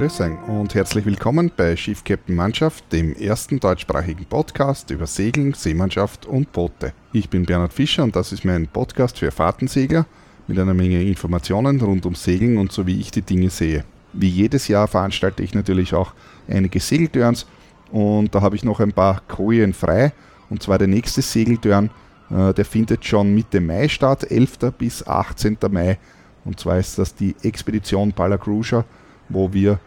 Grüß 0.00 0.22
und 0.46 0.74
herzlich 0.74 1.04
willkommen 1.04 1.52
bei 1.54 1.76
Schiff 1.76 2.02
Captain 2.02 2.34
Mannschaft, 2.34 2.90
dem 2.90 3.14
ersten 3.14 3.60
deutschsprachigen 3.60 4.24
Podcast 4.24 4.90
über 4.90 5.06
Segeln, 5.06 5.52
Seemannschaft 5.52 6.24
und 6.24 6.50
Boote. 6.52 6.94
Ich 7.12 7.28
bin 7.28 7.44
Bernhard 7.44 7.74
Fischer 7.74 8.04
und 8.04 8.16
das 8.16 8.32
ist 8.32 8.42
mein 8.46 8.66
Podcast 8.66 9.18
für 9.18 9.30
Fahrtensegler 9.30 10.06
mit 10.46 10.58
einer 10.58 10.72
Menge 10.72 11.02
Informationen 11.02 11.78
rund 11.82 12.06
um 12.06 12.14
Segeln 12.14 12.56
und 12.56 12.72
so 12.72 12.86
wie 12.86 12.98
ich 12.98 13.10
die 13.10 13.20
Dinge 13.20 13.50
sehe. 13.50 13.84
Wie 14.14 14.30
jedes 14.30 14.68
Jahr 14.68 14.88
veranstalte 14.88 15.42
ich 15.42 15.52
natürlich 15.52 15.92
auch 15.92 16.14
einige 16.48 16.80
Segeltörns 16.80 17.46
und 17.92 18.34
da 18.34 18.40
habe 18.40 18.56
ich 18.56 18.64
noch 18.64 18.80
ein 18.80 18.94
paar 18.94 19.20
Kojen 19.28 19.74
frei 19.74 20.14
und 20.48 20.62
zwar 20.62 20.78
der 20.78 20.88
nächste 20.88 21.20
Segeltörn, 21.20 21.90
äh, 22.30 22.54
der 22.54 22.64
findet 22.64 23.04
schon 23.04 23.34
Mitte 23.34 23.60
Mai 23.60 23.86
statt, 23.88 24.30
11. 24.30 24.72
bis 24.78 25.06
18. 25.06 25.58
Mai 25.70 25.98
und 26.46 26.58
zwar 26.58 26.78
ist 26.78 26.98
das 26.98 27.14
die 27.14 27.36
Expedition 27.42 28.14
Palacruja, 28.14 28.86
wo 29.28 29.52
wir 29.52 29.78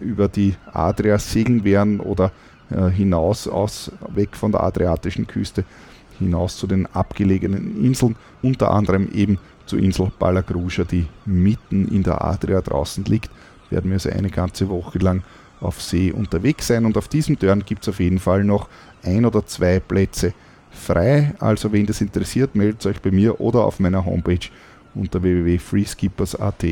über 0.00 0.28
die 0.28 0.54
Adria 0.72 1.18
segeln 1.18 1.64
werden 1.64 2.00
oder 2.00 2.30
äh, 2.70 2.90
hinaus 2.90 3.48
aus, 3.48 3.90
weg 4.14 4.36
von 4.36 4.52
der 4.52 4.62
adriatischen 4.62 5.26
Küste 5.26 5.64
hinaus 6.18 6.56
zu 6.56 6.66
den 6.66 6.86
abgelegenen 6.86 7.82
Inseln, 7.82 8.16
unter 8.42 8.70
anderem 8.70 9.08
eben 9.12 9.38
zur 9.66 9.78
Insel 9.78 10.10
Palacruja, 10.18 10.84
die 10.84 11.06
mitten 11.24 11.88
in 11.88 12.02
der 12.02 12.22
Adria 12.22 12.60
draußen 12.60 13.04
liegt. 13.04 13.30
Werden 13.70 13.90
wir 13.90 13.94
also 13.94 14.10
eine 14.10 14.30
ganze 14.30 14.68
Woche 14.68 14.98
lang 14.98 15.22
auf 15.60 15.80
See 15.82 16.12
unterwegs 16.12 16.66
sein 16.66 16.84
und 16.84 16.96
auf 16.96 17.08
diesem 17.08 17.38
Turn 17.38 17.64
gibt 17.64 17.82
es 17.82 17.88
auf 17.88 18.00
jeden 18.00 18.18
Fall 18.18 18.44
noch 18.44 18.68
ein 19.02 19.24
oder 19.24 19.46
zwei 19.46 19.80
Plätze 19.80 20.34
frei. 20.70 21.34
Also 21.38 21.72
wen 21.72 21.86
das 21.86 22.00
interessiert, 22.00 22.54
meldet 22.54 22.84
euch 22.86 23.00
bei 23.00 23.10
mir 23.10 23.40
oder 23.40 23.64
auf 23.64 23.80
meiner 23.80 24.04
Homepage 24.04 24.46
unter 24.94 25.22
www.freeskippers.at. 25.22 26.64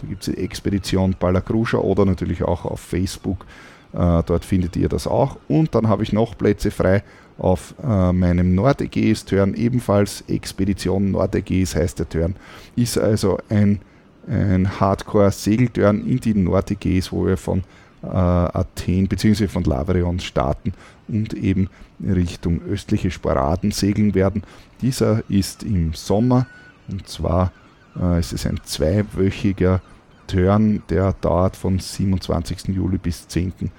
Da 0.00 0.06
gibt 0.06 0.26
es 0.26 0.34
die 0.34 0.40
Expedition 0.40 1.14
Palacruja 1.14 1.78
oder 1.78 2.04
natürlich 2.04 2.42
auch 2.42 2.64
auf 2.64 2.80
Facebook. 2.80 3.46
Äh, 3.92 4.22
dort 4.24 4.44
findet 4.44 4.76
ihr 4.76 4.88
das 4.88 5.06
auch. 5.06 5.38
Und 5.48 5.74
dann 5.74 5.88
habe 5.88 6.02
ich 6.02 6.12
noch 6.12 6.36
Plätze 6.36 6.70
frei 6.70 7.02
auf 7.38 7.74
äh, 7.82 8.12
meinem 8.12 8.54
Nordägäis-Turn, 8.54 9.54
ebenfalls 9.54 10.24
Expedition 10.28 11.10
Nordägäis 11.10 11.74
heißt 11.74 11.98
der 11.98 12.08
Turn. 12.08 12.36
Ist 12.76 12.98
also 12.98 13.38
ein, 13.48 13.80
ein 14.26 14.80
Hardcore-Segelturn 14.80 16.06
in 16.06 16.18
die 16.18 16.34
Nordägäis, 16.34 17.12
wo 17.12 17.26
wir 17.26 17.36
von 17.36 17.62
äh, 18.02 18.06
Athen 18.06 19.08
bzw. 19.08 19.48
von 19.48 19.64
Lavrion 19.64 20.20
starten 20.20 20.72
und 21.08 21.34
eben 21.34 21.68
Richtung 22.02 22.60
östliche 22.62 23.10
Sporaden 23.10 23.70
segeln 23.70 24.14
werden. 24.14 24.42
Dieser 24.80 25.22
ist 25.28 25.62
im 25.62 25.92
Sommer 25.94 26.46
und 26.88 27.08
zwar 27.08 27.52
äh, 28.00 28.20
ist 28.20 28.32
es 28.32 28.46
ein 28.46 28.60
zweiwöchiger 28.64 29.80
Turn, 30.26 30.82
der 30.88 31.12
dauert 31.14 31.56
von 31.56 31.78
27. 31.78 32.68
Juli 32.68 32.98
bis 32.98 33.28
10. 33.28 33.70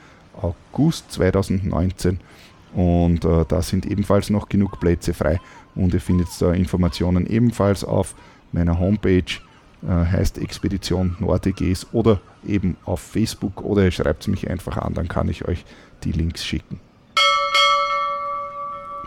August 0.41 1.11
2019 1.13 2.19
und 2.73 3.25
äh, 3.25 3.45
da 3.47 3.61
sind 3.61 3.85
ebenfalls 3.85 4.29
noch 4.29 4.49
genug 4.49 4.79
Plätze 4.79 5.13
frei 5.13 5.39
und 5.75 5.93
ihr 5.93 6.01
findet 6.01 6.27
da 6.39 6.53
Informationen 6.53 7.25
ebenfalls 7.25 7.83
auf 7.83 8.15
meiner 8.51 8.79
Homepage, 8.79 9.23
äh, 9.83 9.87
heißt 9.87 10.37
Expedition 10.37 11.15
NordEGs 11.19 11.87
oder 11.91 12.19
eben 12.45 12.77
auf 12.85 12.99
Facebook 12.99 13.63
oder 13.63 13.83
ihr 13.83 13.91
schreibt 13.91 14.27
mich 14.27 14.49
einfach 14.49 14.77
an, 14.77 14.93
dann 14.93 15.07
kann 15.07 15.27
ich 15.29 15.47
euch 15.47 15.65
die 16.03 16.11
Links 16.11 16.45
schicken. 16.45 16.79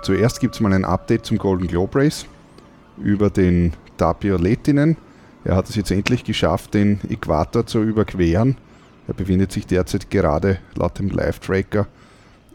Zuerst 0.03 0.41
gibt 0.41 0.55
es 0.55 0.61
mal 0.61 0.73
ein 0.73 0.85
Update 0.85 1.27
zum 1.27 1.39
Golden 1.39 1.67
Globe 1.67 1.99
Race 1.99 2.27
über 2.99 3.31
den 3.31 3.73
Tapio 4.01 4.39
Lettinen. 4.39 4.97
Er 5.45 5.57
hat 5.57 5.69
es 5.69 5.77
jetzt 5.77 5.91
endlich 5.91 6.25
geschafft, 6.25 6.73
den 6.73 7.01
Äquator 7.11 7.67
zu 7.67 7.83
überqueren. 7.83 8.57
Er 9.07 9.13
befindet 9.13 9.53
sich 9.53 9.67
derzeit 9.67 10.09
gerade 10.09 10.59
laut 10.75 10.99
dem 10.99 11.11
Live-Tracker 11.11 11.87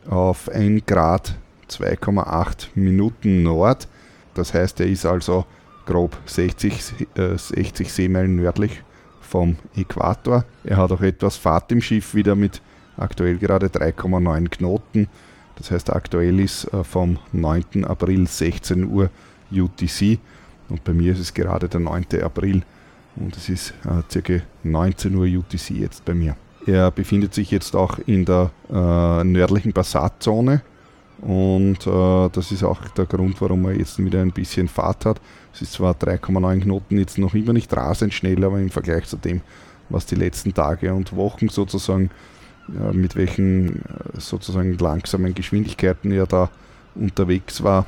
auf 0.10 0.50
1 0.50 0.88
Grad 0.88 1.36
2,8 1.70 2.70
Minuten 2.74 3.44
Nord. 3.44 3.88
Das 4.34 4.56
heißt, 4.56 4.80
er 4.80 4.88
ist 4.88 5.06
also 5.06 5.46
grob 5.86 6.18
60, 6.26 7.08
äh, 7.16 7.38
60 7.38 7.94
Seemeilen 7.94 8.38
nördlich 8.38 8.82
vom 9.22 9.56
Äquator. 9.76 10.46
Er 10.64 10.78
hat 10.78 10.92
auch 10.92 11.02
etwas 11.02 11.38
Fahrt 11.38 11.72
im 11.72 11.82
Schiff 11.82 12.16
wieder 12.16 12.36
mit 12.36 12.60
aktuell 12.98 13.38
gerade 13.38 13.68
3,9 13.68 14.50
Knoten. 14.50 15.10
Das 15.58 15.70
heißt, 15.70 15.94
aktuell 15.94 16.40
ist 16.40 16.74
äh, 16.74 16.84
vom 16.84 17.20
9. 17.34 17.86
April 17.86 18.26
16 18.26 18.86
Uhr 18.86 19.12
UTC 19.52 20.18
und 20.70 20.84
bei 20.84 20.94
mir 20.94 21.14
ist 21.14 21.20
es 21.20 21.34
gerade 21.34 21.70
der 21.70 21.80
9. 21.80 22.06
April 22.24 22.64
und 23.16 23.36
es 23.38 23.50
ist 23.50 23.74
äh, 23.86 24.22
ca. 24.22 24.42
19 24.64 25.16
Uhr 25.16 25.26
UTC 25.26 25.72
jetzt 25.72 26.06
bei 26.06 26.14
mir. 26.14 26.36
Er 26.66 26.90
befindet 26.92 27.34
sich 27.34 27.52
jetzt 27.52 27.76
auch 27.76 28.00
in 28.06 28.26
der 28.26 28.52
äh, 28.72 29.24
nördlichen 29.24 29.74
Passatzone 29.74 30.62
und 31.20 31.88
äh, 31.88 32.30
das 32.32 32.52
ist 32.52 32.64
auch 32.64 32.82
der 32.90 33.06
Grund, 33.06 33.40
warum 33.40 33.66
er 33.66 33.78
jetzt 33.78 34.04
wieder 34.04 34.22
ein 34.22 34.32
bisschen 34.32 34.68
Fahrt 34.68 35.06
hat. 35.06 35.22
Es 35.54 35.62
ist 35.62 35.74
zwar 35.74 35.94
3,9 35.94 36.62
Knoten 36.62 36.98
jetzt 36.98 37.18
noch 37.18 37.34
immer 37.36 37.54
nicht 37.54 37.76
rasend 37.76 38.14
schnell, 38.14 38.44
aber 38.44 38.60
im 38.60 38.70
Vergleich 38.70 39.06
zu 39.06 39.18
dem, 39.18 39.42
was 39.90 40.06
die 40.06 40.16
letzten 40.16 40.54
Tage 40.54 40.94
und 40.94 41.16
Wochen 41.16 41.50
sozusagen, 41.50 42.10
äh, 42.70 42.94
mit 42.94 43.16
welchen 43.16 43.78
äh, 43.84 44.20
sozusagen 44.20 44.78
langsamen 44.78 45.34
Geschwindigkeiten 45.34 46.12
er 46.12 46.26
da 46.26 46.50
unterwegs 46.96 47.64
war, 47.64 47.86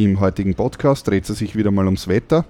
Im 0.00 0.18
heutigen 0.18 0.54
Podcast 0.54 1.06
dreht 1.06 1.28
es 1.28 1.38
sich 1.40 1.56
wieder 1.56 1.70
mal 1.70 1.84
ums 1.84 2.08
Wetter. 2.08 2.46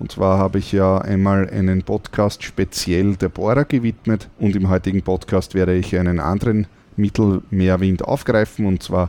Und 0.00 0.10
zwar 0.10 0.38
habe 0.38 0.58
ich 0.58 0.72
ja 0.72 0.98
einmal 0.98 1.48
einen 1.48 1.84
Podcast 1.84 2.42
speziell 2.42 3.14
der 3.14 3.28
Bohrer 3.28 3.64
gewidmet 3.64 4.28
und 4.40 4.56
im 4.56 4.68
heutigen 4.68 5.00
Podcast 5.00 5.54
werde 5.54 5.76
ich 5.76 5.96
einen 5.96 6.18
anderen 6.18 6.66
Mittelmeerwind 6.96 8.02
aufgreifen 8.02 8.66
und 8.66 8.82
zwar 8.82 9.08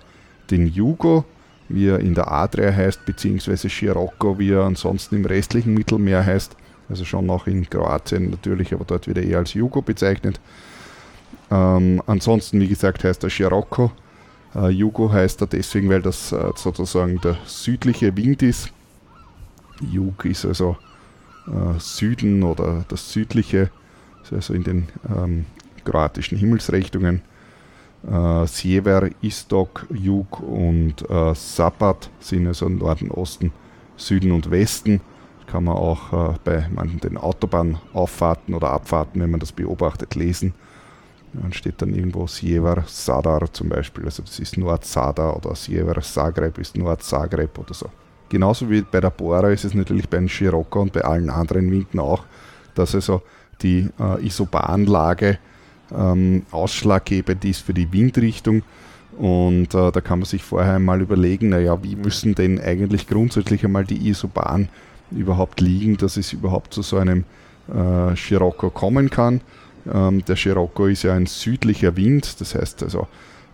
den 0.51 0.67
Jugo, 0.67 1.25
wie 1.69 1.87
er 1.87 1.99
in 1.99 2.13
der 2.13 2.31
Adria 2.31 2.71
heißt, 2.71 3.03
beziehungsweise 3.03 3.67
Scirocco, 3.67 4.37
wie 4.37 4.51
er 4.51 4.61
ansonsten 4.61 5.15
im 5.15 5.25
restlichen 5.25 5.73
Mittelmeer 5.73 6.23
heißt. 6.23 6.55
Also 6.87 7.03
schon 7.03 7.25
noch 7.25 7.47
in 7.47 7.67
Kroatien 7.67 8.29
natürlich, 8.29 8.75
aber 8.75 8.85
dort 8.85 9.07
wird 9.07 9.17
er 9.17 9.23
eher 9.23 9.39
als 9.39 9.55
Jugo 9.55 9.81
bezeichnet. 9.81 10.39
Ähm, 11.49 11.99
ansonsten, 12.05 12.61
wie 12.61 12.67
gesagt, 12.67 13.03
heißt 13.03 13.23
er 13.23 13.31
Scirocco 13.31 13.91
äh, 14.55 14.69
Jugo 14.69 15.11
heißt 15.11 15.41
er 15.41 15.47
deswegen, 15.47 15.89
weil 15.89 16.01
das 16.01 16.31
äh, 16.31 16.51
sozusagen 16.55 17.19
der 17.21 17.37
südliche 17.45 18.15
Wind 18.15 18.43
ist. 18.43 18.71
Jug 19.81 20.25
ist 20.25 20.45
also 20.45 20.77
äh, 21.47 21.79
Süden 21.79 22.43
oder 22.43 22.85
das 22.87 23.11
südliche, 23.11 23.69
also 24.31 24.53
in 24.53 24.63
den 24.63 24.87
ähm, 25.09 25.45
kroatischen 25.83 26.37
Himmelsrichtungen. 26.37 27.21
Äh, 28.07 28.47
Sjever, 28.47 29.09
Istok, 29.21 29.87
Jug 29.91 30.39
und 30.39 31.07
äh, 31.09 31.35
Sapat 31.35 32.09
sind 32.19 32.47
also 32.47 32.67
Norden, 32.67 33.11
Osten, 33.11 33.51
Süden 33.95 34.31
und 34.31 34.49
Westen. 34.49 35.01
Kann 35.47 35.65
man 35.65 35.75
auch 35.75 36.33
äh, 36.33 36.37
bei 36.43 36.67
manchen 36.73 36.99
den 36.99 37.17
Autobahnauffahrten 37.17 38.55
oder 38.55 38.71
Abfahrten, 38.71 39.21
wenn 39.21 39.31
man 39.31 39.39
das 39.39 39.51
beobachtet, 39.51 40.15
lesen. 40.15 40.53
Dann 41.33 41.53
steht 41.53 41.81
dann 41.81 41.93
irgendwo 41.93 42.27
Sjever 42.27 42.83
Sadar 42.87 43.51
zum 43.53 43.69
Beispiel, 43.69 44.03
also 44.05 44.23
das 44.23 44.39
ist 44.39 44.57
Nord-Sadar 44.57 45.37
oder 45.37 45.55
Sjever 45.55 46.01
Zagreb 46.01 46.57
ist 46.57 46.75
Nord-Zagreb 46.75 47.57
oder 47.57 47.73
so. 47.73 47.89
Genauso 48.27 48.69
wie 48.69 48.81
bei 48.81 48.99
der 49.01 49.09
Bora 49.09 49.49
ist 49.49 49.65
es 49.65 49.73
natürlich 49.73 50.07
bei 50.09 50.17
den 50.17 50.29
Scirocco 50.29 50.81
und 50.81 50.93
bei 50.93 51.01
allen 51.01 51.29
anderen 51.29 51.69
Winden 51.71 51.99
auch, 51.99 52.23
dass 52.75 52.95
also 52.95 53.21
die 53.61 53.89
äh, 53.99 54.25
Isobahnlage 54.25 55.37
ähm, 55.93 56.45
ausschlaggebend 56.51 57.43
ist 57.45 57.61
für 57.61 57.73
die 57.73 57.91
Windrichtung. 57.91 58.63
Und 59.17 59.73
äh, 59.73 59.91
da 59.91 60.01
kann 60.01 60.19
man 60.19 60.25
sich 60.25 60.43
vorher 60.43 60.75
einmal 60.75 61.01
überlegen, 61.01 61.49
naja, 61.49 61.83
wie 61.83 61.95
müssen 61.95 62.33
denn 62.33 62.59
eigentlich 62.59 63.07
grundsätzlich 63.07 63.65
einmal 63.65 63.83
die 63.83 64.09
Isobahn 64.09 64.69
überhaupt 65.11 65.59
liegen, 65.59 65.97
dass 65.97 66.15
es 66.15 66.31
überhaupt 66.31 66.73
zu 66.73 66.81
so 66.81 66.97
einem 66.97 67.25
äh, 67.67 68.15
Scirocco 68.15 68.69
kommen 68.69 69.09
kann. 69.09 69.41
Ähm, 69.91 70.23
der 70.25 70.35
Scirocco 70.35 70.87
ist 70.87 71.03
ja 71.03 71.13
ein 71.13 71.25
südlicher 71.25 71.95
Wind, 71.95 72.39
das 72.39 72.55
heißt 72.55 72.83
also 72.83 73.07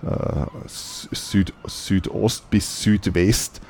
äh, 0.04 0.46
Süd, 0.68 1.54
Südost 1.66 2.50
bis 2.50 2.82
Südwest 2.82 3.62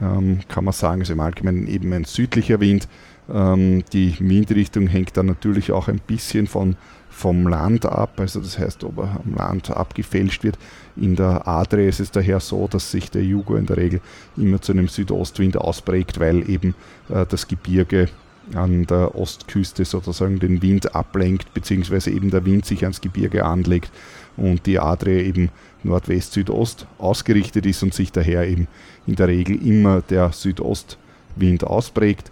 ähm, 0.00 0.40
kann 0.48 0.64
man 0.64 0.72
sagen, 0.72 1.02
ist 1.02 1.10
im 1.10 1.20
Allgemeinen 1.20 1.66
eben 1.66 1.92
ein 1.92 2.04
südlicher 2.04 2.60
Wind. 2.60 2.88
Ähm, 3.32 3.84
die 3.92 4.16
Windrichtung 4.18 4.86
hängt 4.86 5.16
dann 5.16 5.26
natürlich 5.26 5.72
auch 5.72 5.88
ein 5.88 6.00
bisschen 6.06 6.46
von, 6.46 6.76
vom 7.10 7.46
Land 7.46 7.86
ab, 7.86 8.18
also 8.18 8.40
das 8.40 8.58
heißt, 8.58 8.84
ob 8.84 8.98
er 8.98 9.20
am 9.24 9.34
Land 9.34 9.70
abgefälscht 9.70 10.44
wird. 10.44 10.58
In 10.96 11.16
der 11.16 11.46
Adria 11.46 11.88
ist 11.88 12.00
es 12.00 12.10
daher 12.10 12.40
so, 12.40 12.66
dass 12.68 12.90
sich 12.90 13.10
der 13.10 13.22
Jugo 13.22 13.56
in 13.56 13.66
der 13.66 13.76
Regel 13.76 14.00
immer 14.36 14.60
zu 14.60 14.72
einem 14.72 14.88
Südostwind 14.88 15.56
ausprägt, 15.56 16.20
weil 16.20 16.48
eben 16.48 16.74
äh, 17.08 17.26
das 17.26 17.46
Gebirge 17.48 18.08
an 18.54 18.86
der 18.86 19.14
Ostküste 19.14 19.84
sozusagen 19.84 20.38
den 20.38 20.62
Wind 20.62 20.94
ablenkt, 20.94 21.54
beziehungsweise 21.54 22.10
eben 22.10 22.30
der 22.30 22.44
Wind 22.44 22.64
sich 22.64 22.82
ans 22.82 23.00
Gebirge 23.00 23.44
anlegt 23.44 23.90
und 24.36 24.66
die 24.66 24.78
Adria 24.78 25.22
eben 25.22 25.50
Nordwest-Südost 25.84 26.86
ausgerichtet 26.98 27.66
ist 27.66 27.82
und 27.82 27.94
sich 27.94 28.12
daher 28.12 28.46
eben 28.48 28.68
in 29.06 29.16
der 29.16 29.28
Regel 29.28 29.64
immer 29.66 30.00
der 30.02 30.32
Südostwind 30.32 31.64
ausprägt. 31.64 32.30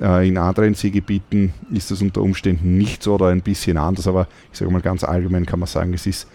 Äh, 0.00 0.28
in 0.28 0.38
anderen 0.38 0.74
Seegebieten 0.74 1.52
ist 1.70 1.90
das 1.90 2.02
unter 2.02 2.22
Umständen 2.22 2.76
nicht 2.76 3.02
so 3.02 3.14
oder 3.14 3.28
ein 3.28 3.42
bisschen 3.42 3.76
anders, 3.76 4.06
aber 4.06 4.28
ich 4.52 4.58
sage 4.58 4.70
mal 4.70 4.80
ganz 4.80 5.04
allgemein 5.04 5.46
kann 5.46 5.60
man 5.60 5.68
sagen, 5.68 5.94
es 5.94 6.06
ist 6.06 6.28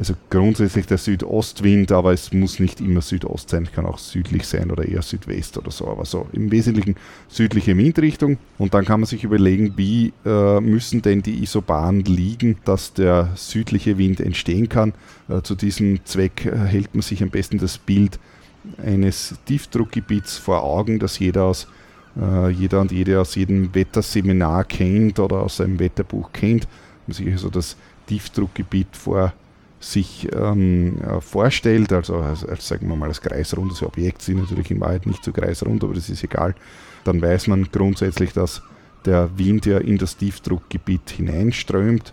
also 0.00 0.14
grundsätzlich 0.30 0.86
der 0.86 0.96
Südostwind, 0.96 1.92
aber 1.92 2.14
es 2.14 2.32
muss 2.32 2.58
nicht 2.58 2.80
immer 2.80 3.02
Südost 3.02 3.50
sein, 3.50 3.68
kann 3.70 3.84
auch 3.84 3.98
südlich 3.98 4.46
sein 4.46 4.70
oder 4.70 4.88
eher 4.88 5.02
Südwest 5.02 5.58
oder 5.58 5.70
so, 5.70 5.88
aber 5.88 6.06
so 6.06 6.26
im 6.32 6.50
Wesentlichen 6.50 6.96
südliche 7.28 7.76
Windrichtung. 7.76 8.38
Und 8.56 8.72
dann 8.72 8.86
kann 8.86 9.00
man 9.00 9.06
sich 9.06 9.24
überlegen, 9.24 9.74
wie 9.76 10.14
äh, 10.24 10.58
müssen 10.60 11.02
denn 11.02 11.20
die 11.20 11.42
Isobaren 11.42 12.00
liegen, 12.00 12.56
dass 12.64 12.94
der 12.94 13.28
südliche 13.34 13.98
Wind 13.98 14.20
entstehen 14.20 14.70
kann. 14.70 14.94
Äh, 15.28 15.42
zu 15.42 15.54
diesem 15.54 16.02
Zweck 16.06 16.46
äh, 16.46 16.56
hält 16.56 16.94
man 16.94 17.02
sich 17.02 17.22
am 17.22 17.28
besten 17.28 17.58
das 17.58 17.76
Bild 17.76 18.18
eines 18.82 19.34
Tiefdruckgebiets 19.44 20.38
vor 20.38 20.62
Augen, 20.62 20.98
das 20.98 21.18
jeder 21.18 21.44
aus 21.44 21.66
äh, 22.18 22.48
jeder 22.48 22.80
und 22.80 22.90
jede 22.90 23.20
aus 23.20 23.34
jedem 23.34 23.74
Wetterseminar 23.74 24.64
kennt 24.64 25.18
oder 25.18 25.42
aus 25.42 25.58
seinem 25.58 25.78
Wetterbuch 25.78 26.32
kennt. 26.32 26.66
Man 27.06 27.14
sich 27.14 27.30
also 27.30 27.50
das 27.50 27.76
Tiefdruckgebiet 28.06 28.96
vor 28.96 29.34
sich 29.80 30.28
ähm, 30.34 30.98
äh, 31.00 31.20
vorstellt, 31.20 31.92
also 31.92 32.16
als, 32.16 32.44
als, 32.44 32.68
sagen 32.68 32.88
wir 32.88 32.96
mal 32.96 33.08
als 33.08 33.20
kreisrundes 33.20 33.82
Objekt, 33.82 34.20
sind 34.20 34.38
natürlich 34.38 34.70
in 34.70 34.80
Wahrheit 34.80 35.06
nicht 35.06 35.24
so 35.24 35.32
kreisrund, 35.32 35.82
aber 35.82 35.94
das 35.94 36.10
ist 36.10 36.22
egal, 36.22 36.54
dann 37.04 37.20
weiß 37.20 37.46
man 37.46 37.66
grundsätzlich, 37.72 38.34
dass 38.34 38.62
der 39.06 39.30
Wind 39.38 39.64
ja 39.64 39.78
in 39.78 39.96
das 39.96 40.18
Tiefdruckgebiet 40.18 41.10
hineinströmt, 41.10 42.12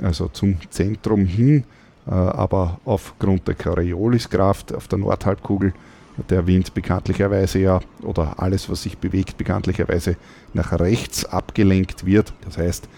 also 0.00 0.28
zum 0.28 0.58
Zentrum 0.70 1.26
hin, 1.26 1.64
äh, 2.06 2.10
aber 2.10 2.80
aufgrund 2.84 3.48
der 3.48 3.56
Corioliskraft 3.56 4.72
auf 4.72 4.86
der 4.86 5.00
Nordhalbkugel 5.00 5.74
der 6.30 6.46
Wind 6.46 6.74
bekanntlicherweise 6.74 7.58
ja 7.58 7.80
oder 8.02 8.38
alles, 8.38 8.68
was 8.68 8.82
sich 8.82 8.98
bewegt, 8.98 9.38
bekanntlicherweise 9.38 10.16
nach 10.52 10.78
rechts 10.78 11.24
abgelenkt 11.24 12.04
wird. 12.04 12.32
Das 12.44 12.58
heißt, 12.58 12.88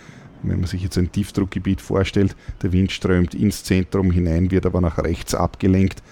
wenn 0.49 0.61
man 0.61 0.69
sich 0.69 0.83
jetzt 0.83 0.99
ein 0.99 1.11
Tiefdruckgebiet 1.11 1.81
vorstellt, 1.81 2.37
der 2.63 2.73
Wind 2.73 2.93
strömt 2.93 3.35
ins 3.35 3.65
Zentrum 3.65 4.11
hinein, 4.11 4.51
wird 4.51 4.67
aber 4.67 4.81
nach 4.81 4.99
rechts 4.99 5.35
abgelenkt, 5.35 6.03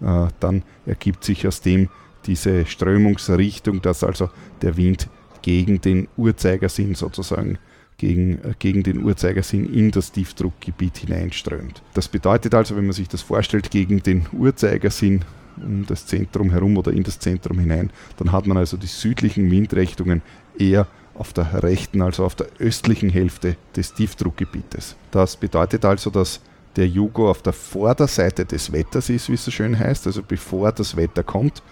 äh, 0.00 0.28
dann 0.40 0.62
ergibt 0.86 1.24
sich 1.24 1.46
aus 1.46 1.60
dem 1.60 1.88
diese 2.26 2.66
Strömungsrichtung, 2.66 3.80
dass 3.80 4.04
also 4.04 4.30
der 4.62 4.76
Wind 4.76 5.08
gegen 5.42 5.80
den 5.80 6.08
Uhrzeigersinn 6.16 6.94
sozusagen 6.94 7.58
gegen, 7.96 8.38
äh, 8.44 8.54
gegen 8.58 8.82
den 8.82 9.04
Uhrzeigersinn 9.04 9.72
in 9.72 9.90
das 9.90 10.12
Tiefdruckgebiet 10.12 10.98
hineinströmt. 10.98 11.82
Das 11.94 12.08
bedeutet 12.08 12.54
also, 12.54 12.76
wenn 12.76 12.84
man 12.84 12.92
sich 12.92 13.08
das 13.08 13.22
vorstellt, 13.22 13.70
gegen 13.70 14.02
den 14.02 14.26
Uhrzeigersinn 14.32 15.24
um 15.56 15.84
das 15.86 16.06
Zentrum 16.06 16.50
herum 16.50 16.76
oder 16.76 16.92
in 16.92 17.02
das 17.02 17.18
Zentrum 17.18 17.58
hinein, 17.58 17.90
dann 18.16 18.30
hat 18.30 18.46
man 18.46 18.56
also 18.56 18.76
die 18.76 18.86
südlichen 18.86 19.50
Windrichtungen 19.50 20.22
eher 20.56 20.86
auf 21.18 21.32
der 21.32 21.62
rechten, 21.62 22.00
also 22.00 22.24
auf 22.24 22.34
der 22.34 22.46
östlichen 22.58 23.10
Hälfte 23.10 23.56
des 23.76 23.92
Tiefdruckgebietes. 23.92 24.96
Das 25.10 25.36
bedeutet 25.36 25.84
also, 25.84 26.10
dass 26.10 26.40
der 26.76 26.86
Jugo 26.86 27.28
auf 27.28 27.42
der 27.42 27.52
Vorderseite 27.52 28.44
des 28.44 28.72
Wetters 28.72 29.10
ist, 29.10 29.28
wie 29.28 29.34
es 29.34 29.44
so 29.44 29.50
schön 29.50 29.78
heißt, 29.78 30.06
also 30.06 30.22
bevor 30.26 30.70
das 30.70 30.96
Wetter 30.96 31.24
kommt, 31.24 31.62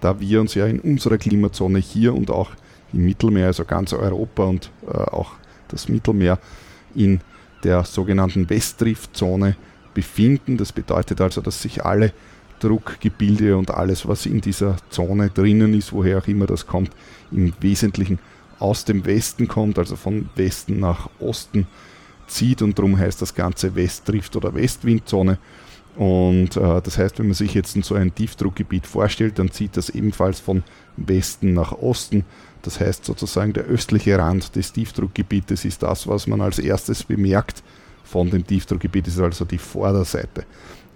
da 0.00 0.18
wir 0.18 0.40
uns 0.40 0.54
ja 0.54 0.66
in 0.66 0.80
unserer 0.80 1.18
Klimazone 1.18 1.78
hier 1.78 2.14
und 2.14 2.30
auch 2.30 2.50
im 2.92 3.04
Mittelmeer, 3.04 3.46
also 3.46 3.64
ganz 3.64 3.92
Europa 3.92 4.44
und 4.44 4.70
äh, 4.86 4.90
auch 4.90 5.32
das 5.68 5.88
Mittelmeer 5.88 6.38
in 6.94 7.20
der 7.62 7.84
sogenannten 7.84 8.50
Westdriftzone 8.50 9.56
befinden. 9.94 10.56
Das 10.56 10.72
bedeutet 10.72 11.20
also, 11.20 11.40
dass 11.40 11.62
sich 11.62 11.84
alle 11.84 12.12
Druckgebilde 12.60 13.56
und 13.56 13.70
alles, 13.70 14.08
was 14.08 14.26
in 14.26 14.40
dieser 14.40 14.76
Zone 14.90 15.30
drinnen 15.30 15.74
ist, 15.74 15.92
woher 15.92 16.18
auch 16.18 16.26
immer 16.26 16.46
das 16.46 16.66
kommt, 16.66 16.90
im 17.30 17.52
Wesentlichen 17.60 18.18
aus 18.58 18.84
dem 18.84 19.04
Westen 19.04 19.48
kommt, 19.48 19.78
also 19.78 19.96
von 19.96 20.28
Westen 20.34 20.80
nach 20.80 21.10
Osten 21.20 21.66
zieht 22.26 22.62
und 22.62 22.78
darum 22.78 22.98
heißt 22.98 23.22
das 23.22 23.34
Ganze 23.34 23.74
Westdrift 23.74 24.34
oder 24.36 24.54
Westwindzone. 24.54 25.38
Und 25.96 26.56
äh, 26.56 26.82
das 26.82 26.98
heißt, 26.98 27.18
wenn 27.18 27.26
man 27.26 27.34
sich 27.34 27.54
jetzt 27.54 27.82
so 27.82 27.94
ein 27.94 28.14
Tiefdruckgebiet 28.14 28.86
vorstellt, 28.86 29.38
dann 29.38 29.50
zieht 29.50 29.76
das 29.76 29.88
ebenfalls 29.88 30.40
von 30.40 30.62
Westen 30.96 31.54
nach 31.54 31.72
Osten. 31.72 32.24
Das 32.62 32.80
heißt 32.80 33.04
sozusagen 33.04 33.52
der 33.52 33.64
östliche 33.64 34.18
Rand 34.18 34.56
des 34.56 34.72
Tiefdruckgebietes 34.72 35.64
ist 35.64 35.82
das, 35.82 36.06
was 36.06 36.26
man 36.26 36.40
als 36.40 36.58
erstes 36.58 37.04
bemerkt 37.04 37.62
von 38.04 38.30
dem 38.30 38.46
Tiefdruckgebiet, 38.46 39.08
ist 39.08 39.18
also 39.18 39.44
die 39.44 39.58
Vorderseite. 39.58 40.44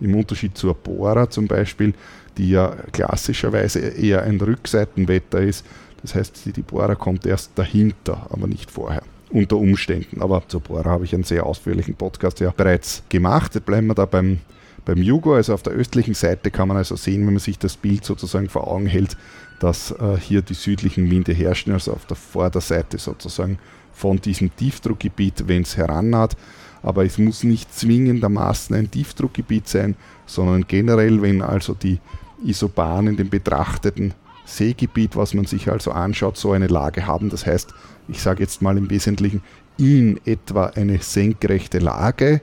Im 0.00 0.14
Unterschied 0.14 0.56
zur 0.56 0.74
Bora 0.74 1.28
zum 1.28 1.46
Beispiel, 1.46 1.94
die 2.36 2.50
ja 2.50 2.74
klassischerweise 2.92 3.80
eher 3.80 4.22
ein 4.22 4.40
Rückseitenwetter 4.40 5.40
ist, 5.40 5.64
das 6.02 6.14
heißt, 6.14 6.56
die 6.56 6.62
Bohrer 6.62 6.96
kommt 6.96 7.26
erst 7.26 7.52
dahinter, 7.56 8.26
aber 8.30 8.46
nicht 8.46 8.70
vorher. 8.70 9.02
Unter 9.30 9.56
Umständen. 9.56 10.22
Aber 10.22 10.42
zur 10.48 10.60
Bohrer 10.60 10.90
habe 10.90 11.04
ich 11.04 11.14
einen 11.14 11.24
sehr 11.24 11.46
ausführlichen 11.46 11.94
Podcast 11.94 12.40
ja 12.40 12.50
bereits 12.50 13.02
gemacht. 13.08 13.54
Jetzt 13.54 13.66
bleiben 13.66 13.86
wir 13.86 13.94
da 13.94 14.06
beim, 14.06 14.38
beim 14.84 14.98
Jugo. 14.98 15.34
Also 15.34 15.54
auf 15.54 15.62
der 15.62 15.72
östlichen 15.72 16.14
Seite 16.14 16.50
kann 16.50 16.68
man 16.68 16.76
also 16.76 16.96
sehen, 16.96 17.26
wenn 17.26 17.34
man 17.34 17.38
sich 17.38 17.58
das 17.58 17.76
Bild 17.76 18.04
sozusagen 18.04 18.48
vor 18.48 18.66
Augen 18.66 18.86
hält, 18.86 19.16
dass 19.60 19.92
äh, 19.92 20.16
hier 20.18 20.42
die 20.42 20.54
südlichen 20.54 21.10
Winde 21.10 21.32
herrschen, 21.32 21.72
also 21.72 21.92
auf 21.92 22.06
der 22.06 22.16
Vorderseite 22.16 22.98
sozusagen 22.98 23.58
von 23.92 24.20
diesem 24.20 24.54
Tiefdruckgebiet, 24.56 25.46
wenn 25.46 25.62
es 25.62 25.76
herannaht. 25.76 26.36
Aber 26.82 27.04
es 27.04 27.18
muss 27.18 27.44
nicht 27.44 27.72
zwingendermaßen 27.72 28.74
ein 28.74 28.90
Tiefdruckgebiet 28.90 29.68
sein, 29.68 29.96
sondern 30.26 30.66
generell, 30.66 31.20
wenn 31.20 31.42
also 31.42 31.74
die 31.74 32.00
Isobahnen 32.42 33.16
den 33.16 33.28
betrachteten 33.28 34.14
Seegebiet, 34.50 35.16
was 35.16 35.34
man 35.34 35.46
sich 35.46 35.70
also 35.70 35.92
anschaut, 35.92 36.36
so 36.36 36.52
eine 36.52 36.66
Lage 36.66 37.06
haben. 37.06 37.30
Das 37.30 37.46
heißt, 37.46 37.72
ich 38.08 38.20
sage 38.20 38.42
jetzt 38.42 38.62
mal 38.62 38.76
im 38.76 38.90
Wesentlichen 38.90 39.42
in 39.78 40.20
etwa 40.24 40.66
eine 40.66 40.98
senkrechte 40.98 41.78
Lage, 41.78 42.42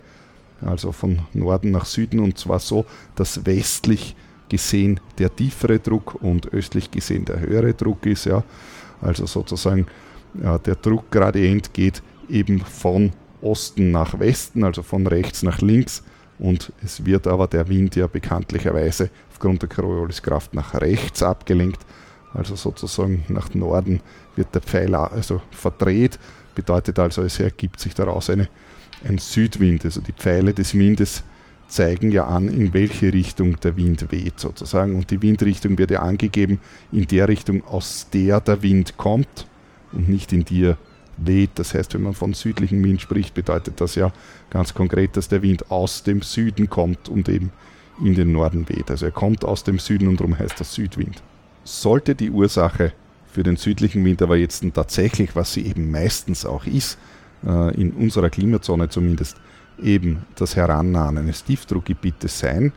also 0.62 0.92
von 0.92 1.20
Norden 1.34 1.72
nach 1.72 1.86
Süden 1.86 2.20
und 2.20 2.38
zwar 2.38 2.60
so, 2.60 2.86
dass 3.16 3.46
westlich 3.46 4.16
gesehen 4.50 5.00
der 5.20 5.36
tiefere 5.36 5.80
Druck 5.80 6.16
und 6.22 6.54
östlich 6.54 6.90
gesehen 6.90 7.26
der 7.26 7.40
höhere 7.40 7.74
Druck 7.74 8.06
ist. 8.06 8.26
Ja. 8.26 8.44
Also 9.02 9.26
sozusagen 9.26 9.88
ja, 10.42 10.58
der 10.58 10.76
Druckgradient 10.76 11.74
geht 11.74 12.02
eben 12.30 12.62
von 12.62 13.12
Osten 13.42 13.92
nach 13.92 14.20
Westen, 14.20 14.64
also 14.64 14.82
von 14.82 15.06
rechts 15.06 15.44
nach 15.44 15.62
links 15.62 16.04
und 16.40 16.72
es 16.84 17.06
wird 17.06 17.28
aber 17.28 17.48
der 17.48 17.68
Wind 17.68 17.96
ja 17.96 18.08
bekanntlicherweise 18.08 19.10
aufgrund 19.32 19.62
der 19.62 19.70
Corioliskraft 19.70 20.54
nach 20.54 20.74
rechts 20.76 21.24
abgelenkt, 21.24 21.86
also 22.34 22.56
sozusagen 22.56 23.24
nach 23.30 23.54
Norden 23.54 24.02
wird 24.36 24.54
der 24.54 24.62
Pfeiler 24.62 25.12
also 25.12 25.42
verdreht, 25.52 26.20
bedeutet 26.56 27.00
also, 27.00 27.22
es 27.22 27.40
ergibt 27.40 27.80
sich 27.80 27.94
daraus 27.94 28.30
eine, 28.30 28.50
ein 29.08 29.18
Südwind. 29.18 29.86
Also 29.86 30.02
die 30.02 30.12
Pfeile 30.12 30.54
des 30.54 30.74
Windes 30.74 31.24
zeigen 31.68 32.12
ja 32.12 32.26
an, 32.26 32.48
in 32.48 32.74
welche 32.74 33.14
Richtung 33.14 33.60
der 33.60 33.78
Wind 33.78 34.12
weht 34.12 34.40
sozusagen. 34.40 34.96
Und 34.96 35.12
die 35.12 35.22
Windrichtung 35.22 35.78
wird 35.78 35.92
ja 35.92 36.02
angegeben 36.02 36.60
in 36.92 37.06
der 37.08 37.28
Richtung, 37.28 37.64
aus 37.66 38.08
der 38.12 38.42
der 38.42 38.64
Wind 38.64 38.98
kommt 38.98 39.48
und 39.92 40.10
nicht 40.10 40.34
in 40.34 40.46
die 40.46 40.66
er 40.66 40.78
weht. 41.18 41.52
Das 41.56 41.74
heißt, 41.74 41.94
wenn 41.94 42.04
man 42.04 42.14
von 42.14 42.34
südlichem 42.34 42.84
Wind 42.84 43.02
spricht, 43.02 43.34
bedeutet 43.34 43.82
das 43.82 43.96
ja 43.96 44.12
ganz 44.50 44.74
konkret, 44.74 45.18
dass 45.18 45.28
der 45.28 45.42
Wind 45.42 45.70
aus 45.70 46.04
dem 46.04 46.22
Süden 46.22 46.70
kommt 46.70 47.10
und 47.10 47.30
eben 47.30 47.52
in 48.04 48.16
den 48.16 48.32
Norden 48.32 48.68
weht. 48.70 48.90
Also 48.90 49.06
er 49.06 49.12
kommt 49.12 49.44
aus 49.44 49.64
dem 49.64 49.80
Süden 49.80 50.08
und 50.08 50.20
darum 50.20 50.38
heißt 50.38 50.60
das 50.60 50.74
Südwind. 50.74 51.22
Sollte 51.68 52.16
die 52.16 52.32
Ursache 52.32 52.94
für 53.30 53.44
den 53.44 53.58
südlichen 53.58 54.06
Wind 54.06 54.22
aber 54.22 54.38
jetzt 54.38 54.64
tatsächlich, 54.74 55.36
was 55.36 55.52
sie 55.52 55.66
eben 55.66 55.92
meistens 55.92 56.46
auch 56.46 56.66
ist, 56.66 56.98
äh, 57.46 57.76
in 57.76 57.92
unserer 57.92 58.30
Klimazone 58.30 58.88
zumindest, 58.88 59.36
eben 59.84 60.26
das 60.36 60.56
Herannahen 60.56 61.18
eines 61.18 61.44
Tiefdruckgebietes 61.44 62.40
sein, 62.40 62.72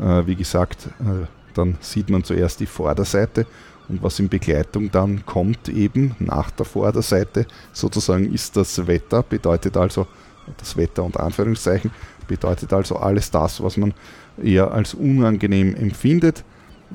äh, 0.00 0.26
wie 0.26 0.34
gesagt, 0.34 0.88
äh, 0.98 1.26
dann 1.54 1.78
sieht 1.78 2.10
man 2.10 2.24
zuerst 2.24 2.58
die 2.58 2.66
Vorderseite 2.66 3.46
und 3.88 4.02
was 4.02 4.18
in 4.18 4.28
Begleitung 4.28 4.90
dann 4.90 5.24
kommt, 5.24 5.68
eben 5.68 6.16
nach 6.18 6.50
der 6.50 6.66
Vorderseite, 6.66 7.46
sozusagen 7.72 8.34
ist 8.34 8.56
das 8.56 8.88
Wetter, 8.88 9.22
bedeutet 9.22 9.76
also, 9.76 10.08
das 10.56 10.76
Wetter 10.76 11.04
unter 11.04 11.22
Anführungszeichen, 11.22 11.92
bedeutet 12.26 12.72
also 12.72 12.96
alles 12.96 13.30
das, 13.30 13.62
was 13.62 13.76
man 13.76 13.94
eher 14.42 14.72
als 14.72 14.94
unangenehm 14.94 15.76
empfindet, 15.76 16.42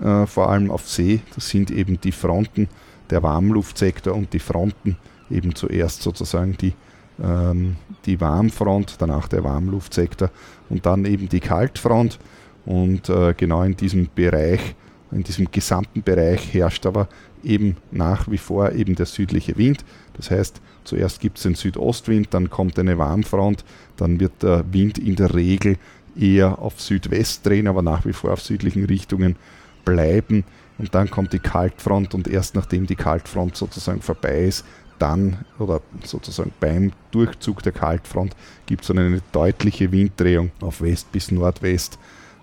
äh, 0.02 0.26
vor 0.26 0.50
allem 0.50 0.72
auf 0.72 0.88
See. 0.88 1.22
Das 1.36 1.50
sind 1.50 1.72
eben 1.72 2.00
die 2.00 2.12
Fronten, 2.12 2.70
der 3.10 3.24
Warmluftsektor 3.24 4.14
und 4.14 4.34
die 4.34 4.40
Fronten 4.40 4.98
eben 5.30 5.56
zuerst 5.56 6.02
sozusagen 6.02 6.58
die, 6.58 6.74
ähm, 7.22 7.76
die 8.06 8.20
Warmfront, 8.22 8.96
danach 9.00 9.28
der 9.28 9.44
Warmluftsektor 9.44 10.30
und 10.70 10.86
dann 10.86 11.06
eben 11.06 11.30
die 11.30 11.40
Kaltfront. 11.40 12.20
Und 12.66 13.10
äh, 13.10 13.34
genau 13.36 13.64
in 13.64 13.76
diesem 13.76 14.08
Bereich, 14.14 14.76
in 15.12 15.24
diesem 15.24 15.50
gesamten 15.52 16.04
Bereich 16.04 16.54
herrscht 16.54 16.86
aber 16.86 17.08
eben 17.44 17.78
nach 17.92 18.30
wie 18.30 18.38
vor 18.38 18.72
eben 18.72 18.96
der 18.96 19.08
südliche 19.08 19.58
Wind. 19.58 19.84
Das 20.14 20.32
heißt, 20.32 20.62
zuerst 20.84 21.20
gibt 21.20 21.38
es 21.38 21.44
den 21.44 21.56
Südostwind, 21.56 22.34
dann 22.34 22.50
kommt 22.50 22.78
eine 22.78 22.98
Warmfront, 22.98 23.66
dann 23.98 24.20
wird 24.20 24.44
der 24.44 24.64
Wind 24.72 24.98
in 24.98 25.16
der 25.16 25.34
Regel 25.34 25.78
eher 26.16 26.60
auf 26.60 26.80
Südwest 26.82 27.46
drehen, 27.46 27.68
aber 27.68 27.82
nach 27.82 28.06
wie 28.06 28.14
vor 28.14 28.34
auf 28.34 28.42
südlichen 28.42 28.86
Richtungen 28.86 29.36
bleiben. 29.86 30.44
Und 30.78 30.96
dann 30.96 31.10
kommt 31.10 31.34
die 31.34 31.40
Kaltfront 31.40 32.14
und 32.16 32.28
erst 32.28 32.56
nachdem 32.56 32.88
die 32.88 32.96
Kaltfront 32.96 33.56
sozusagen 33.56 34.02
vorbei 34.02 34.46
ist, 34.46 34.66
dann 34.98 35.46
oder 35.60 35.82
sozusagen 36.04 36.52
beim 36.60 36.92
Durchzug 37.12 37.64
der 37.64 37.72
Kaltfront 37.72 38.36
gibt 38.68 38.84
es 38.84 38.92
eine 38.92 39.22
deutliche 39.32 39.92
Winddrehung 39.92 40.52
auf 40.62 40.82
West 40.82 41.12
bis 41.12 41.32
Nordwest 41.32 41.98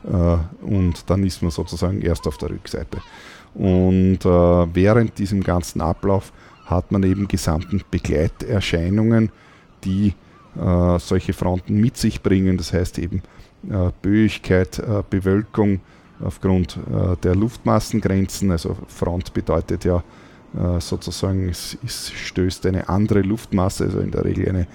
äh, 0.05 0.37
und 0.65 1.09
dann 1.09 1.25
ist 1.25 1.43
man 1.43 1.51
sozusagen 1.51 2.01
erst 2.01 2.27
auf 2.27 2.37
der 2.39 2.51
Rückseite. 2.51 3.01
Und 3.55 4.25
äh, 4.25 4.75
während 4.75 5.19
diesem 5.19 5.43
ganzen 5.43 5.81
Ablauf 5.81 6.33
hat 6.67 6.93
man 6.93 7.03
eben 7.03 7.29
gesamten 7.29 7.83
Begleiterscheinungen, 7.91 9.31
die 9.85 10.15
äh, 10.61 10.99
solche 10.99 11.33
Fronten 11.33 11.81
mit 11.81 11.97
sich 11.97 12.23
bringen. 12.23 12.59
Das 12.59 12.73
heißt 12.73 12.99
eben 12.99 13.23
äh, 13.71 13.91
Böigkeit, 14.03 14.79
äh, 14.79 15.03
Bewölkung 15.09 15.81
aufgrund 16.23 16.77
äh, 16.77 17.17
der 17.23 17.35
Luftmassengrenzen. 17.35 18.51
Also 18.51 18.77
Front 18.89 19.33
bedeutet 19.35 19.85
ja 19.85 20.03
äh, 20.57 20.81
sozusagen, 20.81 21.49
es, 21.49 21.77
es, 21.85 22.11
stößt 22.11 22.67
eine 22.67 22.89
andere 22.89 23.23
Luftmasse, 23.23 23.85
also 23.85 24.01
in 24.01 24.11
der 24.11 24.25
Regel 24.25 24.49
eine, 24.49 24.67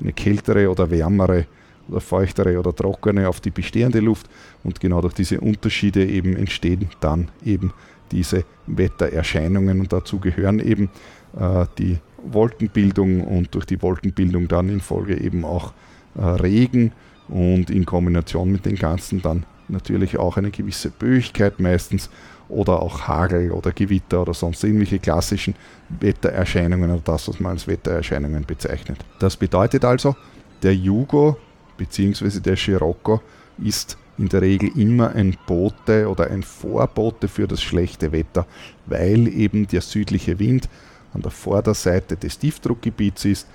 eine 0.00 0.12
kältere 0.12 0.70
oder 0.70 0.90
wärmere 0.90 1.46
oder 1.88 2.00
feuchtere 2.00 2.58
oder 2.58 2.74
trockene 2.74 3.28
auf 3.28 3.40
die 3.40 3.50
bestehende 3.50 4.00
Luft 4.00 4.28
und 4.62 4.80
genau 4.80 5.00
durch 5.00 5.14
diese 5.14 5.40
Unterschiede 5.40 6.06
eben 6.06 6.36
entstehen 6.36 6.88
dann 7.00 7.28
eben 7.44 7.72
diese 8.12 8.44
Wettererscheinungen 8.66 9.80
und 9.80 9.92
dazu 9.92 10.20
gehören 10.20 10.60
eben 10.60 10.90
äh, 11.38 11.66
die 11.78 11.98
Wolkenbildung 12.24 13.22
und 13.22 13.54
durch 13.54 13.64
die 13.64 13.80
Wolkenbildung 13.82 14.48
dann 14.48 14.68
in 14.68 14.80
Folge 14.80 15.18
eben 15.18 15.44
auch 15.44 15.72
äh, 16.16 16.22
Regen 16.22 16.92
und 17.28 17.70
in 17.70 17.86
Kombination 17.86 18.52
mit 18.52 18.66
den 18.66 18.76
ganzen 18.76 19.22
dann 19.22 19.44
natürlich 19.72 20.18
auch 20.18 20.36
eine 20.36 20.50
gewisse 20.50 20.90
Böigkeit 20.90 21.58
meistens 21.58 22.10
oder 22.48 22.82
auch 22.82 23.08
Hagel 23.08 23.50
oder 23.50 23.72
Gewitter 23.72 24.22
oder 24.22 24.34
sonst 24.34 24.62
irgendwelche 24.62 24.98
klassischen 24.98 25.54
Wettererscheinungen 26.00 26.90
oder 26.90 27.02
das, 27.04 27.28
was 27.28 27.40
man 27.40 27.52
als 27.52 27.66
Wettererscheinungen 27.66 28.44
bezeichnet. 28.44 28.98
Das 29.18 29.36
bedeutet 29.36 29.84
also, 29.84 30.14
der 30.62 30.74
Jugo 30.76 31.38
bzw. 31.78 32.40
der 32.40 32.56
Scirocco 32.56 33.20
ist 33.58 33.96
in 34.18 34.28
der 34.28 34.42
Regel 34.42 34.70
immer 34.78 35.14
ein 35.14 35.36
Bote 35.46 36.08
oder 36.08 36.30
ein 36.30 36.42
Vorbote 36.42 37.28
für 37.28 37.48
das 37.48 37.62
schlechte 37.62 38.12
Wetter, 38.12 38.46
weil 38.86 39.28
eben 39.28 39.66
der 39.66 39.80
südliche 39.80 40.38
Wind 40.38 40.68
an 41.14 41.22
der 41.22 41.30
Vorderseite 41.30 42.16
des 42.16 42.38
Tiefdruckgebiets 42.38 43.24
ist. 43.24 43.48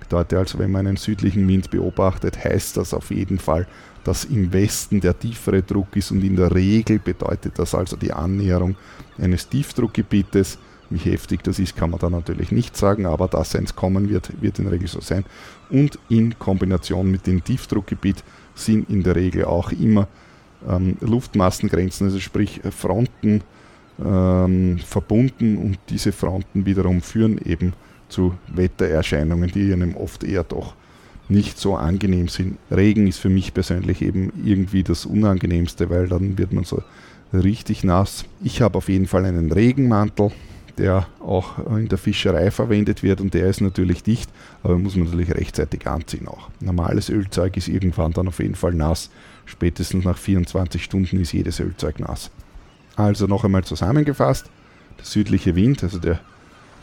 Bedeutet 0.00 0.38
also, 0.38 0.58
wenn 0.58 0.70
man 0.70 0.86
einen 0.86 0.96
südlichen 0.96 1.48
Wind 1.48 1.70
beobachtet, 1.70 2.44
heißt 2.44 2.76
das 2.76 2.92
auf 2.92 3.10
jeden 3.10 3.38
Fall, 3.38 3.66
dass 4.04 4.24
im 4.24 4.52
Westen 4.52 5.00
der 5.00 5.18
tiefere 5.18 5.62
Druck 5.62 5.96
ist 5.96 6.10
und 6.10 6.22
in 6.24 6.36
der 6.36 6.54
Regel 6.54 6.98
bedeutet 6.98 7.58
das 7.58 7.74
also 7.74 7.96
die 7.96 8.12
Annäherung 8.12 8.76
eines 9.18 9.48
Tiefdruckgebietes. 9.48 10.58
Wie 10.90 10.98
heftig 10.98 11.42
das 11.42 11.58
ist, 11.58 11.74
kann 11.74 11.90
man 11.90 12.00
da 12.00 12.10
natürlich 12.10 12.52
nicht 12.52 12.76
sagen, 12.76 13.06
aber 13.06 13.28
dass 13.28 13.56
eins 13.56 13.74
kommen 13.74 14.10
wird, 14.10 14.42
wird 14.42 14.58
in 14.58 14.66
der 14.66 14.74
Regel 14.74 14.88
so 14.88 15.00
sein. 15.00 15.24
Und 15.70 15.98
in 16.08 16.38
Kombination 16.38 17.10
mit 17.10 17.26
dem 17.26 17.42
Tiefdruckgebiet 17.42 18.22
sind 18.54 18.90
in 18.90 19.02
der 19.02 19.16
Regel 19.16 19.46
auch 19.46 19.72
immer 19.72 20.06
ähm, 20.68 20.96
Luftmassengrenzen, 21.00 22.08
also 22.08 22.20
sprich 22.20 22.60
Fronten 22.70 23.42
ähm, 24.04 24.78
verbunden 24.78 25.56
und 25.58 25.78
diese 25.88 26.12
Fronten 26.12 26.66
wiederum 26.66 27.00
führen 27.00 27.38
eben 27.38 27.72
zu 28.08 28.34
Wettererscheinungen, 28.48 29.50
die 29.50 29.72
einem 29.72 29.96
oft 29.96 30.24
eher 30.24 30.44
doch 30.44 30.74
nicht 31.28 31.58
so 31.58 31.76
angenehm 31.76 32.28
sind. 32.28 32.58
Regen 32.70 33.06
ist 33.06 33.18
für 33.18 33.28
mich 33.28 33.54
persönlich 33.54 34.02
eben 34.02 34.32
irgendwie 34.44 34.82
das 34.82 35.06
Unangenehmste, 35.06 35.90
weil 35.90 36.08
dann 36.08 36.38
wird 36.38 36.52
man 36.52 36.64
so 36.64 36.82
richtig 37.32 37.84
nass. 37.84 38.24
Ich 38.42 38.60
habe 38.60 38.78
auf 38.78 38.88
jeden 38.88 39.06
Fall 39.06 39.24
einen 39.24 39.50
Regenmantel, 39.52 40.32
der 40.78 41.06
auch 41.20 41.58
in 41.76 41.88
der 41.88 41.98
Fischerei 41.98 42.50
verwendet 42.50 43.02
wird 43.02 43.20
und 43.20 43.34
der 43.34 43.48
ist 43.48 43.60
natürlich 43.60 44.02
dicht, 44.02 44.30
aber 44.62 44.78
muss 44.78 44.96
man 44.96 45.06
natürlich 45.06 45.34
rechtzeitig 45.34 45.86
anziehen 45.86 46.28
auch. 46.28 46.48
Normales 46.60 47.08
Ölzeug 47.08 47.56
ist 47.56 47.68
irgendwann 47.68 48.12
dann 48.12 48.28
auf 48.28 48.38
jeden 48.38 48.54
Fall 48.54 48.72
nass. 48.72 49.10
Spätestens 49.44 50.04
nach 50.04 50.18
24 50.18 50.82
Stunden 50.82 51.20
ist 51.20 51.32
jedes 51.32 51.60
Ölzeug 51.60 52.00
nass. 52.00 52.30
Also 52.96 53.26
noch 53.26 53.44
einmal 53.44 53.64
zusammengefasst, 53.64 54.46
der 54.98 55.04
südliche 55.04 55.54
Wind, 55.54 55.82
also 55.82 55.98
der, 55.98 56.20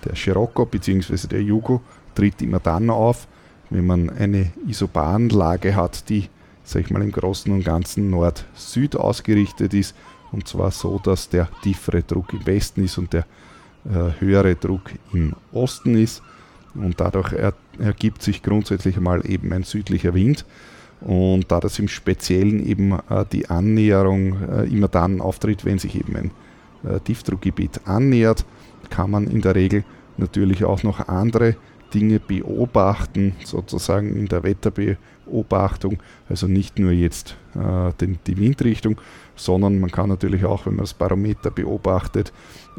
der 0.05 0.15
Scirocco 0.15 0.65
bzw. 0.65 1.27
der 1.27 1.41
Jugo, 1.41 1.81
tritt 2.15 2.41
immer 2.41 2.59
dann 2.59 2.89
auf, 2.89 3.27
wenn 3.69 3.85
man 3.85 4.09
eine 4.09 4.51
Isobahnlage 4.67 5.75
hat, 5.75 6.09
die, 6.09 6.27
sag 6.63 6.81
ich 6.81 6.89
mal, 6.89 7.01
im 7.01 7.11
Großen 7.11 7.51
und 7.51 7.63
Ganzen 7.63 8.09
Nord-Süd 8.09 8.95
ausgerichtet 8.95 9.73
ist, 9.73 9.95
und 10.31 10.47
zwar 10.47 10.71
so, 10.71 10.99
dass 10.99 11.29
der 11.29 11.49
tiefere 11.63 12.03
Druck 12.03 12.33
im 12.33 12.45
Westen 12.45 12.83
ist 12.83 12.97
und 12.97 13.13
der 13.13 13.25
äh, 13.85 14.11
höhere 14.19 14.55
Druck 14.55 14.91
im 15.13 15.33
Osten 15.51 15.97
ist. 15.97 16.21
Und 16.75 16.99
dadurch 16.99 17.33
er, 17.33 17.53
ergibt 17.79 18.21
sich 18.21 18.43
grundsätzlich 18.43 18.97
einmal 18.97 19.27
eben 19.29 19.51
ein 19.53 19.63
südlicher 19.63 20.13
Wind. 20.13 20.45
Und 21.01 21.51
da 21.51 21.59
das 21.59 21.79
im 21.79 21.87
Speziellen 21.87 22.65
eben 22.65 22.91
äh, 23.09 23.25
die 23.31 23.49
Annäherung 23.49 24.37
äh, 24.49 24.63
immer 24.65 24.87
dann 24.87 25.21
auftritt, 25.21 25.65
wenn 25.65 25.79
sich 25.79 25.95
eben 25.95 26.15
ein 26.15 26.31
äh, 26.83 26.99
Tiefdruckgebiet 26.99 27.81
annähert, 27.85 28.45
kann 28.89 29.09
man 29.11 29.27
in 29.27 29.41
der 29.41 29.55
Regel 29.55 29.83
natürlich 30.17 30.65
auch 30.65 30.83
noch 30.83 31.07
andere 31.07 31.55
Dinge 31.93 32.19
beobachten, 32.19 33.35
sozusagen 33.43 34.15
in 34.15 34.27
der 34.27 34.43
Wetterbeobachtung. 34.43 35.99
Also 36.27 36.47
nicht 36.47 36.79
nur 36.79 36.91
jetzt 36.91 37.35
äh, 37.55 37.91
den, 37.99 38.19
die 38.27 38.37
Windrichtung, 38.37 38.99
sondern 39.35 39.79
man 39.79 39.91
kann 39.91 40.09
natürlich 40.09 40.45
auch, 40.45 40.65
wenn 40.65 40.75
man 40.75 40.83
das 40.83 40.93
Barometer 40.93 41.51
beobachtet, 41.51 42.33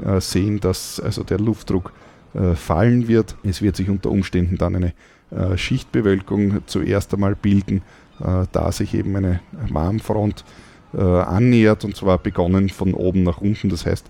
äh, 0.05 0.21
sehen, 0.21 0.61
dass 0.61 1.01
also 1.01 1.23
der 1.23 1.39
Luftdruck 1.39 1.93
äh, 2.35 2.55
fallen 2.55 3.09
wird. 3.09 3.37
Es 3.43 3.63
wird 3.63 3.77
sich 3.77 3.89
unter 3.89 4.11
Umständen 4.11 4.57
dann 4.57 4.77
eine 4.77 4.93
äh, 5.31 5.57
Schichtbewölkung 5.57 6.63
zuerst 6.67 7.13
einmal 7.15 7.35
bilden, 7.35 7.83
äh, 8.21 8.47
da 8.53 8.73
sich 8.73 8.95
eben 8.95 9.17
eine 9.17 9.41
Warmfront 9.69 10.41
äh, 10.41 10.70
annähert 10.97 11.85
und 11.85 11.97
zwar 11.97 12.19
begonnen 12.19 12.69
von 12.69 12.95
oben 12.95 13.23
nach 13.23 13.41
unten. 13.41 13.69
Das 13.69 13.87
heißt, 13.87 14.07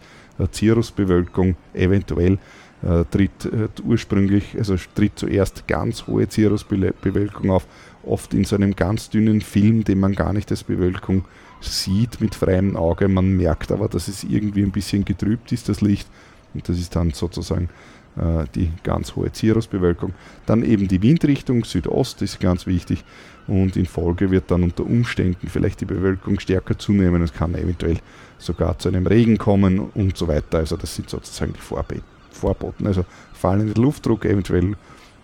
Cirrusbewölkung 0.52 1.56
eventuell 1.74 2.38
äh, 2.82 3.04
tritt 3.10 3.44
äh, 3.44 3.68
ursprünglich, 3.84 4.56
also 4.56 4.76
tritt 4.94 5.18
zuerst 5.18 5.68
ganz 5.68 6.06
hohe 6.06 6.28
Cirrusbewölkung 6.30 7.50
auf, 7.50 7.66
oft 8.04 8.32
in 8.32 8.44
so 8.44 8.56
einem 8.56 8.74
ganz 8.74 9.10
dünnen 9.10 9.42
Film, 9.42 9.84
den 9.84 10.00
man 10.00 10.14
gar 10.14 10.32
nicht 10.32 10.50
als 10.50 10.64
Bewölkung 10.64 11.24
sieht 11.60 12.20
mit 12.22 12.34
freiem 12.34 12.76
Auge. 12.76 13.08
Man 13.08 13.36
merkt 13.36 13.70
aber, 13.70 13.88
dass 13.88 14.08
es 14.08 14.24
irgendwie 14.24 14.62
ein 14.62 14.70
bisschen 14.70 15.04
getrübt 15.04 15.52
ist, 15.52 15.68
das 15.68 15.82
Licht. 15.82 16.08
Und 16.54 16.68
das 16.68 16.78
ist 16.78 16.96
dann 16.96 17.10
sozusagen 17.10 17.68
äh, 18.20 18.44
die 18.54 18.70
ganz 18.82 19.16
hohe 19.16 19.30
Cirrusbewölkung. 19.34 20.12
Dann 20.46 20.62
eben 20.62 20.88
die 20.88 21.02
Windrichtung, 21.02 21.64
Südost 21.64 22.20
ist 22.22 22.38
ganz 22.40 22.66
wichtig. 22.66 23.04
Und 23.46 23.76
in 23.76 23.86
Folge 23.86 24.30
wird 24.30 24.50
dann 24.50 24.62
unter 24.62 24.84
Umständen 24.84 25.48
vielleicht 25.48 25.80
die 25.80 25.86
Bewölkung 25.86 26.38
stärker 26.38 26.78
zunehmen. 26.78 27.22
Es 27.22 27.32
kann 27.32 27.54
eventuell 27.54 27.98
sogar 28.38 28.78
zu 28.78 28.88
einem 28.88 29.06
Regen 29.06 29.38
kommen 29.38 29.80
und 29.80 30.16
so 30.16 30.28
weiter. 30.28 30.58
Also 30.58 30.76
das 30.76 30.94
sind 30.94 31.08
sozusagen 31.08 31.52
die 31.54 31.60
Vorbeten. 31.60 32.04
Vorboten. 32.30 32.86
Also 32.86 33.04
fallender 33.32 33.80
Luftdruck, 33.80 34.24
eventuell 34.24 34.76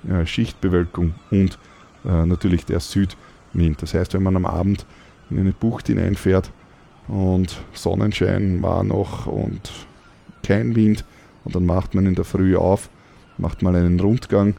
äh, 0.09 0.27
Schichtbewölkung 0.27 1.15
und 1.31 1.59
äh, 2.05 2.27
natürlich 2.27 2.65
der 2.65 2.81
Südwind. 2.81 3.81
Das 3.81 3.95
heißt, 3.95 4.15
wenn 4.15 4.23
man 4.23 4.37
am 4.37 4.47
Abend 4.47 4.87
in 5.31 5.39
eine 5.39 5.53
Bucht 5.53 5.87
hineinfährt 5.87 6.51
und 7.09 7.57
Sonnenschein 7.73 8.63
war 8.63 8.83
noch 8.83 9.27
und 9.27 9.71
kein 10.43 10.75
Wind 10.75 11.05
und 11.47 11.55
dann 11.55 11.65
macht 11.65 11.95
man 11.95 12.05
in 12.05 12.15
der 12.15 12.25
Früh 12.25 12.57
auf, 12.57 12.91
macht 13.39 13.63
mal 13.63 13.75
einen 13.75 13.99
Rundgang 13.99 14.55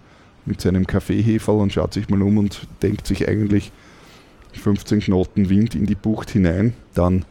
mit 0.46 0.62
seinem 0.62 0.88
Kaffeeheferl 0.88 1.60
und 1.60 1.74
schaut 1.74 1.94
sich 1.94 2.10
mal 2.10 2.22
um 2.22 2.38
und 2.38 2.68
denkt 2.82 3.06
sich 3.06 3.28
eigentlich 3.28 3.72
15 4.54 5.02
Knoten 5.02 5.50
Wind 5.50 5.76
in 5.76 5.86
die 5.86 5.96
Bucht 5.96 6.32
hinein, 6.32 6.74
dann 6.96 7.26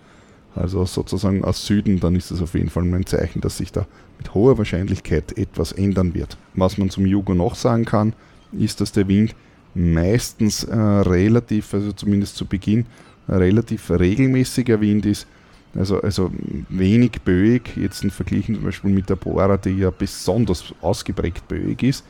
also 0.55 0.85
sozusagen 0.85 1.45
aus 1.45 1.67
Süden, 1.67 2.01
dann 2.01 2.15
ist 2.15 2.31
das 2.31 2.41
auf 2.41 2.55
jeden 2.55 2.71
Fall 2.71 2.85
ein 2.85 3.07
Zeichen, 3.07 3.41
dass 3.41 3.59
sich 3.59 3.73
da 3.73 3.87
mit 4.19 4.33
hoher 4.35 4.57
Wahrscheinlichkeit 4.57 5.37
etwas 5.37 5.73
ändern 5.73 6.15
wird. 6.15 6.39
Was 6.55 6.79
man 6.79 6.89
zum 6.89 7.05
Jugo 7.05 7.35
noch 7.35 7.55
sagen 7.55 7.85
kann, 7.85 8.15
ist, 8.53 8.81
dass 8.81 8.93
der 8.93 9.09
Wind 9.09 9.35
meistens 9.75 10.65
äh, 10.65 10.75
relativ, 10.77 11.75
also 11.75 11.93
zumindest 11.93 12.37
zu 12.37 12.47
Beginn, 12.47 12.87
relativ 13.29 13.91
regelmäßiger 13.91 14.81
Wind 14.81 15.05
ist. 15.05 15.27
Also, 15.77 16.01
also 16.01 16.31
wenig 16.69 17.21
böig, 17.23 17.77
jetzt 17.77 18.03
in 18.03 18.11
Vergleich 18.11 18.47
zum 18.47 18.63
Beispiel 18.63 18.91
mit 18.91 19.11
der 19.11 19.17
Bora, 19.17 19.57
die 19.57 19.71
ja 19.71 19.91
besonders 19.91 20.73
ausgeprägt 20.81 21.47
böig 21.49 21.83
ist. 21.83 22.05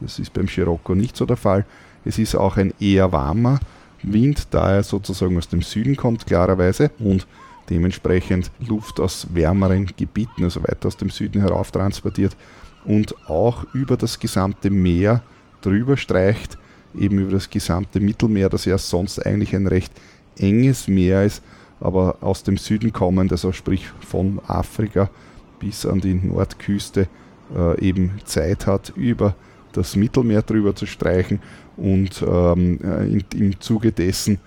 Das 0.00 0.18
ist 0.18 0.32
beim 0.32 0.48
Scirocco 0.48 0.94
nicht 0.94 1.16
so 1.16 1.24
der 1.26 1.36
Fall. 1.36 1.64
Es 2.04 2.18
ist 2.18 2.34
auch 2.34 2.56
ein 2.56 2.74
eher 2.80 3.12
warmer 3.12 3.60
Wind, 4.02 4.48
da 4.50 4.74
er 4.74 4.82
sozusagen 4.82 5.38
aus 5.38 5.48
dem 5.48 5.62
Süden 5.62 5.96
kommt, 5.96 6.26
klarerweise, 6.26 6.90
und 6.98 7.26
dementsprechend 7.70 8.50
Luft 8.66 8.98
aus 8.98 9.28
wärmeren 9.32 9.86
Gebieten, 9.96 10.42
also 10.42 10.62
weiter 10.62 10.88
aus 10.88 10.96
dem 10.96 11.10
Süden 11.10 11.40
herauf 11.40 11.70
transportiert 11.70 12.36
und 12.84 13.14
auch 13.28 13.64
über 13.74 13.96
das 13.96 14.18
gesamte 14.18 14.70
Meer 14.70 15.22
drüber 15.60 15.96
streicht, 15.96 16.58
eben 16.98 17.18
über 17.20 17.32
das 17.32 17.48
gesamte 17.48 18.00
Mittelmeer, 18.00 18.48
das 18.48 18.64
ja 18.64 18.76
sonst 18.78 19.24
eigentlich 19.24 19.54
ein 19.54 19.68
recht 19.68 19.92
enges 20.36 20.88
Meer 20.88 21.24
ist, 21.24 21.42
aber 21.82 22.16
aus 22.20 22.42
dem 22.42 22.56
Süden 22.56 22.92
kommend, 22.92 23.32
also 23.32 23.52
sprich 23.52 23.86
von 24.00 24.40
Afrika 24.46 25.10
bis 25.58 25.86
an 25.86 26.00
die 26.00 26.14
Nordküste, 26.14 27.08
äh, 27.56 27.80
eben 27.80 28.20
Zeit 28.24 28.66
hat, 28.66 28.92
über 28.96 29.34
das 29.72 29.96
Mittelmeer 29.96 30.42
drüber 30.42 30.74
zu 30.74 30.86
streichen 30.86 31.40
und 31.76 32.22
ähm, 32.26 32.78
äh, 32.82 33.06
in, 33.06 33.24
im 33.34 33.60
Zuge 33.60 33.92
dessen 33.92 34.38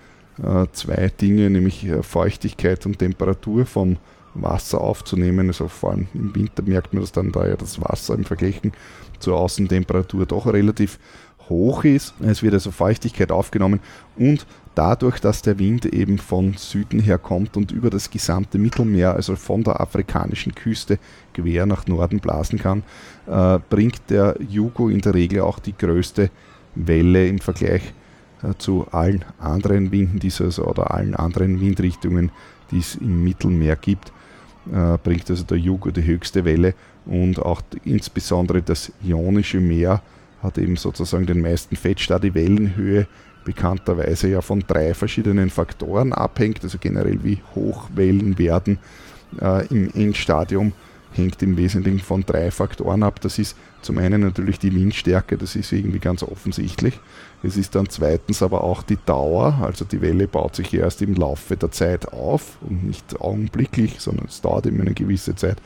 äh, 0.42 0.66
zwei 0.72 1.10
Dinge, 1.20 1.50
nämlich 1.50 1.86
äh, 1.86 2.02
Feuchtigkeit 2.02 2.84
und 2.86 2.98
Temperatur 2.98 3.66
vom 3.66 3.96
Wasser 4.34 4.80
aufzunehmen. 4.80 5.48
Also 5.48 5.68
vor 5.68 5.92
allem 5.92 6.08
im 6.14 6.34
Winter 6.34 6.62
merkt 6.62 6.92
man 6.92 7.02
das 7.02 7.12
dann, 7.12 7.32
da 7.32 7.46
ja 7.46 7.56
das 7.56 7.80
Wasser 7.80 8.14
im 8.14 8.24
Vergleich 8.24 8.60
zur 9.18 9.36
Außentemperatur 9.36 10.26
doch 10.26 10.46
relativ 10.46 10.98
hoch 11.48 11.84
ist. 11.84 12.14
Es 12.20 12.42
wird 12.42 12.54
also 12.54 12.70
Feuchtigkeit 12.70 13.30
aufgenommen 13.30 13.80
und 14.16 14.46
dadurch, 14.74 15.20
dass 15.20 15.42
der 15.42 15.58
Wind 15.58 15.86
eben 15.86 16.18
von 16.18 16.54
Süden 16.54 17.00
her 17.00 17.18
kommt 17.18 17.56
und 17.56 17.72
über 17.72 17.90
das 17.90 18.10
gesamte 18.10 18.58
Mittelmeer, 18.58 19.14
also 19.14 19.36
von 19.36 19.64
der 19.64 19.80
afrikanischen 19.80 20.54
Küste 20.54 20.98
quer 21.34 21.66
nach 21.66 21.86
Norden 21.86 22.20
blasen 22.20 22.58
kann, 22.58 22.82
äh, 23.26 23.58
bringt 23.70 24.02
der 24.10 24.36
Jugo 24.48 24.88
in 24.88 25.00
der 25.00 25.14
Regel 25.14 25.40
auch 25.40 25.58
die 25.58 25.76
größte 25.76 26.30
Welle 26.74 27.26
im 27.26 27.38
Vergleich 27.38 27.92
äh, 28.42 28.52
zu 28.58 28.86
allen 28.90 29.24
anderen 29.38 29.90
Winden 29.92 30.18
dieses 30.18 30.60
oder 30.60 30.92
allen 30.92 31.14
anderen 31.14 31.60
Windrichtungen, 31.60 32.30
die 32.70 32.78
es 32.78 32.96
im 32.96 33.24
Mittelmeer 33.24 33.76
gibt, 33.76 34.12
äh, 34.72 34.98
bringt 35.02 35.30
also 35.30 35.44
der 35.44 35.58
Jugo 35.58 35.90
die 35.90 36.04
höchste 36.04 36.44
Welle 36.44 36.74
und 37.06 37.38
auch 37.38 37.62
insbesondere 37.84 38.62
das 38.62 38.92
Ionische 39.02 39.60
Meer 39.60 40.02
hat 40.42 40.58
eben 40.58 40.76
sozusagen 40.76 41.26
den 41.26 41.40
meisten 41.40 41.76
da 42.08 42.18
die 42.18 42.34
Wellenhöhe 42.34 43.06
bekannterweise 43.44 44.28
ja 44.28 44.40
von 44.40 44.64
drei 44.66 44.92
verschiedenen 44.92 45.50
Faktoren 45.50 46.12
abhängt, 46.12 46.64
also 46.64 46.78
generell 46.78 47.22
wie 47.22 47.38
hoch 47.54 47.88
Wellen 47.94 48.38
werden 48.38 48.78
äh, 49.40 49.66
im 49.68 49.90
Endstadium 49.94 50.72
hängt 51.12 51.42
im 51.42 51.56
Wesentlichen 51.56 52.00
von 52.00 52.24
drei 52.26 52.50
Faktoren 52.50 53.02
ab. 53.02 53.20
Das 53.20 53.38
ist 53.38 53.56
zum 53.82 53.98
einen 53.98 54.20
natürlich 54.20 54.58
die 54.58 54.74
Windstärke, 54.74 55.38
das 55.38 55.56
ist 55.56 55.72
irgendwie 55.72 55.98
ganz 55.98 56.22
offensichtlich. 56.22 56.98
Es 57.42 57.56
ist 57.56 57.74
dann 57.74 57.88
zweitens 57.88 58.42
aber 58.42 58.64
auch 58.64 58.82
die 58.82 58.98
Dauer, 59.06 59.58
also 59.62 59.84
die 59.84 60.00
Welle 60.00 60.28
baut 60.28 60.56
sich 60.56 60.74
erst 60.74 61.02
im 61.02 61.14
Laufe 61.14 61.56
der 61.56 61.70
Zeit 61.70 62.12
auf 62.12 62.58
und 62.60 62.84
nicht 62.84 63.20
augenblicklich, 63.20 63.96
sondern 63.98 64.26
es 64.26 64.40
dauert 64.40 64.66
immer 64.66 64.82
eine 64.82 64.94
gewisse 64.94 65.34
Zeit. 65.34 65.58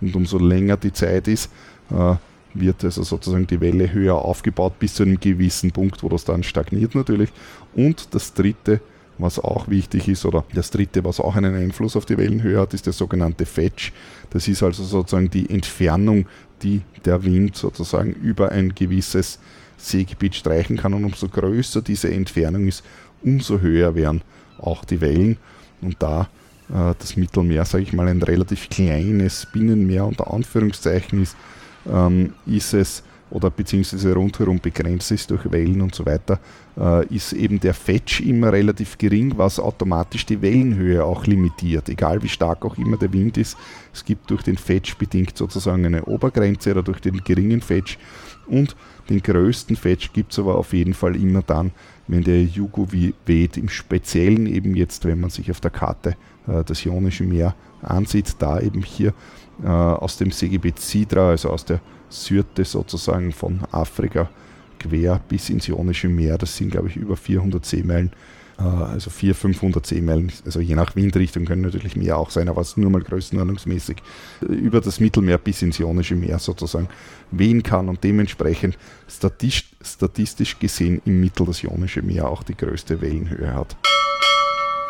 Und 0.00 0.14
umso 0.14 0.38
länger 0.38 0.76
die 0.76 0.92
Zeit 0.92 1.28
ist, 1.28 1.50
äh, 1.90 2.14
wird 2.54 2.84
also 2.84 3.02
sozusagen 3.02 3.46
die 3.46 3.60
Welle 3.60 3.92
höher 3.92 4.16
aufgebaut 4.16 4.78
bis 4.78 4.94
zu 4.94 5.02
einem 5.02 5.18
gewissen 5.18 5.72
Punkt, 5.72 6.02
wo 6.02 6.08
das 6.08 6.24
dann 6.24 6.42
stagniert 6.42 6.94
natürlich. 6.94 7.30
Und 7.74 8.14
das 8.14 8.34
dritte 8.34 8.80
was 9.18 9.38
auch 9.38 9.68
wichtig 9.68 10.08
ist, 10.08 10.24
oder 10.24 10.44
das 10.54 10.70
dritte, 10.70 11.04
was 11.04 11.20
auch 11.20 11.36
einen 11.36 11.54
Einfluss 11.54 11.96
auf 11.96 12.04
die 12.04 12.18
Wellenhöhe 12.18 12.58
hat, 12.58 12.74
ist 12.74 12.86
der 12.86 12.92
sogenannte 12.92 13.46
Fetch. 13.46 13.92
Das 14.30 14.48
ist 14.48 14.62
also 14.62 14.82
sozusagen 14.84 15.30
die 15.30 15.48
Entfernung, 15.48 16.26
die 16.62 16.82
der 17.04 17.24
Wind 17.24 17.56
sozusagen 17.56 18.12
über 18.12 18.52
ein 18.52 18.74
gewisses 18.74 19.38
Seegebiet 19.76 20.34
streichen 20.34 20.76
kann. 20.76 20.94
Und 20.94 21.04
umso 21.04 21.28
größer 21.28 21.82
diese 21.82 22.12
Entfernung 22.12 22.66
ist, 22.66 22.84
umso 23.22 23.60
höher 23.60 23.94
werden 23.94 24.22
auch 24.58 24.84
die 24.84 25.00
Wellen. 25.00 25.36
Und 25.80 25.96
da 26.02 26.28
äh, 26.70 26.94
das 26.98 27.16
Mittelmeer, 27.16 27.64
sage 27.64 27.84
ich 27.84 27.92
mal, 27.92 28.08
ein 28.08 28.22
relativ 28.22 28.68
kleines 28.68 29.46
Binnenmeer 29.52 30.06
unter 30.06 30.32
Anführungszeichen 30.32 31.22
ist, 31.22 31.36
ähm, 31.90 32.34
ist 32.46 32.74
es 32.74 33.02
oder 33.32 33.50
beziehungsweise 33.50 34.12
rundherum 34.12 34.60
begrenzt 34.60 35.10
ist 35.10 35.30
durch 35.30 35.50
Wellen 35.50 35.80
und 35.80 35.94
so 35.94 36.04
weiter, 36.04 36.38
äh, 36.78 37.06
ist 37.06 37.32
eben 37.32 37.58
der 37.60 37.72
Fetch 37.72 38.20
immer 38.20 38.52
relativ 38.52 38.98
gering, 38.98 39.32
was 39.36 39.58
automatisch 39.58 40.26
die 40.26 40.42
Wellenhöhe 40.42 41.02
auch 41.02 41.26
limitiert, 41.26 41.88
egal 41.88 42.22
wie 42.22 42.28
stark 42.28 42.64
auch 42.64 42.76
immer 42.76 42.98
der 42.98 43.12
Wind 43.12 43.38
ist. 43.38 43.56
Es 43.92 44.04
gibt 44.04 44.30
durch 44.30 44.42
den 44.42 44.58
Fetch 44.58 44.96
bedingt 44.96 45.36
sozusagen 45.36 45.86
eine 45.86 46.04
Obergrenze 46.04 46.72
oder 46.72 46.82
durch 46.82 47.00
den 47.00 47.24
geringen 47.24 47.62
Fetch 47.62 47.98
und 48.46 48.76
den 49.08 49.22
größten 49.22 49.76
Fetch 49.76 50.12
gibt 50.12 50.32
es 50.32 50.38
aber 50.38 50.56
auf 50.56 50.72
jeden 50.72 50.94
Fall 50.94 51.16
immer 51.16 51.42
dann, 51.42 51.72
wenn 52.08 52.24
der 52.24 52.42
Jugo 52.42 52.88
weht, 53.26 53.56
im 53.56 53.68
Speziellen 53.68 54.46
eben 54.46 54.76
jetzt, 54.76 55.06
wenn 55.06 55.20
man 55.20 55.30
sich 55.30 55.50
auf 55.50 55.60
der 55.60 55.70
Karte 55.70 56.16
äh, 56.46 56.62
das 56.64 56.84
Ionische 56.84 57.24
Meer 57.24 57.54
ansieht, 57.80 58.36
da 58.38 58.60
eben 58.60 58.82
hier 58.82 59.14
äh, 59.62 59.66
aus 59.66 60.16
dem 60.16 60.30
Seegebiet 60.30 60.78
Sidra, 60.80 61.30
also 61.30 61.50
aus 61.50 61.64
der 61.64 61.80
Syrte 62.08 62.64
sozusagen 62.64 63.32
von 63.32 63.60
Afrika 63.70 64.28
quer 64.78 65.20
bis 65.28 65.50
ins 65.50 65.68
Ionische 65.68 66.08
Meer. 66.08 66.38
Das 66.38 66.56
sind, 66.56 66.70
glaube 66.70 66.88
ich, 66.88 66.96
über 66.96 67.16
400 67.16 67.64
Seemeilen, 67.64 68.12
äh, 68.58 68.62
also 68.62 69.10
400, 69.10 69.40
500 69.40 69.86
Seemeilen. 69.86 70.32
Also 70.44 70.60
je 70.60 70.74
nach 70.74 70.96
Windrichtung 70.96 71.44
können 71.44 71.62
natürlich 71.62 71.96
mehr 71.96 72.18
auch 72.18 72.30
sein, 72.30 72.48
aber 72.48 72.60
es 72.60 72.70
ist 72.70 72.78
nur 72.78 72.90
mal 72.90 73.02
größenordnungsmäßig 73.02 73.96
über 74.40 74.80
das 74.80 75.00
Mittelmeer 75.00 75.38
bis 75.38 75.62
ins 75.62 75.78
Ionische 75.78 76.16
Meer 76.16 76.38
sozusagen 76.38 76.88
wehen 77.30 77.62
kann 77.62 77.88
und 77.88 78.02
dementsprechend 78.04 78.76
statistisch 79.08 80.58
gesehen 80.58 81.00
im 81.04 81.20
Mittel 81.20 81.46
das 81.46 81.62
Ionische 81.62 82.02
Meer 82.02 82.28
auch 82.28 82.42
die 82.42 82.56
größte 82.56 83.00
Wellenhöhe 83.00 83.54
hat. 83.54 83.76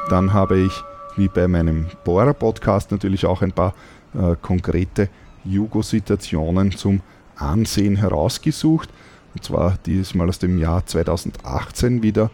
Dann 0.09 0.33
habe 0.33 0.59
ich, 0.59 0.73
wie 1.17 1.29
bei 1.29 1.47
meinem 1.47 1.87
Bohrer-Podcast, 2.05 2.91
natürlich 2.91 3.25
auch 3.25 3.43
ein 3.43 3.53
paar 3.53 3.75
äh, 4.15 4.37
konkrete 4.41 5.09
Jugo-Situationen 5.45 6.73
zum 6.73 7.01
Ansehen 7.37 7.97
herausgesucht. 7.97 8.91
Und 9.35 9.45
zwar 9.45 9.79
dieses 9.87 10.15
Mal 10.15 10.29
aus 10.29 10.39
dem 10.39 10.59
Jahr 10.59 10.85
2018 10.87 12.03
wieder 12.03 12.31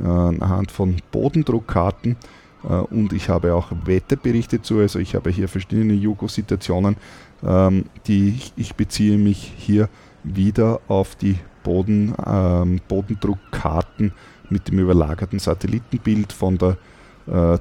äh, 0.00 0.06
anhand 0.06 0.70
von 0.70 0.96
Bodendruckkarten. 1.10 2.16
Äh, 2.64 2.68
und 2.68 3.12
ich 3.12 3.28
habe 3.28 3.54
auch 3.54 3.72
Wetterberichte 3.84 4.62
zu. 4.62 4.78
Also 4.78 4.98
ich 4.98 5.14
habe 5.14 5.30
hier 5.30 5.48
verschiedene 5.48 5.94
Jugo-Situationen. 5.94 6.96
Ähm, 7.44 7.84
die 8.06 8.38
ich 8.56 8.74
beziehe 8.76 9.18
mich 9.18 9.52
hier 9.56 9.90
wieder 10.24 10.80
auf 10.88 11.16
die 11.16 11.36
Boden, 11.62 12.14
ähm, 12.24 12.80
Bodendruckkarten 12.88 14.12
mit 14.48 14.68
dem 14.68 14.78
überlagerten 14.78 15.38
Satellitenbild 15.38 16.32
von 16.32 16.56
der 16.56 16.78
äh, 17.26 17.58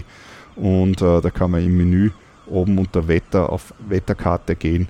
und 0.55 1.01
äh, 1.01 1.21
da 1.21 1.29
kann 1.29 1.51
man 1.51 1.63
im 1.63 1.77
Menü 1.77 2.11
oben 2.47 2.77
unter 2.77 3.07
Wetter 3.07 3.51
auf 3.51 3.73
Wetterkarte 3.87 4.55
gehen 4.55 4.89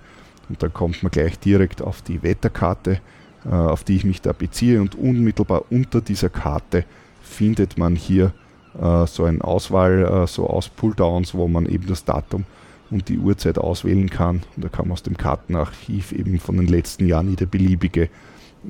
und 0.50 0.64
dann 0.64 0.74
kommt 0.74 1.04
man 1.04 1.12
gleich 1.12 1.40
direkt 1.40 1.82
auf 1.82 2.02
die 2.02 2.22
Wetterkarte, 2.24 3.00
äh, 3.46 3.50
auf 3.50 3.84
die 3.84 3.96
ich 3.96 4.04
mich 4.04 4.22
da 4.22 4.34
beziehe. 4.34 4.82
Und 4.82 4.96
unmittelbar 4.96 5.64
unter 5.70 6.02
dieser 6.02 6.30
Karte 6.30 6.84
findet 7.22 7.78
man 7.78 7.96
hier 7.96 8.34
äh, 8.80 9.06
so 9.06 9.24
eine 9.24 9.44
Auswahl, 9.44 10.04
äh, 10.04 10.28
so 10.28 10.48
aus 10.48 10.70
Pulldowns, 10.70 11.36
wo 11.36 11.48
man 11.48 11.68
eben 11.68 11.88
das 11.88 12.04
Datum 12.04 12.46
und 12.92 13.10
die 13.10 13.18
Uhrzeit 13.18 13.58
auswählen 13.58 14.10
kann. 14.10 14.42
Und 14.56 14.66
da 14.66 14.70
kann 14.70 14.88
man 14.88 14.94
aus 14.94 15.04
dem 15.04 15.18
Kartenarchiv 15.18 16.12
eben 16.12 16.40
von 16.40 16.58
den 16.58 16.68
letzten 16.68 17.08
Jahren 17.08 17.30
jede 17.30 17.48
beliebige 17.48 18.10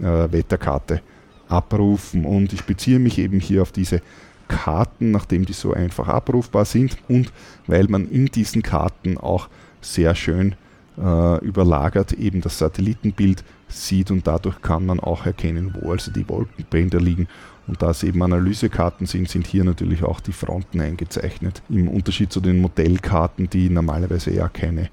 äh, 0.02 0.32
Wetterkarte 0.32 1.02
abrufen. 1.48 2.26
Und 2.26 2.54
ich 2.54 2.64
beziehe 2.64 3.00
mich 3.00 3.18
eben 3.18 3.40
hier 3.40 3.62
auf 3.62 3.72
diese 3.72 4.02
Karten, 4.48 5.12
nachdem 5.12 5.46
die 5.46 5.54
so 5.54 5.74
einfach 5.74 6.08
abrufbar 6.08 6.66
sind 6.66 6.98
und 7.08 7.32
weil 7.68 7.88
man 7.88 8.10
in 8.10 8.26
diesen 8.26 8.64
Karten 8.64 9.18
auch 9.18 9.48
sehr 9.80 10.16
schön 10.16 10.56
äh, 10.98 11.46
überlagert 11.46 12.14
eben 12.14 12.42
das 12.42 12.58
Satellitenbild 12.58 13.44
sieht 13.70 14.12
und 14.12 14.28
dadurch 14.28 14.62
kann 14.62 14.86
man 14.86 15.00
auch 15.00 15.26
erkennen, 15.26 15.76
wo 15.80 15.92
also 15.92 16.12
die 16.12 16.28
Wolkenbänder 16.28 17.00
liegen 17.00 17.28
und 17.70 17.84
da 17.84 17.92
es 17.92 18.02
eben 18.02 18.24
Analysekarten 18.24 19.06
sind, 19.06 19.30
sind 19.30 19.46
hier 19.46 19.64
natürlich 19.64 20.04
auch 20.04 20.20
die 20.22 20.32
Fronten 20.32 20.82
eingezeichnet. 20.82 21.62
Im 21.70 21.88
Unterschied 21.88 22.34
zu 22.34 22.42
den 22.42 22.62
Modellkarten, 22.62 23.48
die 23.48 23.70
normalerweise 23.70 24.34
ja 24.34 24.50
keine, 24.50 24.90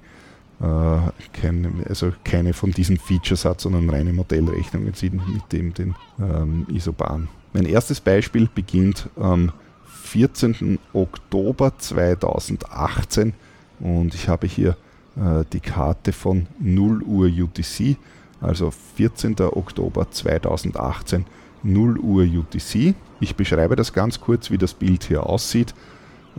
äh, 0.61 0.99
keine, 1.33 1.71
also 1.89 2.13
keine 2.23 2.53
von 2.53 2.69
diesen 2.69 2.97
Features 2.99 3.45
hat, 3.45 3.61
sondern 3.61 3.89
reine 3.89 4.13
Modellrechnungen 4.13 4.93
sind 4.93 5.27
mit 5.27 5.51
dem 5.51 5.73
den 5.73 5.95
ähm, 6.19 6.67
Isoban. 6.69 7.29
Mein 7.51 7.65
erstes 7.65 7.99
Beispiel 7.99 8.47
beginnt 8.53 9.09
am 9.15 9.51
14. 10.03 10.77
Oktober 10.93 11.73
2018 11.79 13.33
und 13.79 14.13
ich 14.13 14.29
habe 14.29 14.45
hier 14.45 14.77
äh, 15.15 15.43
die 15.51 15.61
Karte 15.61 16.13
von 16.13 16.45
0 16.59 17.01
Uhr 17.01 17.25
UTC, 17.25 17.97
also 18.39 18.71
14. 18.97 19.35
Oktober 19.39 20.11
2018 20.11 21.25
0 21.67 21.99
Uhr 21.99 22.23
UTC. 22.23 22.95
Ich 23.19 23.35
beschreibe 23.35 23.75
das 23.75 23.93
ganz 23.93 24.19
kurz, 24.19 24.49
wie 24.49 24.57
das 24.57 24.73
Bild 24.73 25.03
hier 25.03 25.25
aussieht. 25.25 25.73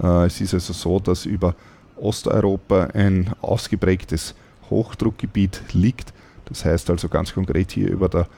Äh, 0.02 0.26
es 0.26 0.40
ist 0.40 0.54
also 0.54 0.72
so, 0.72 0.98
dass 0.98 1.26
über 1.26 1.54
Osteuropa 1.96 2.88
ein 2.94 3.30
ausgeprägtes 3.40 4.34
Hochdruckgebiet 4.70 5.62
liegt. 5.72 6.12
Das 6.46 6.64
heißt 6.64 6.90
also 6.90 7.08
ganz 7.08 7.34
konkret 7.34 7.72
hier 7.72 7.90
über 7.90 8.08
der 8.08 8.28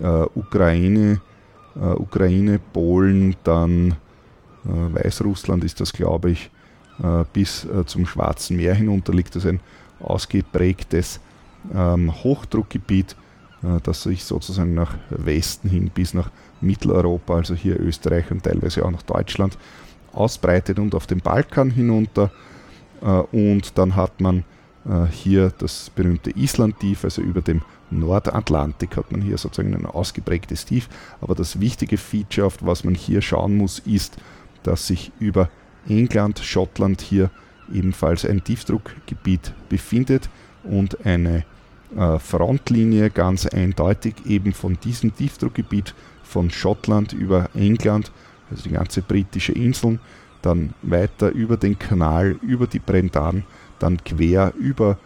äh, 0.00 0.26
Ukraine, 0.34 1.20
äh, 1.76 1.92
Ukraine, 1.94 2.58
Polen, 2.72 3.36
dann 3.44 3.96
Weißrussland 4.64 5.64
ist 5.64 5.80
das, 5.80 5.92
glaube 5.92 6.30
ich, 6.30 6.48
bis 7.32 7.66
zum 7.86 8.06
Schwarzen 8.06 8.56
Meer 8.56 8.76
hinunter 8.76 9.12
liegt 9.12 9.34
das 9.34 9.44
ein 9.44 9.58
ausgeprägtes 9.98 11.18
ähm, 11.74 12.12
Hochdruckgebiet, 12.22 13.16
das 13.82 14.02
sich 14.02 14.24
sozusagen 14.24 14.74
nach 14.74 14.96
Westen 15.10 15.68
hin 15.68 15.90
bis 15.94 16.14
nach 16.14 16.30
Mitteleuropa, 16.60 17.36
also 17.36 17.54
hier 17.54 17.78
Österreich 17.78 18.30
und 18.30 18.42
teilweise 18.42 18.84
auch 18.84 18.90
nach 18.90 19.02
Deutschland, 19.02 19.56
ausbreitet 20.12 20.78
und 20.78 20.94
auf 20.94 21.06
den 21.06 21.20
Balkan 21.20 21.70
hinunter. 21.70 22.30
und 23.30 23.78
dann 23.78 23.94
hat 23.96 24.20
man 24.20 24.44
hier 25.12 25.52
das 25.58 25.90
berühmte 25.90 26.30
Islandtief, 26.36 27.04
also 27.04 27.22
über 27.22 27.40
dem 27.40 27.62
Nordatlantik 27.92 28.96
hat 28.96 29.12
man 29.12 29.20
hier 29.20 29.38
sozusagen 29.38 29.74
ein 29.74 29.86
ausgeprägtes 29.86 30.64
Tief. 30.64 30.88
Aber 31.20 31.34
das 31.34 31.60
wichtige 31.60 31.98
Feature, 31.98 32.46
auf 32.46 32.58
was 32.60 32.84
man 32.84 32.94
hier 32.94 33.22
schauen 33.22 33.56
muss, 33.56 33.78
ist, 33.80 34.16
dass 34.62 34.86
sich 34.86 35.12
über 35.18 35.50
England, 35.88 36.38
Schottland 36.38 37.00
hier 37.00 37.30
ebenfalls 37.72 38.24
ein 38.24 38.42
Tiefdruckgebiet 38.42 39.52
befindet 39.68 40.28
und 40.64 41.04
eine 41.04 41.44
äh, 41.96 42.18
Frontlinie 42.18 43.10
ganz 43.10 43.46
eindeutig 43.46 44.14
eben 44.26 44.52
von 44.52 44.78
diesem 44.82 45.14
Tiefdruckgebiet 45.14 45.94
von 46.22 46.50
Schottland 46.50 47.12
über 47.12 47.50
England, 47.54 48.10
also 48.50 48.64
die 48.64 48.74
ganze 48.74 49.02
britische 49.02 49.52
Inseln, 49.52 50.00
dann 50.40 50.74
weiter 50.82 51.30
über 51.30 51.56
den 51.56 51.78
Kanal, 51.78 52.36
über 52.42 52.66
die 52.66 52.78
Brendan, 52.78 53.44
dann 53.78 54.02
quer 54.02 54.52
über 54.58 54.98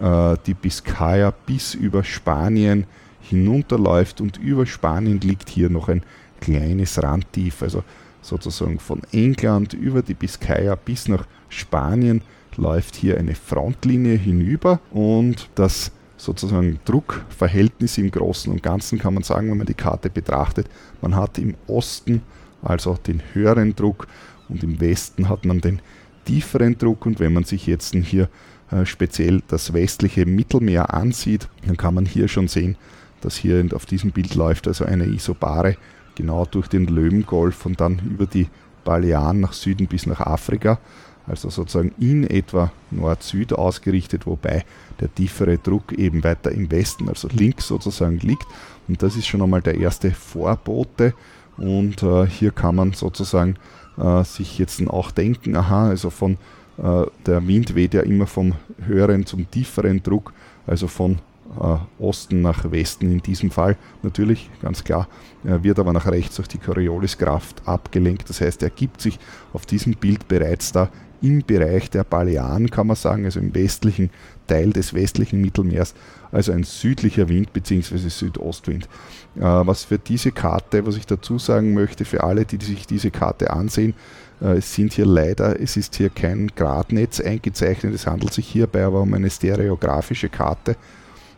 äh, 0.00 0.36
die 0.46 0.54
Biskaya 0.54 1.32
bis 1.46 1.74
über 1.74 2.04
Spanien 2.04 2.86
hinunterläuft 3.20 4.20
und 4.20 4.36
über 4.36 4.66
Spanien 4.66 5.20
liegt 5.20 5.48
hier 5.48 5.70
noch 5.70 5.88
ein 5.88 6.02
kleines 6.40 7.02
Randtief, 7.02 7.62
also 7.62 7.82
sozusagen 8.20 8.78
von 8.78 9.02
England 9.12 9.74
über 9.74 10.02
die 10.02 10.14
Biskaya 10.14 10.74
bis 10.74 11.08
nach 11.08 11.26
Spanien 11.48 12.22
läuft 12.56 12.96
hier 12.96 13.18
eine 13.18 13.34
Frontlinie 13.34 14.16
hinüber 14.16 14.80
und 14.90 15.48
das 15.54 15.92
sozusagen 16.24 16.80
Druckverhältnis 16.84 17.98
im 17.98 18.10
Großen 18.10 18.52
und 18.52 18.62
Ganzen 18.62 18.98
kann 18.98 19.14
man 19.14 19.22
sagen, 19.22 19.50
wenn 19.50 19.58
man 19.58 19.66
die 19.66 19.74
Karte 19.74 20.10
betrachtet. 20.10 20.68
Man 21.02 21.14
hat 21.14 21.38
im 21.38 21.54
Osten 21.66 22.22
also 22.62 22.96
den 23.06 23.22
höheren 23.32 23.76
Druck 23.76 24.06
und 24.48 24.62
im 24.62 24.80
Westen 24.80 25.28
hat 25.28 25.44
man 25.44 25.60
den 25.60 25.80
tieferen 26.24 26.78
Druck 26.78 27.06
und 27.06 27.20
wenn 27.20 27.32
man 27.32 27.44
sich 27.44 27.66
jetzt 27.66 27.94
hier 27.94 28.28
äh, 28.70 28.86
speziell 28.86 29.42
das 29.48 29.72
westliche 29.72 30.26
Mittelmeer 30.26 30.94
ansieht, 30.94 31.48
dann 31.66 31.76
kann 31.76 31.94
man 31.94 32.06
hier 32.06 32.28
schon 32.28 32.48
sehen, 32.48 32.76
dass 33.20 33.36
hier 33.36 33.64
auf 33.74 33.86
diesem 33.86 34.10
Bild 34.10 34.34
läuft 34.34 34.66
also 34.66 34.84
eine 34.84 35.06
Isobare 35.06 35.76
genau 36.14 36.46
durch 36.46 36.68
den 36.68 36.86
Löwengolf 36.86 37.66
und 37.66 37.80
dann 37.80 38.00
über 38.10 38.26
die 38.26 38.48
Balearen 38.84 39.40
nach 39.40 39.52
Süden 39.52 39.86
bis 39.86 40.06
nach 40.06 40.20
Afrika, 40.20 40.78
also 41.26 41.50
sozusagen 41.50 41.92
in 41.98 42.24
etwa 42.24 42.72
Nord-Süd 42.90 43.52
ausgerichtet, 43.52 44.26
wobei 44.26 44.64
der 45.00 45.14
tiefere 45.14 45.58
Druck 45.58 45.92
eben 45.92 46.22
weiter 46.22 46.52
im 46.52 46.70
Westen, 46.70 47.08
also 47.08 47.28
links 47.28 47.68
sozusagen 47.68 48.18
liegt. 48.18 48.46
Und 48.88 49.02
das 49.02 49.16
ist 49.16 49.26
schon 49.26 49.42
einmal 49.42 49.62
der 49.62 49.78
erste 49.78 50.10
Vorbote. 50.10 51.14
Und 51.56 52.02
äh, 52.02 52.26
hier 52.26 52.50
kann 52.50 52.76
man 52.76 52.92
sozusagen 52.92 53.56
äh, 53.96 54.24
sich 54.24 54.58
jetzt 54.58 54.86
auch 54.88 55.10
denken, 55.10 55.56
aha, 55.56 55.88
also 55.88 56.10
von 56.10 56.36
äh, 56.78 57.06
der 57.26 57.46
Wind 57.46 57.74
weht 57.74 57.94
ja 57.94 58.02
immer 58.02 58.26
vom 58.26 58.54
höheren 58.84 59.24
zum 59.24 59.50
tieferen 59.50 60.02
Druck, 60.02 60.32
also 60.66 60.88
von 60.88 61.18
äh, 61.60 62.02
Osten 62.02 62.42
nach 62.42 62.70
Westen 62.70 63.10
in 63.12 63.22
diesem 63.22 63.50
Fall 63.50 63.76
natürlich, 64.02 64.50
ganz 64.60 64.82
klar, 64.82 65.08
er 65.44 65.62
wird 65.62 65.78
aber 65.78 65.92
nach 65.92 66.06
rechts 66.06 66.36
durch 66.36 66.48
die 66.48 66.58
Corioliskraft 66.58 67.62
abgelenkt. 67.66 68.28
Das 68.28 68.40
heißt, 68.40 68.62
er 68.62 68.70
gibt 68.70 69.00
sich 69.00 69.18
auf 69.52 69.66
diesem 69.66 69.94
Bild 69.94 70.26
bereits 70.26 70.72
da 70.72 70.88
im 71.22 71.42
Bereich 71.44 71.90
der 71.90 72.04
Balearen, 72.04 72.70
kann 72.70 72.86
man 72.86 72.96
sagen, 72.96 73.24
also 73.24 73.40
im 73.40 73.54
westlichen 73.54 74.10
Teil 74.46 74.70
des 74.70 74.94
westlichen 74.94 75.40
Mittelmeers, 75.40 75.94
also 76.32 76.52
ein 76.52 76.64
südlicher 76.64 77.28
Wind 77.28 77.52
bzw. 77.52 78.08
Südostwind. 78.08 78.88
Äh, 79.36 79.40
was 79.40 79.84
für 79.84 79.98
diese 79.98 80.32
Karte, 80.32 80.86
was 80.86 80.96
ich 80.96 81.06
dazu 81.06 81.38
sagen 81.38 81.74
möchte, 81.74 82.04
für 82.04 82.24
alle, 82.24 82.44
die 82.44 82.62
sich 82.64 82.86
diese 82.86 83.10
Karte 83.10 83.50
ansehen, 83.50 83.94
äh, 84.40 84.58
es 84.58 84.74
sind 84.74 84.92
hier 84.92 85.06
leider, 85.06 85.60
es 85.60 85.76
ist 85.76 85.94
hier 85.96 86.10
kein 86.10 86.48
Gradnetz 86.54 87.20
eingezeichnet, 87.20 87.94
es 87.94 88.06
handelt 88.06 88.32
sich 88.32 88.46
hierbei 88.46 88.84
aber 88.84 89.00
um 89.00 89.14
eine 89.14 89.30
stereografische 89.30 90.28
Karte 90.28 90.76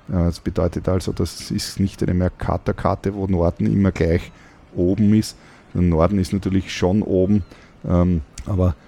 das 0.09 0.39
bedeutet 0.39 0.89
also, 0.89 1.12
das 1.12 1.51
ist 1.51 1.81
nicht 1.81 2.03
eine 2.03 2.15
Mercator-Karte, 2.15 3.15
wo 3.15 3.27
Norden 3.27 3.67
immer 3.67 3.91
gleich 3.91 4.31
oben 4.75 5.15
ist. 5.15 5.37
Norden 5.75 6.19
ist 6.19 6.33
natürlich 6.33 6.73
schon 6.73 7.03
oben, 7.03 7.45
ähm, 7.87 8.23
aber 8.47 8.69
äh, 8.69 8.86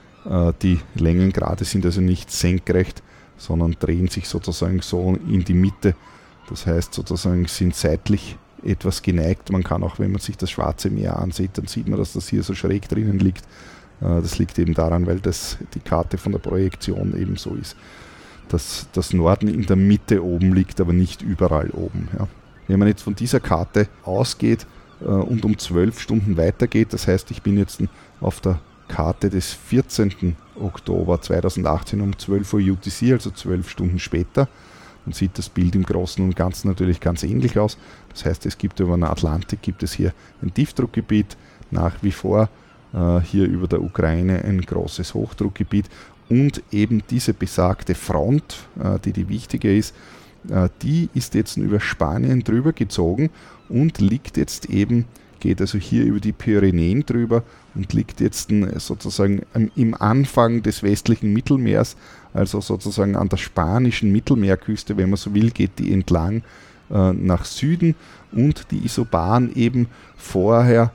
die 0.62 0.78
Längengrade 0.94 1.64
sind 1.64 1.86
also 1.86 2.02
nicht 2.02 2.30
senkrecht, 2.30 3.02
sondern 3.38 3.76
drehen 3.80 4.08
sich 4.08 4.28
sozusagen 4.28 4.82
so 4.82 5.16
in 5.26 5.44
die 5.44 5.54
Mitte. 5.54 5.94
Das 6.50 6.66
heißt 6.66 6.92
sozusagen 6.92 7.46
sind 7.46 7.74
seitlich 7.74 8.36
etwas 8.62 9.00
geneigt. 9.00 9.50
Man 9.50 9.62
kann 9.62 9.82
auch, 9.82 9.98
wenn 9.98 10.12
man 10.12 10.20
sich 10.20 10.36
das 10.36 10.50
Schwarze 10.50 10.90
Meer 10.90 11.18
ansieht, 11.18 11.56
dann 11.56 11.66
sieht 11.66 11.88
man, 11.88 11.98
dass 11.98 12.12
das 12.12 12.28
hier 12.28 12.42
so 12.42 12.54
schräg 12.54 12.88
drinnen 12.88 13.20
liegt. 13.20 13.44
Äh, 14.02 14.20
das 14.20 14.38
liegt 14.38 14.58
eben 14.58 14.74
daran, 14.74 15.06
weil 15.06 15.20
das 15.20 15.56
die 15.74 15.80
Karte 15.80 16.18
von 16.18 16.32
der 16.32 16.40
Projektion 16.40 17.18
eben 17.18 17.36
so 17.36 17.54
ist 17.54 17.76
dass 18.48 18.88
das 18.92 19.12
Norden 19.12 19.48
in 19.48 19.66
der 19.66 19.76
Mitte 19.76 20.24
oben 20.24 20.52
liegt, 20.54 20.80
aber 20.80 20.92
nicht 20.92 21.22
überall 21.22 21.70
oben. 21.70 22.08
Ja. 22.18 22.28
Wenn 22.66 22.78
man 22.78 22.88
jetzt 22.88 23.02
von 23.02 23.14
dieser 23.14 23.40
Karte 23.40 23.88
ausgeht 24.04 24.66
äh, 25.00 25.04
und 25.04 25.44
um 25.44 25.58
12 25.58 26.00
Stunden 26.00 26.36
weitergeht, 26.36 26.92
das 26.92 27.06
heißt, 27.06 27.30
ich 27.30 27.42
bin 27.42 27.56
jetzt 27.56 27.82
auf 28.20 28.40
der 28.40 28.58
Karte 28.88 29.30
des 29.30 29.52
14. 29.52 30.36
Oktober 30.60 31.20
2018 31.20 32.00
um 32.00 32.18
12 32.18 32.54
Uhr 32.54 32.60
UTC, 32.60 33.12
also 33.12 33.30
12 33.30 33.68
Stunden 33.70 33.98
später, 33.98 34.48
dann 35.04 35.12
sieht 35.12 35.38
das 35.38 35.48
Bild 35.48 35.74
im 35.74 35.84
Großen 35.84 36.24
und 36.24 36.36
Ganzen 36.36 36.68
natürlich 36.68 37.00
ganz 37.00 37.22
ähnlich 37.22 37.58
aus. 37.58 37.78
Das 38.10 38.24
heißt, 38.24 38.46
es 38.46 38.58
gibt 38.58 38.80
über 38.80 38.96
den 38.96 39.04
Atlantik 39.04 39.62
gibt 39.62 39.82
es 39.82 39.92
hier 39.92 40.12
ein 40.42 40.52
Tiefdruckgebiet, 40.52 41.36
nach 41.70 41.94
wie 42.02 42.12
vor 42.12 42.48
äh, 42.92 43.20
hier 43.20 43.46
über 43.46 43.68
der 43.68 43.82
Ukraine 43.82 44.44
ein 44.44 44.60
großes 44.60 45.14
Hochdruckgebiet 45.14 45.86
und 46.28 46.62
eben 46.70 47.02
diese 47.08 47.32
besagte 47.32 47.94
Front, 47.94 48.56
äh, 48.82 48.98
die 48.98 49.12
die 49.12 49.28
wichtige 49.28 49.74
ist, 49.76 49.94
äh, 50.50 50.68
die 50.82 51.08
ist 51.14 51.34
jetzt 51.34 51.56
über 51.56 51.80
Spanien 51.80 52.44
drüber 52.44 52.72
gezogen 52.72 53.30
und 53.68 53.98
liegt 53.98 54.36
jetzt 54.36 54.66
eben, 54.66 55.06
geht 55.40 55.60
also 55.60 55.78
hier 55.78 56.04
über 56.04 56.20
die 56.20 56.32
Pyrenäen 56.32 57.04
drüber 57.04 57.42
und 57.74 57.92
liegt 57.92 58.20
jetzt 58.20 58.50
sozusagen 58.76 59.42
im 59.76 59.94
Anfang 59.94 60.62
des 60.62 60.82
westlichen 60.82 61.32
Mittelmeers, 61.32 61.96
also 62.34 62.60
sozusagen 62.60 63.16
an 63.16 63.28
der 63.28 63.36
spanischen 63.36 64.12
Mittelmeerküste, 64.12 64.96
wenn 64.96 65.10
man 65.10 65.16
so 65.16 65.34
will, 65.34 65.50
geht 65.50 65.78
die 65.78 65.92
entlang 65.92 66.42
äh, 66.90 67.12
nach 67.12 67.44
Süden 67.44 67.94
und 68.32 68.70
die 68.70 68.84
Isobaren 68.84 69.54
eben 69.54 69.88
vorher 70.16 70.92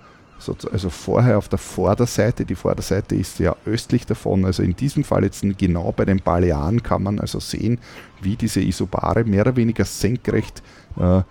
also 0.71 0.89
vorher 0.89 1.38
auf 1.38 1.47
der 1.47 1.60
Vorderseite, 1.60 2.43
die 2.43 2.56
Vorderseite 2.56 3.15
ist 3.15 3.39
ja 3.39 3.56
östlich 3.65 4.06
davon, 4.06 4.43
also 4.43 4.62
in 4.62 4.75
diesem 4.75 5.06
Fall 5.06 5.23
jetzt 5.23 5.45
genau 5.58 5.93
bei 5.93 6.03
den 6.03 6.21
Balearen 6.21 6.84
kann 6.84 7.03
man 7.03 7.19
also 7.19 7.39
sehen, 7.39 7.79
wie 8.21 8.36
diese 8.36 8.62
Isobare 8.62 9.23
mehr 9.23 9.41
oder 9.41 9.56
weniger 9.56 9.86
senkrecht 9.86 10.62
äh, 10.99 11.21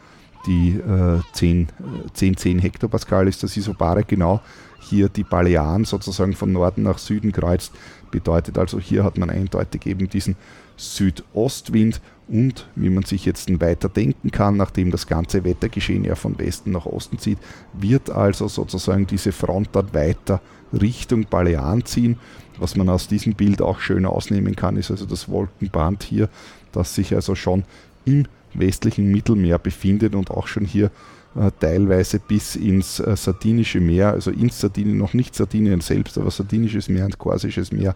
die 0.46 0.70
äh, 0.70 1.20
10, 1.32 1.68
10, 2.14 2.36
10 2.36 2.58
Hektopascal 2.58 3.28
ist 3.28 3.42
das 3.42 3.56
Isobare 3.56 4.04
genau 4.04 4.40
hier 4.80 5.08
die 5.08 5.22
Balearen 5.24 5.84
sozusagen 5.84 6.34
von 6.34 6.52
Norden 6.52 6.82
nach 6.82 6.98
Süden 6.98 7.32
kreuzt. 7.32 7.72
Bedeutet 8.10 8.58
also, 8.58 8.78
hier 8.78 9.04
hat 9.04 9.16
man 9.16 9.30
eindeutig 9.30 9.86
eben 9.86 10.08
diesen 10.08 10.36
Südostwind 10.76 12.00
und 12.28 12.66
wie 12.74 12.90
man 12.90 13.04
sich 13.04 13.24
jetzt 13.24 13.48
weiter 13.60 13.88
denken 13.88 14.30
kann, 14.30 14.56
nachdem 14.56 14.90
das 14.90 15.06
ganze 15.06 15.44
Wettergeschehen 15.44 16.04
ja 16.04 16.14
von 16.14 16.38
Westen 16.38 16.72
nach 16.72 16.86
Osten 16.86 17.18
zieht, 17.18 17.38
wird 17.72 18.10
also 18.10 18.48
sozusagen 18.48 19.06
diese 19.06 19.32
Front 19.32 19.70
dann 19.72 19.92
weiter 19.94 20.40
Richtung 20.72 21.26
Balearen 21.26 21.84
ziehen. 21.84 22.18
Was 22.58 22.76
man 22.76 22.88
aus 22.88 23.08
diesem 23.08 23.34
Bild 23.34 23.62
auch 23.62 23.80
schön 23.80 24.06
ausnehmen 24.06 24.56
kann, 24.56 24.76
ist 24.76 24.90
also 24.90 25.06
das 25.06 25.28
Wolkenband 25.28 26.02
hier, 26.02 26.28
das 26.72 26.94
sich 26.94 27.14
also 27.14 27.34
schon 27.34 27.64
im 28.04 28.26
westlichen 28.54 29.10
Mittelmeer 29.10 29.58
befindet 29.58 30.14
und 30.14 30.30
auch 30.30 30.46
schon 30.46 30.64
hier 30.64 30.90
äh, 31.34 31.50
teilweise 31.58 32.18
bis 32.18 32.56
ins 32.56 33.00
äh, 33.00 33.16
Sardinische 33.16 33.80
Meer, 33.80 34.10
also 34.10 34.30
ins 34.30 34.60
Sardinien, 34.60 34.98
noch 34.98 35.14
nicht 35.14 35.34
Sardinien 35.34 35.80
selbst, 35.80 36.18
aber 36.18 36.30
Sardinisches 36.30 36.90
Meer 36.90 37.06
und 37.06 37.18
Korsisches 37.18 37.72
Meer 37.72 37.94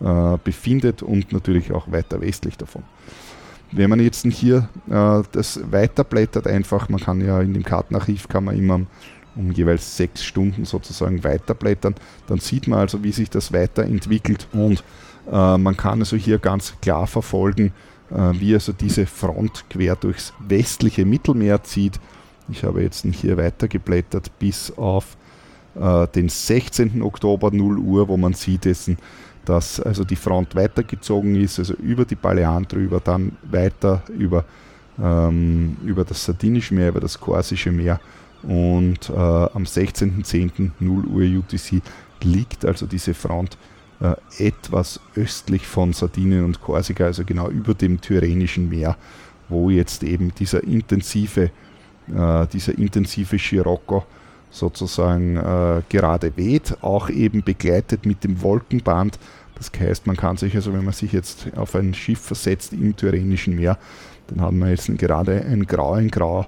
äh, 0.00 0.36
befindet 0.44 1.02
und 1.02 1.32
natürlich 1.32 1.72
auch 1.72 1.90
weiter 1.90 2.20
westlich 2.20 2.58
davon. 2.58 2.82
Wenn 3.72 3.88
man 3.88 4.00
jetzt 4.00 4.24
hier 4.26 4.68
das 5.32 5.60
weiterblättert, 5.72 6.46
einfach, 6.46 6.88
man 6.90 7.00
kann 7.00 7.20
ja 7.20 7.40
in 7.40 7.54
dem 7.54 7.64
Kartenarchiv 7.64 8.28
kann 8.28 8.44
man 8.44 8.56
immer 8.56 8.82
um 9.34 9.50
jeweils 9.50 9.96
sechs 9.96 10.22
Stunden 10.22 10.64
sozusagen 10.64 11.24
weiterblättern. 11.24 11.96
Dann 12.28 12.38
sieht 12.38 12.68
man 12.68 12.78
also, 12.78 13.02
wie 13.02 13.10
sich 13.10 13.30
das 13.30 13.52
weiterentwickelt 13.52 14.46
und 14.52 14.84
man 15.28 15.76
kann 15.76 15.98
also 15.98 16.16
hier 16.16 16.38
ganz 16.38 16.74
klar 16.82 17.08
verfolgen, 17.08 17.72
wie 18.14 18.54
also 18.54 18.72
diese 18.72 19.06
Front 19.06 19.64
quer 19.68 19.96
durchs 19.96 20.32
westliche 20.38 21.04
Mittelmeer 21.04 21.62
zieht. 21.64 21.98
Ich 22.48 22.62
habe 22.62 22.82
jetzt 22.82 23.04
hier 23.04 23.36
weitergeblättert 23.36 24.38
bis 24.38 24.72
auf 24.76 25.16
äh, 25.74 26.06
den 26.08 26.28
16. 26.28 27.02
Oktober 27.02 27.50
0 27.50 27.78
Uhr, 27.78 28.08
wo 28.08 28.16
man 28.16 28.34
sieht, 28.34 28.66
dessen, 28.66 28.98
dass 29.44 29.80
also 29.80 30.04
die 30.04 30.16
Front 30.16 30.54
weitergezogen 30.54 31.34
ist, 31.36 31.58
also 31.58 31.74
über 31.74 32.04
die 32.04 32.14
Balearen 32.14 32.68
drüber, 32.68 33.00
dann 33.00 33.32
weiter 33.42 34.02
über, 34.16 34.44
ähm, 35.02 35.76
über 35.84 36.04
das 36.04 36.24
Sardinische 36.24 36.74
Meer, 36.74 36.90
über 36.90 37.00
das 37.00 37.18
Korsische 37.18 37.72
Meer 37.72 38.00
und 38.42 39.10
äh, 39.10 39.12
am 39.14 39.64
16.10. 39.64 40.70
0 40.78 41.04
Uhr 41.06 41.38
UTC 41.38 41.82
liegt 42.22 42.64
also 42.64 42.86
diese 42.86 43.14
Front 43.14 43.54
äh, 43.54 43.73
etwas 44.38 45.00
östlich 45.16 45.66
von 45.66 45.92
Sardinien 45.92 46.44
und 46.44 46.60
Korsika, 46.60 47.04
also 47.04 47.24
genau 47.24 47.48
über 47.48 47.74
dem 47.74 48.00
Tyrrhenischen 48.00 48.68
Meer, 48.68 48.96
wo 49.48 49.70
jetzt 49.70 50.02
eben 50.02 50.34
dieser 50.34 50.62
intensive, 50.64 51.50
äh, 52.14 52.46
dieser 52.52 52.76
intensive 52.78 53.38
Scirocco 53.38 54.04
sozusagen 54.50 55.36
äh, 55.36 55.82
gerade 55.88 56.36
weht, 56.36 56.76
auch 56.80 57.10
eben 57.10 57.42
begleitet 57.42 58.06
mit 58.06 58.24
dem 58.24 58.40
Wolkenband. 58.42 59.18
Das 59.56 59.70
heißt, 59.78 60.06
man 60.06 60.16
kann 60.16 60.36
sich 60.36 60.54
also, 60.54 60.72
wenn 60.72 60.84
man 60.84 60.94
sich 60.94 61.12
jetzt 61.12 61.48
auf 61.56 61.74
ein 61.74 61.94
Schiff 61.94 62.20
versetzt 62.20 62.72
im 62.72 62.96
Tyrrhenischen 62.96 63.56
Meer, 63.56 63.78
dann 64.28 64.40
haben 64.40 64.58
wir 64.58 64.70
jetzt 64.70 64.86
gerade 64.98 65.44
ein 65.44 65.66
Grau 65.66 65.96
in 65.96 66.10
Grau 66.10 66.46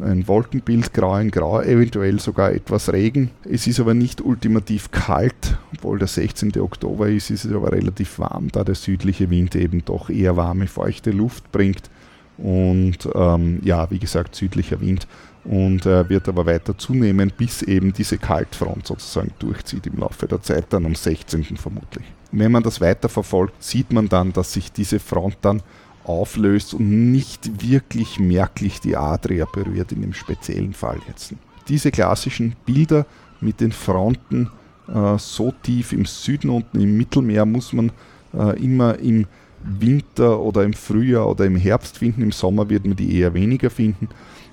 ein 0.00 0.28
Wolkenbild, 0.28 0.94
grau 0.94 1.16
in 1.18 1.30
grau, 1.30 1.60
eventuell 1.60 2.20
sogar 2.20 2.52
etwas 2.52 2.92
Regen. 2.92 3.30
Es 3.44 3.66
ist 3.66 3.80
aber 3.80 3.94
nicht 3.94 4.20
ultimativ 4.20 4.90
kalt, 4.90 5.58
obwohl 5.74 5.98
der 5.98 6.08
16. 6.08 6.60
Oktober 6.60 7.08
ist, 7.08 7.30
ist 7.30 7.44
es 7.44 7.52
aber 7.52 7.72
relativ 7.72 8.18
warm, 8.18 8.48
da 8.52 8.64
der 8.64 8.74
südliche 8.74 9.30
Wind 9.30 9.54
eben 9.56 9.84
doch 9.84 10.10
eher 10.10 10.36
warme, 10.36 10.66
feuchte 10.66 11.10
Luft 11.10 11.50
bringt. 11.52 11.90
Und 12.36 13.08
ähm, 13.14 13.60
ja, 13.64 13.90
wie 13.90 13.98
gesagt, 13.98 14.36
südlicher 14.36 14.80
Wind 14.80 15.08
und 15.44 15.86
äh, 15.86 16.08
wird 16.08 16.28
aber 16.28 16.46
weiter 16.46 16.76
zunehmen, 16.76 17.32
bis 17.36 17.62
eben 17.62 17.92
diese 17.92 18.18
Kaltfront 18.18 18.86
sozusagen 18.86 19.32
durchzieht 19.38 19.86
im 19.86 19.98
Laufe 19.98 20.28
der 20.28 20.42
Zeit, 20.42 20.66
dann 20.70 20.86
am 20.86 20.94
16. 20.94 21.56
vermutlich. 21.56 22.04
Wenn 22.30 22.52
man 22.52 22.62
das 22.62 22.80
weiter 22.80 23.08
verfolgt, 23.08 23.62
sieht 23.62 23.92
man 23.92 24.08
dann, 24.08 24.32
dass 24.32 24.52
sich 24.52 24.70
diese 24.70 25.00
Front 25.00 25.38
dann 25.40 25.62
auflöst 26.08 26.74
und 26.74 27.12
nicht 27.12 27.62
wirklich 27.68 28.18
merklich 28.18 28.80
die 28.80 28.96
Adria 28.96 29.44
berührt 29.44 29.92
in 29.92 30.02
dem 30.02 30.14
speziellen 30.14 30.72
Fall 30.72 30.98
jetzt. 31.06 31.34
Diese 31.68 31.90
klassischen 31.90 32.56
Bilder 32.64 33.06
mit 33.40 33.60
den 33.60 33.72
Fronten 33.72 34.50
äh, 34.88 35.18
so 35.18 35.52
tief 35.62 35.92
im 35.92 36.06
Süden 36.06 36.50
unten 36.50 36.80
im 36.80 36.96
Mittelmeer 36.96 37.44
muss 37.44 37.72
man 37.72 37.92
äh, 38.32 38.62
immer 38.62 38.98
im 38.98 39.26
Winter 39.62 40.40
oder 40.40 40.64
im 40.64 40.72
Frühjahr 40.72 41.28
oder 41.28 41.44
im 41.44 41.56
Herbst 41.56 41.98
finden. 41.98 42.22
Im 42.22 42.32
Sommer 42.32 42.68
wird 42.70 42.86
man 42.86 42.96
die 42.96 43.18
eher 43.18 43.34
weniger 43.34 43.70
finden. 43.70 44.08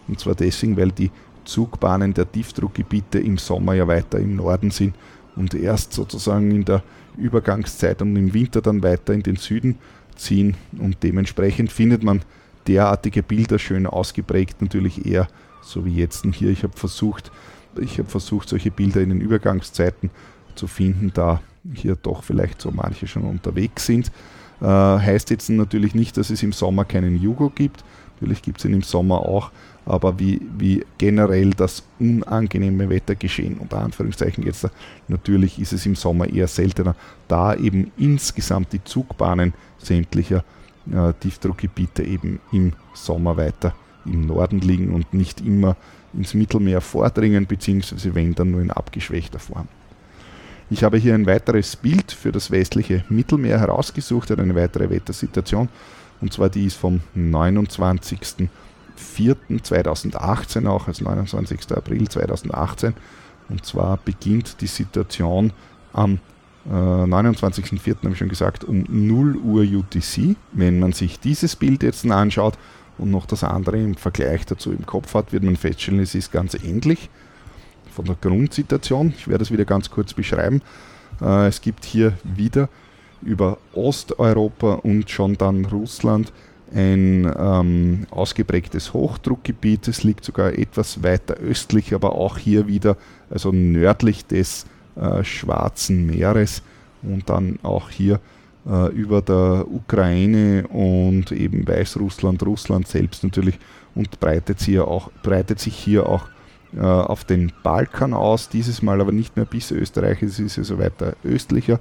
Und 0.08 0.20
zwar 0.20 0.36
deswegen, 0.36 0.78
weil 0.78 0.92
die 0.92 1.12
Zugbahnen 1.46 2.14
der 2.14 2.32
Tiefdruckgebiete 2.32 3.20
im 3.20 3.38
Sommer 3.38 3.76
ja 3.76 3.88
weiter 3.88 4.20
im 4.20 4.36
Norden 4.36 4.72
sind 4.72 4.96
und 5.36 5.54
erst 5.54 5.94
sozusagen 5.94 6.52
in 6.52 6.66
der 6.66 6.84
Übergangszeit 7.18 8.02
und 8.02 8.16
im 8.16 8.34
Winter 8.34 8.62
dann 8.62 8.84
weiter 8.84 9.14
in 9.14 9.24
den 9.24 9.36
Süden 9.36 9.78
ziehen 10.16 10.56
und 10.80 10.98
dementsprechend 11.04 11.72
findet 11.72 12.04
man 12.04 12.22
derartige 12.68 13.24
Bilder 13.24 13.60
schön 13.60 13.86
ausgeprägt 13.86 14.62
natürlich 14.62 15.06
eher 15.06 15.28
so 15.66 15.86
wie 15.86 15.96
jetzt 15.96 16.26
hier. 16.34 16.50
Ich 16.50 16.64
habe 16.64 16.78
versucht, 16.78 17.32
ich 17.80 17.98
habe 17.98 18.10
versucht, 18.10 18.50
solche 18.50 18.72
Bilder 18.72 19.02
in 19.02 19.10
den 19.10 19.22
Übergangszeiten 19.22 20.10
zu 20.56 20.68
finden, 20.68 21.12
da 21.14 21.42
hier 21.74 21.96
doch 21.96 22.24
vielleicht 22.24 22.62
so 22.62 22.72
manche 22.72 23.08
schon 23.08 23.24
unterwegs 23.24 23.86
sind. 23.86 24.12
Äh, 24.62 24.66
heißt 24.66 25.30
jetzt 25.32 25.50
natürlich 25.50 25.96
nicht, 25.96 26.18
dass 26.18 26.30
es 26.30 26.44
im 26.44 26.54
Sommer 26.54 26.86
keinen 26.86 27.22
Jugo 27.22 27.50
gibt. 27.50 27.84
Natürlich 28.16 28.42
gibt 28.42 28.60
es 28.60 28.66
ihn 28.66 28.74
im 28.74 28.84
Sommer 28.84 29.20
auch, 29.20 29.52
aber 29.86 30.20
wie, 30.20 30.42
wie 30.58 30.84
generell 30.98 31.52
das 31.52 31.84
unangenehme 32.00 32.90
Wettergeschehen, 32.90 33.58
unter 33.58 33.80
Anführungszeichen 33.80 34.44
jetzt, 34.44 34.68
natürlich 35.08 35.60
ist 35.60 35.74
es 35.74 35.86
im 35.86 35.96
Sommer 35.96 36.28
eher 36.28 36.48
seltener, 36.48 36.96
da 37.28 37.56
eben 37.56 37.92
insgesamt 37.98 38.74
die 38.74 38.84
Zugbahnen 38.84 39.54
sämtlicher 39.78 40.44
äh, 40.92 41.14
Tiefdruckgebiete 41.20 42.04
eben 42.04 42.40
im 42.52 42.74
Sommer 42.94 43.38
weiter 43.38 43.76
im 44.06 44.26
Norden 44.26 44.60
liegen 44.60 44.94
und 44.94 45.14
nicht 45.14 45.42
immer 45.42 45.76
ins 46.14 46.34
Mittelmeer 46.34 46.82
vordringen, 46.82 47.46
beziehungsweise 47.46 48.16
wenn 48.16 48.34
dann 48.34 48.52
nur 48.52 48.62
in 48.62 48.72
abgeschwächter 48.72 49.40
Form. 49.40 49.68
Ich 50.70 50.84
habe 50.84 50.98
hier 50.98 51.14
ein 51.14 51.28
weiteres 51.28 51.76
Bild 51.76 52.12
für 52.12 52.32
das 52.32 52.50
westliche 52.50 53.04
Mittelmeer 53.10 53.60
herausgesucht, 53.60 54.32
eine 54.32 54.56
weitere 54.56 54.90
Wettersituation, 54.90 55.70
und 56.22 56.34
zwar 56.34 56.50
die 56.50 56.66
ist 56.66 56.78
vom 56.78 57.02
29.04.2018 58.96 60.68
auch, 60.68 60.88
also 60.88 61.04
29. 61.06 61.72
April 61.72 62.08
2018. 62.08 62.94
Und 63.50 63.66
zwar 63.66 63.98
beginnt 63.98 64.62
die 64.62 64.68
Situation 64.68 65.54
am 65.94 66.20
äh, 66.66 66.70
29.04. 66.70 67.98
habe 68.04 68.12
ich 68.12 68.18
schon 68.18 68.30
gesagt, 68.30 68.64
um 68.64 68.86
0 68.88 69.38
Uhr 69.38 69.62
UTC. 69.62 70.36
Wenn 70.52 70.80
man 70.80 70.94
sich 70.94 71.20
dieses 71.20 71.56
Bild 71.56 71.84
jetzt 71.84 72.10
anschaut 72.10 72.58
und 72.98 73.12
noch 73.12 73.26
das 73.26 73.44
andere 73.44 73.78
im 73.78 73.96
Vergleich 73.96 74.46
dazu 74.46 74.72
im 74.72 74.86
Kopf 74.86 75.14
hat, 75.14 75.32
wird 75.32 75.44
man 75.44 75.56
feststellen, 75.56 76.00
es 76.00 76.16
ist 76.16 76.32
ganz 76.32 76.56
ähnlich 76.56 77.10
von 77.92 78.06
der 78.06 78.16
Grundsituation. 78.20 79.14
Ich 79.16 79.28
werde 79.28 79.44
es 79.44 79.52
wieder 79.52 79.66
ganz 79.66 79.92
kurz 79.92 80.14
beschreiben. 80.14 80.62
Äh, 81.22 81.48
es 81.48 81.62
gibt 81.62 81.86
hier 81.86 82.14
wieder 82.24 82.70
über 83.22 83.58
Osteuropa 83.74 84.74
und 84.74 85.10
schon 85.10 85.38
dann 85.38 85.66
Russland 85.66 86.32
ein 86.74 87.32
ähm, 87.38 88.08
ausgeprägtes 88.12 88.94
Hochdruckgebiet. 88.94 89.88
Es 89.88 90.04
liegt 90.04 90.26
sogar 90.26 90.54
etwas 90.54 91.04
weiter 91.04 91.36
östlich, 91.36 91.94
aber 91.94 92.16
auch 92.16 92.38
hier 92.38 92.68
wieder, 92.68 92.98
also 93.30 93.52
nördlich 93.52 94.26
des 94.26 94.66
äh, 94.96 95.24
Schwarzen 95.24 96.06
Meeres 96.06 96.62
und 97.04 97.30
dann 97.30 97.60
auch 97.64 97.90
hier 97.90 98.20
äh, 98.68 98.92
über 98.94 99.22
der 99.22 99.66
Ukraine 99.70 100.68
und 100.68 101.32
eben 101.32 101.68
Weißrussland, 101.68 102.44
Russland 102.44 102.88
selbst 102.88 103.24
natürlich 103.24 103.60
und 103.94 104.20
breitet, 104.20 104.60
sie 104.60 104.80
auch, 104.80 105.12
breitet 105.24 105.60
sich 105.60 105.76
hier 105.76 106.10
auch 106.10 106.28
äh, 106.76 106.82
auf 106.82 107.24
den 107.24 107.52
Balkan 107.64 108.14
aus, 108.14 108.50
dieses 108.50 108.82
Mal 108.82 109.02
aber 109.02 109.12
nicht 109.12 109.36
mehr 109.36 109.46
bis 109.46 109.72
Österreich, 109.72 110.22
es 110.24 110.40
ist 110.40 110.58
also 110.58 110.80
weiter 110.80 111.16
östlicher 111.24 111.80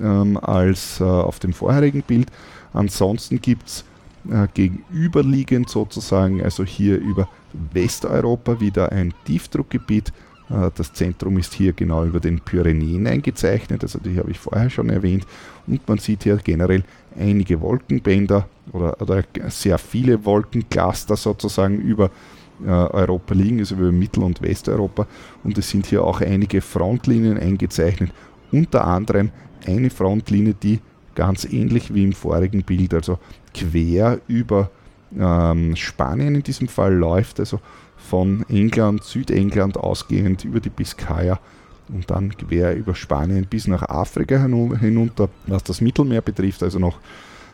ähm, 0.00 0.36
als 0.36 1.00
äh, 1.00 1.04
auf 1.04 1.38
dem 1.38 1.52
vorherigen 1.52 2.02
Bild. 2.02 2.30
Ansonsten 2.72 3.40
gibt 3.40 3.66
es 3.66 3.84
äh, 4.28 4.48
gegenüberliegend 4.52 5.68
sozusagen, 5.68 6.42
also 6.42 6.64
hier 6.64 6.98
über 6.98 7.28
Westeuropa 7.72 8.60
wieder 8.60 8.92
ein 8.92 9.14
Tiefdruckgebiet, 9.24 10.12
äh, 10.50 10.70
das 10.74 10.92
Zentrum 10.92 11.38
ist 11.38 11.54
hier 11.54 11.72
genau 11.72 12.04
über 12.04 12.20
den 12.20 12.40
Pyrenäen 12.40 13.06
eingezeichnet, 13.06 13.82
also 13.82 13.98
die 13.98 14.18
habe 14.18 14.30
ich 14.30 14.38
vorher 14.38 14.70
schon 14.70 14.90
erwähnt. 14.90 15.26
Und 15.66 15.86
man 15.88 15.98
sieht 15.98 16.24
hier 16.24 16.36
generell 16.36 16.84
einige 17.18 17.60
Wolkenbänder 17.60 18.48
oder, 18.72 19.00
oder 19.00 19.24
sehr 19.48 19.78
viele 19.78 20.24
Wolkencluster 20.24 21.16
sozusagen 21.16 21.80
über 21.80 22.10
äh, 22.64 22.68
Europa 22.68 23.34
liegen, 23.34 23.60
also 23.60 23.74
über 23.76 23.92
Mittel- 23.92 24.24
und 24.24 24.42
Westeuropa. 24.42 25.06
Und 25.44 25.56
es 25.56 25.70
sind 25.70 25.86
hier 25.86 26.04
auch 26.04 26.20
einige 26.20 26.60
Frontlinien 26.60 27.38
eingezeichnet, 27.38 28.12
unter 28.52 28.86
anderem 28.86 29.30
eine 29.66 29.90
Frontlinie, 29.90 30.54
die 30.54 30.80
ganz 31.14 31.44
ähnlich 31.44 31.92
wie 31.92 32.04
im 32.04 32.12
vorigen 32.12 32.62
Bild, 32.62 32.94
also 32.94 33.18
quer 33.54 34.20
über 34.28 34.70
ähm, 35.18 35.76
Spanien 35.76 36.34
in 36.34 36.42
diesem 36.42 36.68
Fall 36.68 36.94
läuft, 36.94 37.40
also 37.40 37.60
von 37.96 38.44
England, 38.48 39.04
Südengland 39.04 39.76
ausgehend 39.76 40.44
über 40.44 40.60
die 40.60 40.70
Biskaya 40.70 41.38
und 41.88 42.10
dann 42.10 42.36
quer 42.36 42.76
über 42.76 42.94
Spanien 42.94 43.46
bis 43.46 43.66
nach 43.66 43.82
Afrika 43.82 44.38
hinunter, 44.38 45.28
was 45.46 45.64
das 45.64 45.80
Mittelmeer 45.80 46.22
betrifft, 46.22 46.62
also 46.62 46.78
noch 46.78 46.98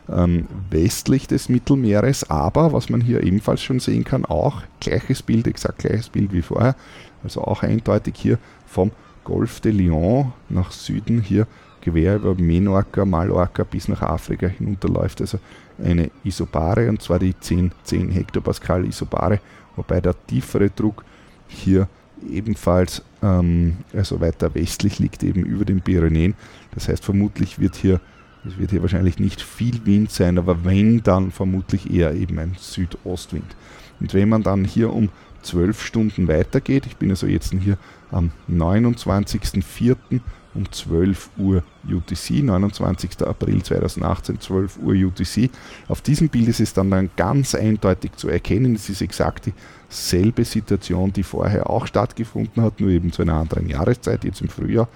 ähm, 0.09 0.47
westlich 0.69 1.27
des 1.27 1.49
Mittelmeeres, 1.49 2.29
aber 2.29 2.71
was 2.73 2.89
man 2.89 3.01
hier 3.01 3.23
ebenfalls 3.23 3.61
schon 3.61 3.79
sehen 3.79 4.03
kann, 4.03 4.25
auch 4.25 4.61
gleiches 4.79 5.21
Bild, 5.21 5.47
exakt 5.47 5.79
gleiches 5.79 6.09
Bild 6.09 6.31
wie 6.31 6.41
vorher, 6.41 6.75
also 7.23 7.41
auch 7.41 7.63
eindeutig 7.63 8.15
hier 8.17 8.37
vom 8.65 8.91
Golf 9.23 9.59
de 9.59 9.73
Lyon 9.73 10.31
nach 10.49 10.71
Süden 10.71 11.21
hier 11.21 11.47
quer 11.81 12.15
über 12.15 12.35
Menorca, 12.35 13.05
Mallorca 13.05 13.63
bis 13.63 13.87
nach 13.87 14.01
Afrika 14.01 14.47
hinunterläuft, 14.47 15.19
also 15.21 15.39
eine 15.83 16.11
Isobare 16.23 16.89
und 16.89 17.01
zwar 17.01 17.19
die 17.19 17.37
10, 17.37 17.71
10 17.83 18.11
Hektopascal 18.11 18.85
Isobare 18.85 19.39
wobei 19.75 20.01
der 20.01 20.15
tiefere 20.27 20.69
Druck 20.69 21.05
hier 21.47 21.87
ebenfalls 22.29 23.03
ähm, 23.21 23.77
also 23.93 24.19
weiter 24.19 24.53
westlich 24.55 24.99
liegt, 24.99 25.23
eben 25.23 25.43
über 25.43 25.65
den 25.65 25.81
Pyrenäen. 25.81 26.33
Das 26.73 26.89
heißt, 26.89 27.05
vermutlich 27.05 27.59
wird 27.59 27.75
hier 27.75 28.01
Es 28.45 28.57
wird 28.57 28.71
hier 28.71 28.81
wahrscheinlich 28.81 29.19
nicht 29.19 29.41
viel 29.41 29.85
Wind 29.85 30.11
sein, 30.11 30.37
aber 30.37 30.63
wenn, 30.63 31.03
dann 31.03 31.31
vermutlich 31.31 31.91
eher 31.91 32.13
eben 32.13 32.39
ein 32.39 32.55
Südostwind. 32.57 33.55
Und 33.99 34.13
wenn 34.13 34.29
man 34.29 34.43
dann 34.43 34.63
hier 34.63 34.93
um 34.93 35.09
12 35.41 35.83
Stunden 35.83 36.27
weitergeht, 36.27 36.85
ich 36.85 36.97
bin 36.97 37.09
also 37.09 37.27
jetzt 37.27 37.53
hier 37.53 37.77
am 38.11 38.31
29.04. 38.49 40.21
um 40.57 40.69
12 40.71 41.29
Uhr 41.37 41.63
UTC, 41.87 42.43
29. 42.43 43.21
April 43.25 43.63
2018, 43.63 44.41
12 44.41 44.79
Uhr 44.79 44.93
UTC. 44.93 45.49
Auf 45.87 46.01
diesem 46.01 46.29
Bild 46.29 46.49
ist 46.49 46.59
es 46.59 46.73
dann, 46.73 46.89
dann 46.91 47.09
ganz 47.15 47.55
eindeutig 47.55 48.13
zu 48.15 48.27
erkennen, 48.27 48.75
es 48.75 48.89
ist 48.89 49.01
exakt 49.01 49.51
dieselbe 49.89 50.43
Situation, 50.43 51.13
die 51.13 51.23
vorher 51.23 51.69
auch 51.69 51.87
stattgefunden 51.87 52.63
hat, 52.63 52.79
nur 52.81 52.89
eben 52.89 53.11
zu 53.11 53.21
einer 53.21 53.35
anderen 53.35 53.69
Jahreszeit, 53.69 54.23
jetzt 54.23 54.41
im 54.41 54.49
Frühjahr. 54.49 54.89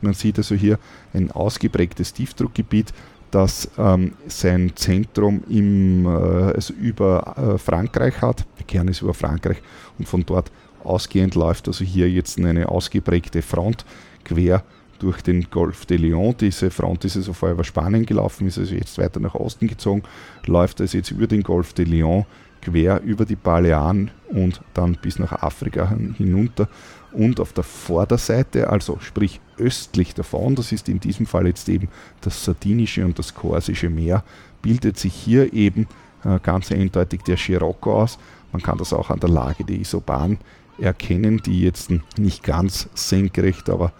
Man 0.00 0.14
sieht 0.14 0.38
also 0.38 0.54
hier 0.54 0.78
ein 1.12 1.30
ausgeprägtes 1.30 2.14
Tiefdruckgebiet, 2.14 2.94
das 3.30 3.68
ähm, 3.78 4.12
sein 4.26 4.72
Zentrum 4.74 5.42
im, 5.48 6.06
äh, 6.06 6.08
also 6.08 6.72
über 6.74 7.36
äh, 7.36 7.58
Frankreich 7.58 8.20
hat. 8.22 8.46
Der 8.58 8.66
Kern 8.66 8.88
ist 8.88 9.02
über 9.02 9.14
Frankreich 9.14 9.58
und 9.98 10.08
von 10.08 10.24
dort 10.24 10.50
ausgehend 10.82 11.34
läuft 11.34 11.68
also 11.68 11.84
hier 11.84 12.10
jetzt 12.10 12.38
eine 12.38 12.68
ausgeprägte 12.68 13.42
Front 13.42 13.84
quer 14.24 14.64
durch 15.00 15.22
den 15.22 15.50
Golf 15.50 15.86
de 15.86 15.96
Lyon. 15.96 16.34
Diese 16.40 16.70
Front 16.70 17.04
ist 17.04 17.16
also 17.16 17.32
vorher 17.32 17.54
über 17.54 17.64
Spanien 17.64 18.06
gelaufen, 18.06 18.46
ist 18.46 18.58
also 18.58 18.74
jetzt 18.74 18.96
weiter 18.98 19.20
nach 19.20 19.34
Osten 19.34 19.66
gezogen, 19.66 20.02
läuft 20.46 20.80
also 20.80 20.96
jetzt 20.96 21.10
über 21.10 21.26
den 21.26 21.42
Golf 21.42 21.72
de 21.72 21.84
Lyon 21.84 22.26
quer 22.62 23.00
über 23.02 23.24
die 23.24 23.36
Balearen 23.36 24.10
und 24.28 24.60
dann 24.74 24.98
bis 25.00 25.18
nach 25.18 25.32
Afrika 25.32 25.90
hinunter 26.16 26.68
und 27.12 27.40
auf 27.40 27.52
der 27.52 27.64
Vorderseite, 27.64 28.70
also 28.70 28.98
sprich 29.00 29.40
östlich 29.58 30.14
davon, 30.14 30.54
das 30.54 30.72
ist 30.72 30.88
in 30.88 31.00
diesem 31.00 31.26
Fall 31.26 31.46
jetzt 31.46 31.68
eben 31.68 31.88
das 32.20 32.44
Sardinische 32.44 33.04
und 33.04 33.18
das 33.18 33.34
Korsische 33.34 33.90
Meer, 33.90 34.22
bildet 34.62 34.98
sich 34.98 35.14
hier 35.14 35.52
eben 35.52 35.88
äh, 36.24 36.38
ganz 36.42 36.70
eindeutig 36.70 37.22
der 37.22 37.36
Scirocco 37.36 38.02
aus. 38.02 38.18
Man 38.52 38.62
kann 38.62 38.78
das 38.78 38.92
auch 38.92 39.10
an 39.10 39.20
der 39.20 39.30
Lage 39.30 39.64
der 39.64 39.76
Isoban 39.76 40.38
erkennen, 40.78 41.40
die 41.44 41.62
jetzt 41.62 41.90
nicht 42.16 42.42
ganz 42.42 42.88
senkrecht, 42.94 43.68
aber 43.68 43.92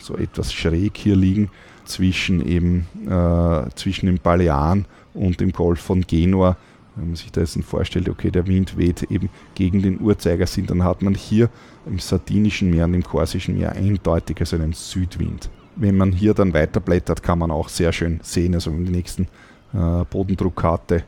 so 0.00 0.16
etwas 0.16 0.52
schräg 0.52 0.96
hier 0.96 1.16
liegen 1.16 1.50
zwischen 1.84 2.46
eben 2.46 2.86
äh, 3.06 3.70
zwischen 3.74 4.06
den 4.06 4.18
Balearen 4.18 4.86
und 5.14 5.40
dem 5.40 5.52
Golf 5.52 5.80
von 5.80 6.02
Genua 6.02 6.56
wenn 6.96 7.08
man 7.08 7.16
sich 7.16 7.32
da 7.32 7.44
vorstellt, 7.62 8.08
okay, 8.08 8.30
der 8.30 8.46
Wind 8.46 8.76
weht 8.76 9.04
eben 9.04 9.30
gegen 9.54 9.82
den 9.82 10.00
Uhrzeigersinn, 10.00 10.66
dann 10.66 10.84
hat 10.84 11.02
man 11.02 11.14
hier 11.14 11.48
im 11.86 11.98
Sardinischen 11.98 12.70
Meer 12.70 12.84
und 12.84 12.94
im 12.94 13.02
Korsischen 13.02 13.56
Meer 13.56 13.72
eindeutig 13.72 14.38
also 14.40 14.56
einen 14.56 14.72
Südwind. 14.72 15.50
Wenn 15.76 15.96
man 15.96 16.12
hier 16.12 16.34
dann 16.34 16.52
weiterblättert, 16.52 17.22
kann 17.22 17.38
man 17.38 17.50
auch 17.50 17.68
sehr 17.68 17.92
schön 17.92 18.20
sehen, 18.22 18.54
also 18.54 18.72
wenn 18.72 18.84
die 18.84 18.92
nächsten 18.92 19.28
äh, 19.72 20.04
Bodendruckkarte 20.10 21.04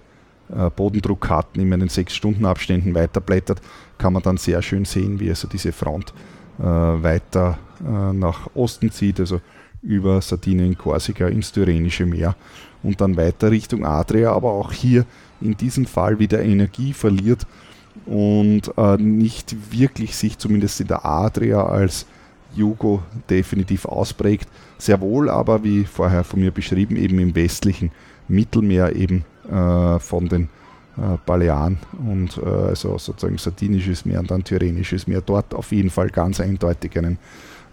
äh, 0.54 0.70
Bodendruckkarten 0.70 1.60
immer 1.60 1.74
in 1.74 1.80
den 1.80 1.88
6-Stunden-Abständen 1.88 2.94
weiterblättert, 2.94 3.60
kann 3.98 4.12
man 4.12 4.22
dann 4.22 4.36
sehr 4.36 4.62
schön 4.62 4.84
sehen, 4.84 5.20
wie 5.20 5.28
also 5.28 5.48
diese 5.48 5.72
Front 5.72 6.14
weiter 6.58 7.58
äh, 7.80 8.12
nach 8.12 8.48
Osten 8.54 8.90
zieht, 8.90 9.20
also 9.20 9.40
über 9.82 10.20
Sardinien, 10.20 10.76
Korsika 10.78 11.26
ins 11.28 11.52
Tyrrhenische 11.52 12.06
Meer 12.06 12.36
und 12.82 13.00
dann 13.00 13.16
weiter 13.16 13.50
Richtung 13.50 13.84
Adria, 13.84 14.32
aber 14.32 14.52
auch 14.52 14.72
hier 14.72 15.04
in 15.40 15.56
diesem 15.56 15.86
Fall 15.86 16.18
wieder 16.18 16.40
Energie 16.42 16.92
verliert 16.92 17.46
und 18.06 18.72
äh, 18.76 18.96
nicht 18.96 19.56
wirklich 19.72 20.16
sich 20.16 20.38
zumindest 20.38 20.80
in 20.80 20.86
der 20.86 21.04
Adria 21.04 21.64
als 21.66 22.06
Jugo 22.54 23.02
definitiv 23.28 23.86
ausprägt. 23.86 24.48
Sehr 24.78 25.00
wohl 25.00 25.28
aber, 25.30 25.64
wie 25.64 25.84
vorher 25.84 26.24
von 26.24 26.40
mir 26.40 26.50
beschrieben, 26.50 26.96
eben 26.96 27.18
im 27.18 27.34
westlichen 27.34 27.90
Mittelmeer 28.28 28.94
eben 28.94 29.24
äh, 29.50 29.98
von 29.98 30.28
den 30.28 30.44
äh, 30.44 30.61
Balearen 31.24 31.78
und 32.06 32.36
äh, 32.36 32.46
also 32.46 32.98
sozusagen 32.98 33.38
Sardinisches 33.38 34.04
Meer 34.04 34.20
und 34.20 34.30
dann 34.30 34.44
Tyrrhenisches 34.44 35.06
Meer 35.06 35.22
dort 35.22 35.54
auf 35.54 35.72
jeden 35.72 35.90
Fall 35.90 36.10
ganz 36.10 36.40
eindeutig 36.40 36.98
einen 36.98 37.18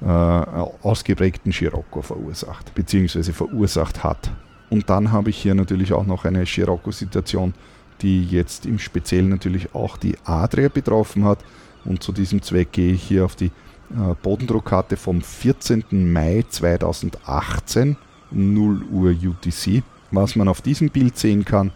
äh, 0.01 0.05
ausgeprägten 0.05 1.51
Scirocco 1.51 2.01
verursacht, 2.01 2.73
beziehungsweise 2.75 3.33
verursacht 3.33 4.03
hat. 4.03 4.31
Und 4.69 4.89
dann 4.89 5.11
habe 5.11 5.31
ich 5.31 5.37
hier 5.37 5.55
natürlich 5.55 5.93
auch 5.93 6.05
noch 6.05 6.25
eine 6.25 6.45
Scirocco-Situation, 6.45 7.53
die 8.01 8.23
jetzt 8.23 8.65
im 8.65 8.79
Speziellen 8.79 9.29
natürlich 9.29 9.75
auch 9.75 9.97
die 9.97 10.15
Adria 10.23 10.69
betroffen 10.69 11.25
hat. 11.25 11.39
Und 11.85 12.03
zu 12.03 12.11
diesem 12.11 12.41
Zweck 12.41 12.71
gehe 12.71 12.93
ich 12.93 13.03
hier 13.03 13.25
auf 13.25 13.35
die 13.35 13.47
äh, 13.91 14.15
Bodendruckkarte 14.21 14.95
vom 14.95 15.21
14. 15.21 15.83
Mai 15.91 16.45
2018, 16.47 17.97
0 18.31 18.83
Uhr 18.91 19.11
UTC. 19.11 19.83
Was 20.11 20.35
man 20.35 20.47
auf 20.47 20.61
diesem 20.61 20.89
Bild 20.89 21.17
sehen 21.17 21.45
kann, 21.45 21.71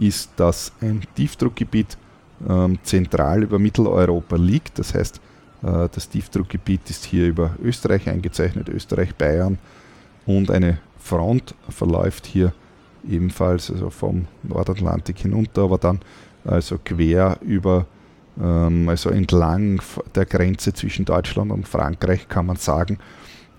ist, 0.00 0.30
dass 0.36 0.72
ein 0.80 1.02
Tiefdruckgebiet 1.14 1.96
ähm, 2.48 2.78
zentral 2.82 3.42
über 3.42 3.58
Mitteleuropa 3.58 4.36
liegt. 4.36 4.78
Das 4.78 4.94
heißt, 4.94 5.20
äh, 5.62 5.88
das 5.90 6.08
Tiefdruckgebiet 6.08 6.88
ist 6.90 7.04
hier 7.04 7.26
über 7.26 7.56
Österreich 7.62 8.08
eingezeichnet, 8.08 8.68
Österreich, 8.68 9.14
Bayern 9.14 9.58
und 10.26 10.50
eine 10.50 10.78
Front 10.98 11.54
verläuft 11.68 12.26
hier 12.26 12.52
ebenfalls 13.08 13.70
also 13.70 13.90
vom 13.90 14.26
Nordatlantik 14.42 15.18
hinunter, 15.18 15.62
aber 15.62 15.78
dann 15.78 16.00
also 16.44 16.78
quer 16.82 17.38
über, 17.40 17.86
ähm, 18.40 18.88
also 18.88 19.10
entlang 19.10 19.80
der 20.14 20.26
Grenze 20.26 20.72
zwischen 20.72 21.04
Deutschland 21.04 21.50
und 21.50 21.66
Frankreich 21.66 22.28
kann 22.28 22.46
man 22.46 22.56
sagen, 22.56 22.98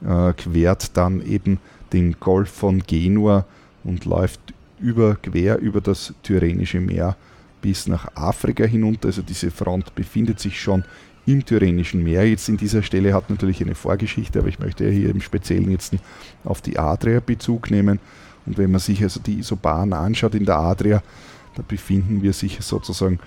äh, 0.05 0.33
quert 0.33 0.95
dann 0.95 1.21
eben 1.21 1.59
den 1.91 2.19
Golf 2.19 2.49
von 2.49 2.83
Genua 2.85 3.45
und 3.83 4.05
läuft 4.05 4.39
über, 4.79 5.15
quer 5.15 5.59
über 5.59 5.81
das 5.81 6.13
Tyrrhenische 6.23 6.79
Meer 6.79 7.15
bis 7.61 7.87
nach 7.87 8.15
Afrika 8.15 8.63
hinunter. 8.63 9.07
Also 9.07 9.21
diese 9.21 9.51
Front 9.51 9.95
befindet 9.95 10.39
sich 10.39 10.59
schon 10.59 10.83
im 11.25 11.45
Tyrrhenischen 11.45 12.03
Meer. 12.03 12.27
Jetzt 12.27 12.49
in 12.49 12.57
dieser 12.57 12.81
Stelle 12.81 13.13
hat 13.13 13.29
natürlich 13.29 13.61
eine 13.61 13.75
Vorgeschichte, 13.75 14.39
aber 14.39 14.47
ich 14.47 14.59
möchte 14.59 14.89
hier 14.89 15.09
im 15.09 15.21
Speziellen 15.21 15.71
jetzt 15.71 15.93
auf 16.43 16.61
die 16.61 16.79
Adria 16.79 17.19
Bezug 17.19 17.69
nehmen. 17.69 17.99
Und 18.45 18.57
wenn 18.57 18.71
man 18.71 18.79
sich 18.79 19.03
also 19.03 19.19
die 19.19 19.39
Isobaren 19.39 19.93
anschaut 19.93 20.33
in 20.35 20.45
der 20.45 20.57
Adria, 20.57 21.03
da 21.55 21.63
befinden 21.67 22.23
wir 22.23 22.33
sich 22.33 22.59
sozusagen 22.61 23.19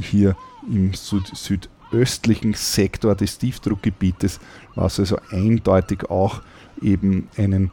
hier 0.00 0.36
im 0.70 0.94
Süd 0.94 1.30
südöstlichen 1.34 2.54
Sektor 2.54 3.14
des 3.14 3.38
Tiefdruckgebietes, 3.38 4.40
was 4.74 4.98
also 4.98 5.18
eindeutig 5.30 6.08
auch 6.08 6.40
eben 6.80 7.28
einen 7.36 7.70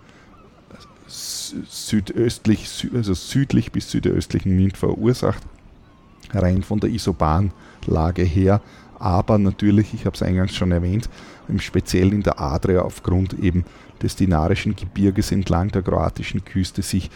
südöstlich, 1.10 2.88
also 2.94 3.14
südlich 3.14 3.72
bis 3.72 3.92
südöstlichen 3.92 4.58
Wind 4.58 4.78
verursacht, 4.78 5.44
rein 6.32 6.64
von 6.64 6.80
der 6.80 6.90
Isobahnlage 6.90 8.24
her 8.24 8.62
aber 9.00 9.38
natürlich, 9.38 9.94
ich 9.94 10.06
habe 10.06 10.16
es 10.16 10.22
eingangs 10.22 10.56
schon 10.56 10.72
erwähnt, 10.72 11.10
im 11.48 11.60
Speziell 11.60 12.14
in 12.14 12.22
der 12.22 12.40
Adria 12.40 12.82
aufgrund 12.82 13.34
eben 13.40 13.64
des 14.04 14.16
Dinarischen 14.16 14.76
Gebirges 14.76 15.32
entlang 15.32 15.70
der 15.72 15.82
kroatischen 15.82 16.44
Küste 16.46 16.82
sich 16.82 17.10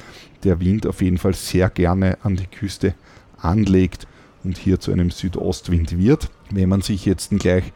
der 0.44 0.60
Wind 0.60 0.88
auf 0.88 1.02
jeden 1.02 1.18
Fall 1.18 1.34
sehr 1.34 1.70
gerne 1.70 2.18
an 2.24 2.36
die 2.36 2.48
Küste 2.48 2.96
anlegt 3.38 4.08
und 4.44 4.58
hier 4.58 4.80
zu 4.80 4.92
einem 4.92 5.12
Südostwind 5.12 5.98
wird. 5.98 6.30
Wenn 6.50 6.70
man 6.70 6.82
sich 6.82 7.06
jetzt 7.06 7.30
gleich 7.32 7.72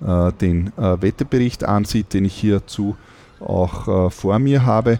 äh, 0.00 0.32
den 0.32 0.72
äh, 0.78 1.00
Wetterbericht 1.00 1.64
ansieht, 1.64 2.14
den 2.14 2.24
ich 2.24 2.34
hierzu 2.34 2.96
auch 3.40 4.06
äh, 4.06 4.10
vor 4.10 4.38
mir 4.38 4.64
habe, 4.64 4.98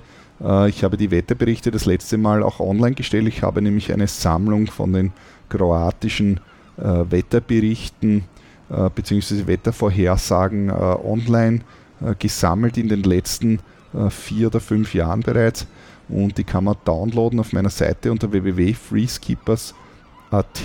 ich 0.69 0.83
habe 0.83 0.97
die 0.97 1.13
Wetterberichte 1.13 1.71
das 1.71 1.85
letzte 1.85 2.19
Mal 2.19 2.43
auch 2.43 2.59
online 2.59 2.97
gestellt. 2.97 3.29
Ich 3.29 3.43
habe 3.43 3.63
nämlich 3.63 3.93
eine 3.93 4.09
Sammlung 4.09 4.67
von 4.67 4.93
den 4.93 5.13
kroatischen 5.49 6.41
äh, 6.79 7.05
Wetterberichten 7.11 8.25
äh, 8.71 8.89
bzw. 8.91 9.47
Wettervorhersagen 9.47 10.69
äh, 10.69 10.73
online 10.73 11.61
äh, 12.01 12.15
gesammelt 12.19 12.77
in 12.79 12.89
den 12.89 13.03
letzten 13.03 13.59
äh, 13.95 14.11
vier 14.11 14.49
oder 14.49 14.61
fünf 14.61 14.95
Jahren 14.95 15.21
bereits 15.21 15.67
und 16.09 16.39
die 16.39 16.45
kann 16.45 16.65
man 16.65 16.77
downloaden 16.85 17.41
auf 17.41 17.53
meiner 17.53 17.71
Seite 17.71 18.11
unter 18.11 18.33
www.freeskippers.at 18.33 20.63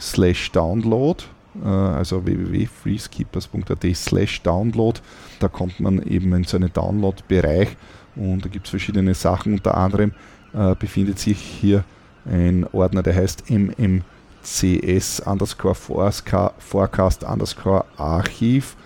slash 0.00 0.52
download 0.52 1.24
äh, 1.62 1.68
also 1.68 2.24
www.freeskippers.at 2.24 3.84
slash 3.94 4.42
download 4.42 5.00
da 5.40 5.48
kommt 5.48 5.80
man 5.80 6.02
eben 6.02 6.32
in 6.32 6.44
so 6.44 6.56
einen 6.56 6.72
Download-Bereich 6.72 7.76
und 8.18 8.44
da 8.44 8.48
gibt 8.48 8.66
es 8.66 8.70
verschiedene 8.70 9.14
Sachen, 9.14 9.54
unter 9.54 9.76
anderem 9.76 10.12
äh, 10.52 10.74
befindet 10.74 11.18
sich 11.18 11.38
hier 11.38 11.84
ein 12.24 12.66
Ordner, 12.72 13.02
der 13.02 13.14
heißt 13.14 13.50
MM 13.50 14.02
cs 14.42 15.20
underscore 15.20 15.74
forecast 15.74 17.24
underscore 17.24 17.84
archiv. 17.96 18.76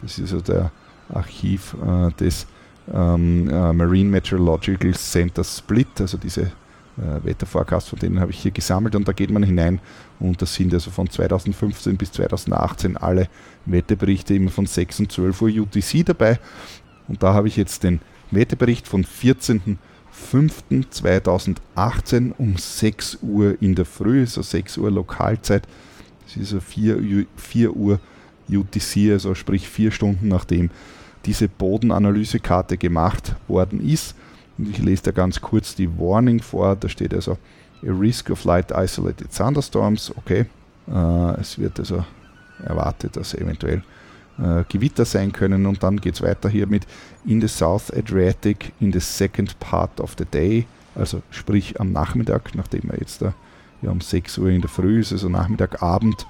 Das 0.00 0.18
ist 0.18 0.32
also 0.32 0.40
der 0.40 0.70
Archiv 1.12 1.76
äh, 1.84 2.10
des 2.12 2.46
ähm, 2.92 3.48
äh, 3.48 3.72
Marine 3.72 4.10
Meteorological 4.10 4.94
Center 4.94 5.44
Split, 5.44 6.00
also 6.00 6.16
diese 6.16 6.42
äh, 6.42 7.22
Wetterforecast, 7.22 7.88
von 7.88 7.98
denen 7.98 8.20
habe 8.20 8.30
ich 8.30 8.38
hier 8.38 8.50
gesammelt. 8.50 8.94
Und 8.94 9.06
da 9.06 9.12
geht 9.12 9.30
man 9.30 9.42
hinein 9.42 9.80
und 10.18 10.40
das 10.40 10.54
sind 10.54 10.72
also 10.72 10.90
von 10.90 11.08
2015 11.08 11.96
bis 11.96 12.12
2018 12.12 12.96
alle 12.96 13.28
Wetterberichte 13.66 14.34
immer 14.34 14.50
von 14.50 14.66
6 14.66 15.00
und 15.00 15.12
12 15.12 15.42
Uhr 15.42 15.48
UTC 15.48 16.04
dabei. 16.04 16.38
Und 17.08 17.22
da 17.22 17.34
habe 17.34 17.48
ich 17.48 17.56
jetzt 17.56 17.82
den 17.82 18.00
Wetterbericht 18.30 18.88
von 18.88 19.04
14. 19.04 19.78
5.2018 20.32 22.32
um 22.36 22.56
6 22.56 23.18
Uhr 23.22 23.56
in 23.60 23.74
der 23.74 23.84
Früh, 23.84 24.24
so 24.26 24.40
6 24.42 24.78
Uhr 24.78 24.90
Lokalzeit. 24.90 25.66
Das 26.24 26.36
ist 26.36 26.50
so 26.50 26.60
4, 26.60 27.26
4 27.36 27.76
Uhr 27.76 28.00
UTC, 28.48 29.12
also 29.12 29.34
sprich 29.34 29.68
4 29.68 29.90
Stunden 29.92 30.28
nachdem 30.28 30.70
diese 31.26 31.48
Bodenanalysekarte 31.48 32.78
gemacht 32.78 33.34
worden 33.48 33.86
ist. 33.86 34.14
Und 34.58 34.70
ich 34.70 34.78
lese 34.78 35.04
da 35.04 35.12
ganz 35.12 35.40
kurz 35.40 35.74
die 35.74 35.88
Warning 35.98 36.40
vor. 36.40 36.76
Da 36.76 36.88
steht 36.88 37.14
also 37.14 37.38
a 37.82 37.92
risk 37.92 38.30
of 38.30 38.44
light 38.44 38.70
isolated 38.70 39.34
thunderstorms. 39.34 40.12
Okay, 40.16 40.46
äh, 40.88 41.40
es 41.40 41.58
wird 41.58 41.78
also 41.78 42.04
erwartet, 42.64 43.16
dass 43.16 43.34
eventuell 43.34 43.82
äh, 44.40 44.64
Gewitter 44.68 45.04
sein 45.04 45.32
können. 45.32 45.66
Und 45.66 45.82
dann 45.82 46.00
geht 46.00 46.14
es 46.14 46.22
weiter 46.22 46.48
hier 46.48 46.66
mit 46.66 46.86
in 47.24 47.40
the 47.40 47.48
South 47.48 47.92
Adriatic 47.92 48.72
in 48.80 48.92
the 48.92 49.00
second 49.00 49.58
part 49.60 50.00
of 50.00 50.14
the 50.18 50.24
day. 50.24 50.66
Also 50.94 51.22
sprich 51.30 51.80
am 51.80 51.92
Nachmittag, 51.92 52.54
nachdem 52.54 52.84
wir 52.84 52.98
jetzt 52.98 53.22
da 53.22 53.34
ja, 53.82 53.90
um 53.90 54.00
6 54.00 54.38
Uhr 54.38 54.50
in 54.50 54.60
der 54.60 54.70
Früh 54.70 55.00
ist, 55.00 55.12
also 55.12 55.28
Nachmittag, 55.28 55.82
Abend. 55.82 56.26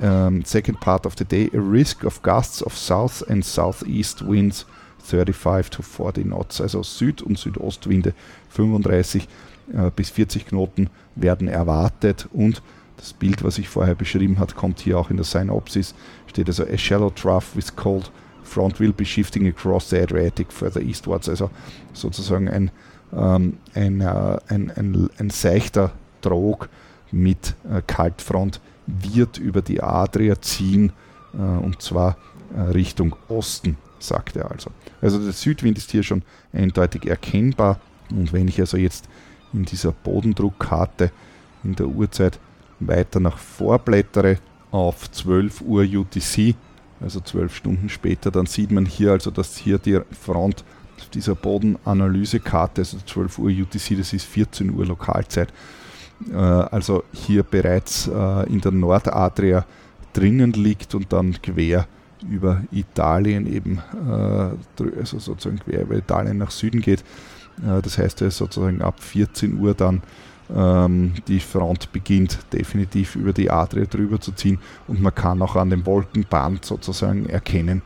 Um, 0.00 0.08
ähm, 0.08 0.44
second 0.44 0.80
part 0.80 1.06
of 1.06 1.14
the 1.16 1.24
day, 1.24 1.48
a 1.54 1.60
risk 1.60 2.04
of 2.04 2.20
gusts 2.22 2.64
of 2.64 2.76
south 2.76 3.22
and 3.30 3.44
southeast 3.44 4.26
winds 4.26 4.66
35 5.04 5.70
to 5.70 5.82
40 5.82 6.24
knots, 6.24 6.60
also 6.60 6.82
Süd- 6.82 7.22
und 7.22 7.38
Südostwinde 7.38 8.12
35 8.48 9.28
äh, 9.72 9.90
bis 9.94 10.10
40 10.10 10.46
Knoten 10.46 10.90
werden 11.14 11.46
erwartet 11.46 12.28
und 12.32 12.60
das 12.96 13.12
Bild, 13.12 13.44
was 13.44 13.58
ich 13.58 13.68
vorher 13.68 13.94
beschrieben 13.94 14.38
habe, 14.38 14.54
kommt 14.54 14.80
hier 14.80 14.98
auch 14.98 15.10
in 15.10 15.16
der 15.16 15.24
Synopsis. 15.24 15.94
Steht 16.34 16.48
also 16.48 16.64
a 16.64 16.76
shallow 16.76 17.10
trough 17.10 17.54
with 17.54 17.76
cold 17.76 18.10
front 18.42 18.80
will 18.80 18.92
be 18.92 19.04
shifting 19.04 19.46
across 19.46 19.88
the 19.88 20.02
Adriatic 20.02 20.50
further 20.50 20.80
eastwards. 20.80 21.28
Also 21.28 21.48
sozusagen 21.92 22.48
ein, 22.48 22.72
ähm, 23.16 23.58
ein, 23.72 24.00
äh, 24.00 24.38
ein, 24.48 24.72
ein, 24.74 25.10
ein, 25.16 25.30
seichter 25.30 25.92
Trog 26.22 26.68
mit 27.12 27.54
äh, 27.70 27.82
Kaltfront 27.86 28.60
wird 28.88 29.38
über 29.38 29.62
die 29.62 29.80
Adria 29.80 30.40
ziehen 30.40 30.92
äh, 31.34 31.36
und 31.38 31.80
zwar 31.80 32.16
äh, 32.52 32.62
Richtung 32.62 33.14
Osten, 33.28 33.76
sagt 34.00 34.34
er 34.34 34.50
also. 34.50 34.72
Also 35.00 35.20
der 35.20 35.32
Südwind 35.32 35.78
ist 35.78 35.92
hier 35.92 36.02
schon 36.02 36.22
eindeutig 36.52 37.06
erkennbar 37.06 37.78
und 38.10 38.32
wenn 38.32 38.48
ich 38.48 38.58
also 38.58 38.76
jetzt 38.76 39.08
in 39.52 39.64
dieser 39.64 39.92
Bodendruckkarte 39.92 41.12
in 41.62 41.76
der 41.76 41.86
Uhrzeit 41.86 42.40
weiter 42.80 43.20
nach 43.20 43.38
vorblättere 43.38 44.38
auf 44.74 45.08
12 45.08 45.60
Uhr 45.60 45.84
UTC, 45.84 46.56
also 47.00 47.20
12 47.20 47.54
Stunden 47.54 47.88
später, 47.88 48.32
dann 48.32 48.46
sieht 48.46 48.72
man 48.72 48.86
hier 48.86 49.12
also, 49.12 49.30
dass 49.30 49.56
hier 49.56 49.78
die 49.78 50.00
Front 50.20 50.64
dieser 51.14 51.36
Bodenanalysekarte, 51.36 52.80
also 52.80 52.98
12 53.06 53.38
Uhr 53.38 53.50
UTC, 53.50 53.96
das 53.96 54.12
ist 54.12 54.24
14 54.24 54.74
Uhr 54.74 54.84
Lokalzeit, 54.84 55.52
äh, 56.28 56.34
also 56.34 57.04
hier 57.12 57.44
bereits 57.44 58.08
äh, 58.08 58.52
in 58.52 58.60
der 58.60 58.72
Nordadria 58.72 59.64
drinnen 60.12 60.52
liegt 60.54 60.96
und 60.96 61.12
dann 61.12 61.40
quer 61.40 61.86
über 62.28 62.64
Italien 62.72 63.46
eben, 63.46 63.78
äh, 64.08 64.98
also 64.98 65.20
sozusagen 65.20 65.60
quer 65.60 65.82
über 65.82 65.94
Italien 65.94 66.38
nach 66.38 66.50
Süden 66.50 66.80
geht. 66.80 67.04
Das 67.56 67.98
heißt, 67.98 68.20
er 68.20 68.28
ist 68.28 68.38
sozusagen 68.38 68.82
ab 68.82 69.00
14 69.00 69.60
Uhr 69.60 69.74
dann 69.74 70.02
ähm, 70.54 71.14
die 71.28 71.40
Front 71.40 71.92
beginnt 71.92 72.38
definitiv 72.52 73.16
über 73.16 73.32
die 73.32 73.50
Adria 73.50 73.86
drüber 73.86 74.20
zu 74.20 74.32
ziehen 74.32 74.58
und 74.86 75.00
man 75.00 75.14
kann 75.14 75.40
auch 75.42 75.56
an 75.56 75.70
dem 75.70 75.86
Wolkenband 75.86 76.64
sozusagen 76.64 77.26
erkennen, 77.26 77.82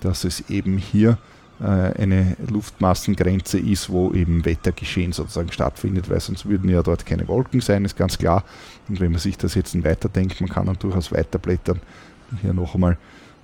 dass 0.00 0.24
es 0.24 0.48
eben 0.48 0.78
hier 0.78 1.18
äh, 1.60 1.64
eine 1.64 2.36
Luftmassengrenze 2.50 3.58
ist, 3.58 3.90
wo 3.90 4.12
eben 4.12 4.44
Wettergeschehen 4.44 5.12
sozusagen 5.12 5.52
stattfindet, 5.52 6.08
weil 6.08 6.20
sonst 6.20 6.48
würden 6.48 6.70
ja 6.70 6.82
dort 6.82 7.04
keine 7.04 7.26
Wolken 7.28 7.60
sein, 7.60 7.84
ist 7.84 7.96
ganz 7.96 8.16
klar. 8.16 8.44
Und 8.88 9.00
wenn 9.00 9.10
man 9.10 9.20
sich 9.20 9.36
das 9.36 9.54
jetzt 9.54 9.82
weiterdenkt, 9.84 10.40
man 10.40 10.48
kann 10.48 10.66
dann 10.66 10.78
durchaus 10.78 11.12
weiterblättern. 11.12 11.80
Hier 12.42 12.54
noch 12.54 12.74
einmal 12.74 12.96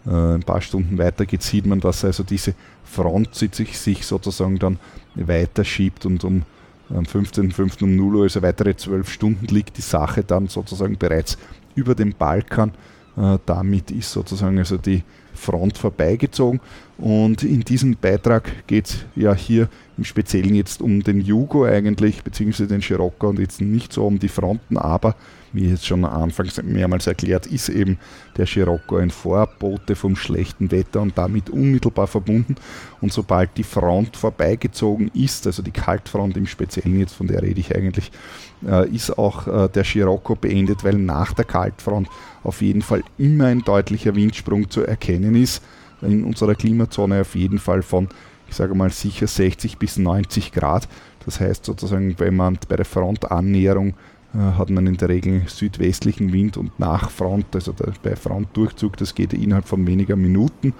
äh, 0.06 0.10
ein 0.10 0.42
paar 0.42 0.60
Stunden 0.60 0.96
weiter 0.96 1.26
geht, 1.26 1.42
sieht 1.42 1.66
man, 1.66 1.80
dass 1.80 2.04
also 2.04 2.22
diese 2.22 2.54
Front 2.84 3.34
sich 3.34 4.06
sozusagen 4.06 4.58
dann 4.58 4.78
weiter 5.16 5.64
schiebt 5.64 6.06
und 6.06 6.22
um 6.24 6.42
am 6.90 7.04
15.05. 7.04 7.82
um 7.84 7.96
0 7.96 8.16
Uhr, 8.16 8.22
also 8.24 8.42
weitere 8.42 8.76
zwölf 8.76 9.10
Stunden 9.10 9.46
liegt 9.46 9.76
die 9.76 9.82
Sache 9.82 10.22
dann 10.22 10.48
sozusagen 10.48 10.96
bereits 10.96 11.38
über 11.74 11.94
dem 11.94 12.12
Balkan. 12.12 12.72
Äh, 13.16 13.38
damit 13.46 13.90
ist 13.90 14.12
sozusagen 14.12 14.58
also 14.58 14.76
die 14.76 15.02
Front 15.34 15.78
vorbeigezogen. 15.78 16.60
Und 16.98 17.42
in 17.42 17.60
diesem 17.60 17.96
Beitrag 17.96 18.66
geht 18.66 18.86
es 18.86 18.96
ja 19.16 19.34
hier 19.34 19.68
im 19.96 20.04
Speziellen 20.04 20.54
jetzt 20.54 20.80
um 20.80 21.02
den 21.02 21.20
Jugo 21.20 21.64
eigentlich, 21.64 22.22
beziehungsweise 22.22 22.68
den 22.68 22.82
Scirocco 22.82 23.28
und 23.28 23.38
jetzt 23.38 23.60
nicht 23.60 23.92
so 23.92 24.06
um 24.06 24.18
die 24.18 24.28
Fronten, 24.28 24.76
aber 24.76 25.16
wie 25.54 25.70
jetzt 25.70 25.86
schon 25.86 26.04
anfangs 26.04 26.60
mehrmals 26.62 27.06
erklärt, 27.06 27.46
ist 27.46 27.68
eben 27.68 27.98
der 28.36 28.46
Scirocco 28.46 28.96
ein 28.96 29.10
Vorbote 29.10 29.94
vom 29.94 30.16
schlechten 30.16 30.70
Wetter 30.70 31.00
und 31.00 31.16
damit 31.16 31.48
unmittelbar 31.48 32.08
verbunden. 32.08 32.56
Und 33.00 33.12
sobald 33.12 33.56
die 33.56 33.62
Front 33.62 34.16
vorbeigezogen 34.16 35.10
ist, 35.14 35.46
also 35.46 35.62
die 35.62 35.70
Kaltfront 35.70 36.36
im 36.36 36.46
Speziellen, 36.46 36.98
jetzt 36.98 37.14
von 37.14 37.28
der 37.28 37.42
rede 37.42 37.60
ich 37.60 37.74
eigentlich, 37.74 38.10
äh, 38.66 38.88
ist 38.90 39.16
auch 39.16 39.46
äh, 39.46 39.68
der 39.68 39.84
Scirocco 39.84 40.34
beendet, 40.34 40.82
weil 40.82 40.94
nach 40.94 41.32
der 41.32 41.44
Kaltfront 41.44 42.08
auf 42.42 42.60
jeden 42.60 42.82
Fall 42.82 43.02
immer 43.16 43.46
ein 43.46 43.60
deutlicher 43.60 44.14
Windsprung 44.14 44.68
zu 44.68 44.82
erkennen 44.82 45.36
ist. 45.36 45.62
In 46.02 46.24
unserer 46.24 46.56
Klimazone 46.56 47.20
auf 47.20 47.34
jeden 47.36 47.58
Fall 47.58 47.82
von, 47.82 48.08
ich 48.48 48.56
sage 48.56 48.74
mal, 48.74 48.90
sicher 48.90 49.28
60 49.28 49.78
bis 49.78 49.96
90 49.96 50.52
Grad. 50.52 50.88
Das 51.24 51.40
heißt 51.40 51.64
sozusagen, 51.64 52.18
wenn 52.18 52.36
man 52.36 52.58
bei 52.68 52.76
der 52.76 52.84
Frontannäherung 52.84 53.90
äh, 53.90 53.94
hat 54.38 54.70
man 54.70 54.86
in 54.86 54.96
der 54.96 55.08
Regel 55.08 55.42
südwestlichen 55.46 56.32
Wind 56.32 56.56
und 56.56 56.78
nach 56.80 57.10
Front, 57.10 57.46
also 57.54 57.72
der, 57.72 57.92
bei 58.02 58.16
Frontdurchzug, 58.16 58.96
das 58.96 59.14
geht 59.14 59.32
innerhalb 59.32 59.66
von 59.66 59.86
weniger 59.86 60.16
Minuten, 60.16 60.74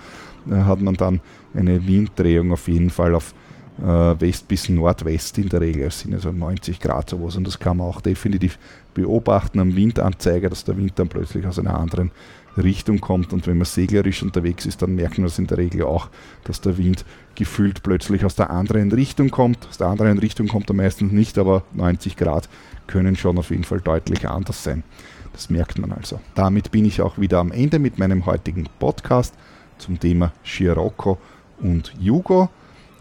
äh, 0.51 0.55
hat 0.55 0.81
man 0.81 0.95
dann 0.95 1.21
eine 1.55 1.87
Winddrehung 1.87 2.53
auf 2.53 2.69
jeden 2.69 2.91
Fall 2.91 3.15
auf 3.15 3.35
äh, 3.79 3.85
West 4.21 4.49
bis 4.49 4.69
Nordwest 4.69 5.39
in 5.39 5.49
der 5.49 5.61
Regel. 5.61 5.85
Das 5.85 6.01
sind 6.01 6.15
also 6.15 6.33
90 6.33 6.81
Grad 6.81 7.11
sowas 7.11 7.37
und 7.37 7.47
das 7.47 7.59
kann 7.59 7.77
man 7.77 7.87
auch 7.87 8.01
definitiv 8.01 8.59
beobachten 8.93 9.61
am 9.61 9.75
Windanzeiger, 9.75 10.49
dass 10.49 10.65
der 10.65 10.77
Wind 10.77 10.93
dann 10.97 11.09
plötzlich 11.09 11.47
aus 11.47 11.59
einer 11.59 11.79
anderen 11.79 12.11
Richtung 12.57 13.01
kommt 13.01 13.33
und 13.33 13.47
wenn 13.47 13.59
man 13.59 13.65
seglerisch 13.65 14.23
unterwegs 14.23 14.67
ist, 14.67 14.83
dann 14.83 14.95
merkt 14.95 15.19
man 15.19 15.27
das 15.27 15.39
in 15.39 15.47
der 15.47 15.59
Regel 15.59 15.83
auch, 15.83 16.09
dass 16.45 16.61
der 16.61 16.79
Wind 16.79 17.05
gefühlt 17.35 17.83
plötzlich 17.83 18.25
aus 18.25 18.37
der 18.37 18.51
anderen 18.51 18.93
Richtung 18.93 19.31
kommt. 19.31 19.67
Aus 19.69 19.79
der 19.79 19.89
anderen 19.89 20.19
Richtung 20.19 20.47
kommt 20.49 20.71
er 20.71 20.75
meistens 20.75 21.13
nicht, 21.13 21.39
aber 21.39 21.65
90 21.73 22.17
Grad 22.17 22.49
können 22.87 23.17
schon 23.17 23.39
auf 23.39 23.51
jeden 23.51 23.65
Fall 23.65 23.81
deutlich 23.81 24.29
anders 24.29 24.63
sein. 24.63 24.85
Das 25.33 25.51
merkt 25.51 25.79
man 25.79 25.93
also. 25.93 26.21
Damit 26.35 26.71
bin 26.71 26.85
ich 26.85 27.01
auch 27.01 27.19
wieder 27.19 27.39
am 27.39 27.51
Ende 27.51 27.81
mit 27.81 27.99
meinem 27.99 28.25
heutigen 28.27 28.69
Podcast 28.79 29.35
zum 29.79 29.99
Thema 29.99 30.33
Scirocco 30.45 31.19
und 31.61 31.93
Jugo. 31.99 32.51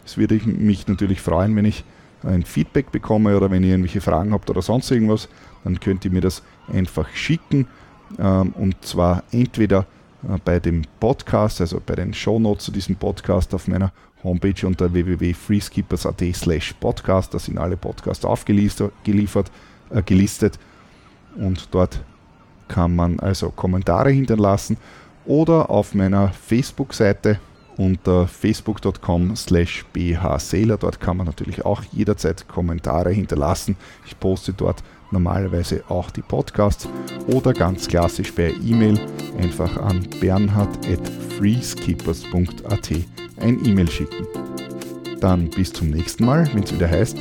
Es 0.05 0.17
würde 0.17 0.35
mich 0.45 0.87
natürlich 0.87 1.21
freuen, 1.21 1.55
wenn 1.55 1.65
ich 1.65 1.83
ein 2.23 2.43
Feedback 2.43 2.91
bekomme 2.91 3.37
oder 3.37 3.51
wenn 3.51 3.63
ihr 3.63 3.71
irgendwelche 3.71 4.01
Fragen 4.01 4.33
habt 4.33 4.49
oder 4.49 4.61
sonst 4.61 4.89
irgendwas, 4.91 5.29
dann 5.63 5.79
könnt 5.79 6.05
ihr 6.05 6.11
mir 6.11 6.21
das 6.21 6.41
einfach 6.71 7.07
schicken. 7.13 7.67
Ähm, 8.19 8.53
und 8.57 8.75
zwar 8.85 9.23
entweder 9.31 9.85
äh, 10.23 10.37
bei 10.43 10.59
dem 10.59 10.83
Podcast, 10.99 11.61
also 11.61 11.81
bei 11.85 11.95
den 11.95 12.13
Shownotes 12.13 12.65
zu 12.65 12.71
diesem 12.71 12.95
Podcast 12.95 13.53
auf 13.53 13.67
meiner 13.67 13.91
Homepage 14.23 14.65
unter 14.65 14.93
www.freeskippers.at 14.93 16.21
slash 16.35 16.73
podcast. 16.79 17.33
Da 17.33 17.39
sind 17.39 17.57
alle 17.57 17.77
Podcasts 17.77 18.25
aufgelistet 18.25 18.91
äh, 19.05 20.01
gelistet 20.05 20.59
und 21.35 21.67
dort 21.71 22.01
kann 22.67 22.95
man 22.95 23.19
also 23.19 23.49
Kommentare 23.49 24.11
hinterlassen 24.11 24.77
oder 25.25 25.69
auf 25.69 25.93
meiner 25.93 26.29
Facebook-Seite 26.29 27.39
unter 27.77 28.27
facebook.com 28.27 29.35
slash 29.35 29.85
bhseeler. 29.93 30.77
Dort 30.77 30.99
kann 30.99 31.17
man 31.17 31.25
natürlich 31.25 31.65
auch 31.65 31.83
jederzeit 31.91 32.47
Kommentare 32.47 33.11
hinterlassen. 33.11 33.75
Ich 34.05 34.19
poste 34.19 34.53
dort 34.53 34.83
normalerweise 35.13 35.85
auch 35.87 36.11
die 36.11 36.21
Podcasts 36.21 36.89
oder 37.27 37.53
ganz 37.53 37.87
klassisch 37.87 38.31
per 38.31 38.49
E-Mail 38.49 38.99
einfach 39.39 39.77
an 39.77 40.05
bernhard.freeskippers.at 40.19 42.89
ein 43.39 43.65
E-Mail 43.65 43.89
schicken. 43.89 44.27
Dann 45.21 45.49
bis 45.49 45.71
zum 45.71 45.91
nächsten 45.91 46.25
Mal, 46.25 46.53
wenn 46.53 46.63
es 46.63 46.73
wieder 46.73 46.89
heißt 46.89 47.17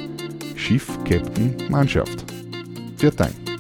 Schiff, 0.57 0.99
Captain, 1.05 1.55
Mannschaft. 1.69 2.25
Vielen 2.97 3.17
Dank. 3.17 3.52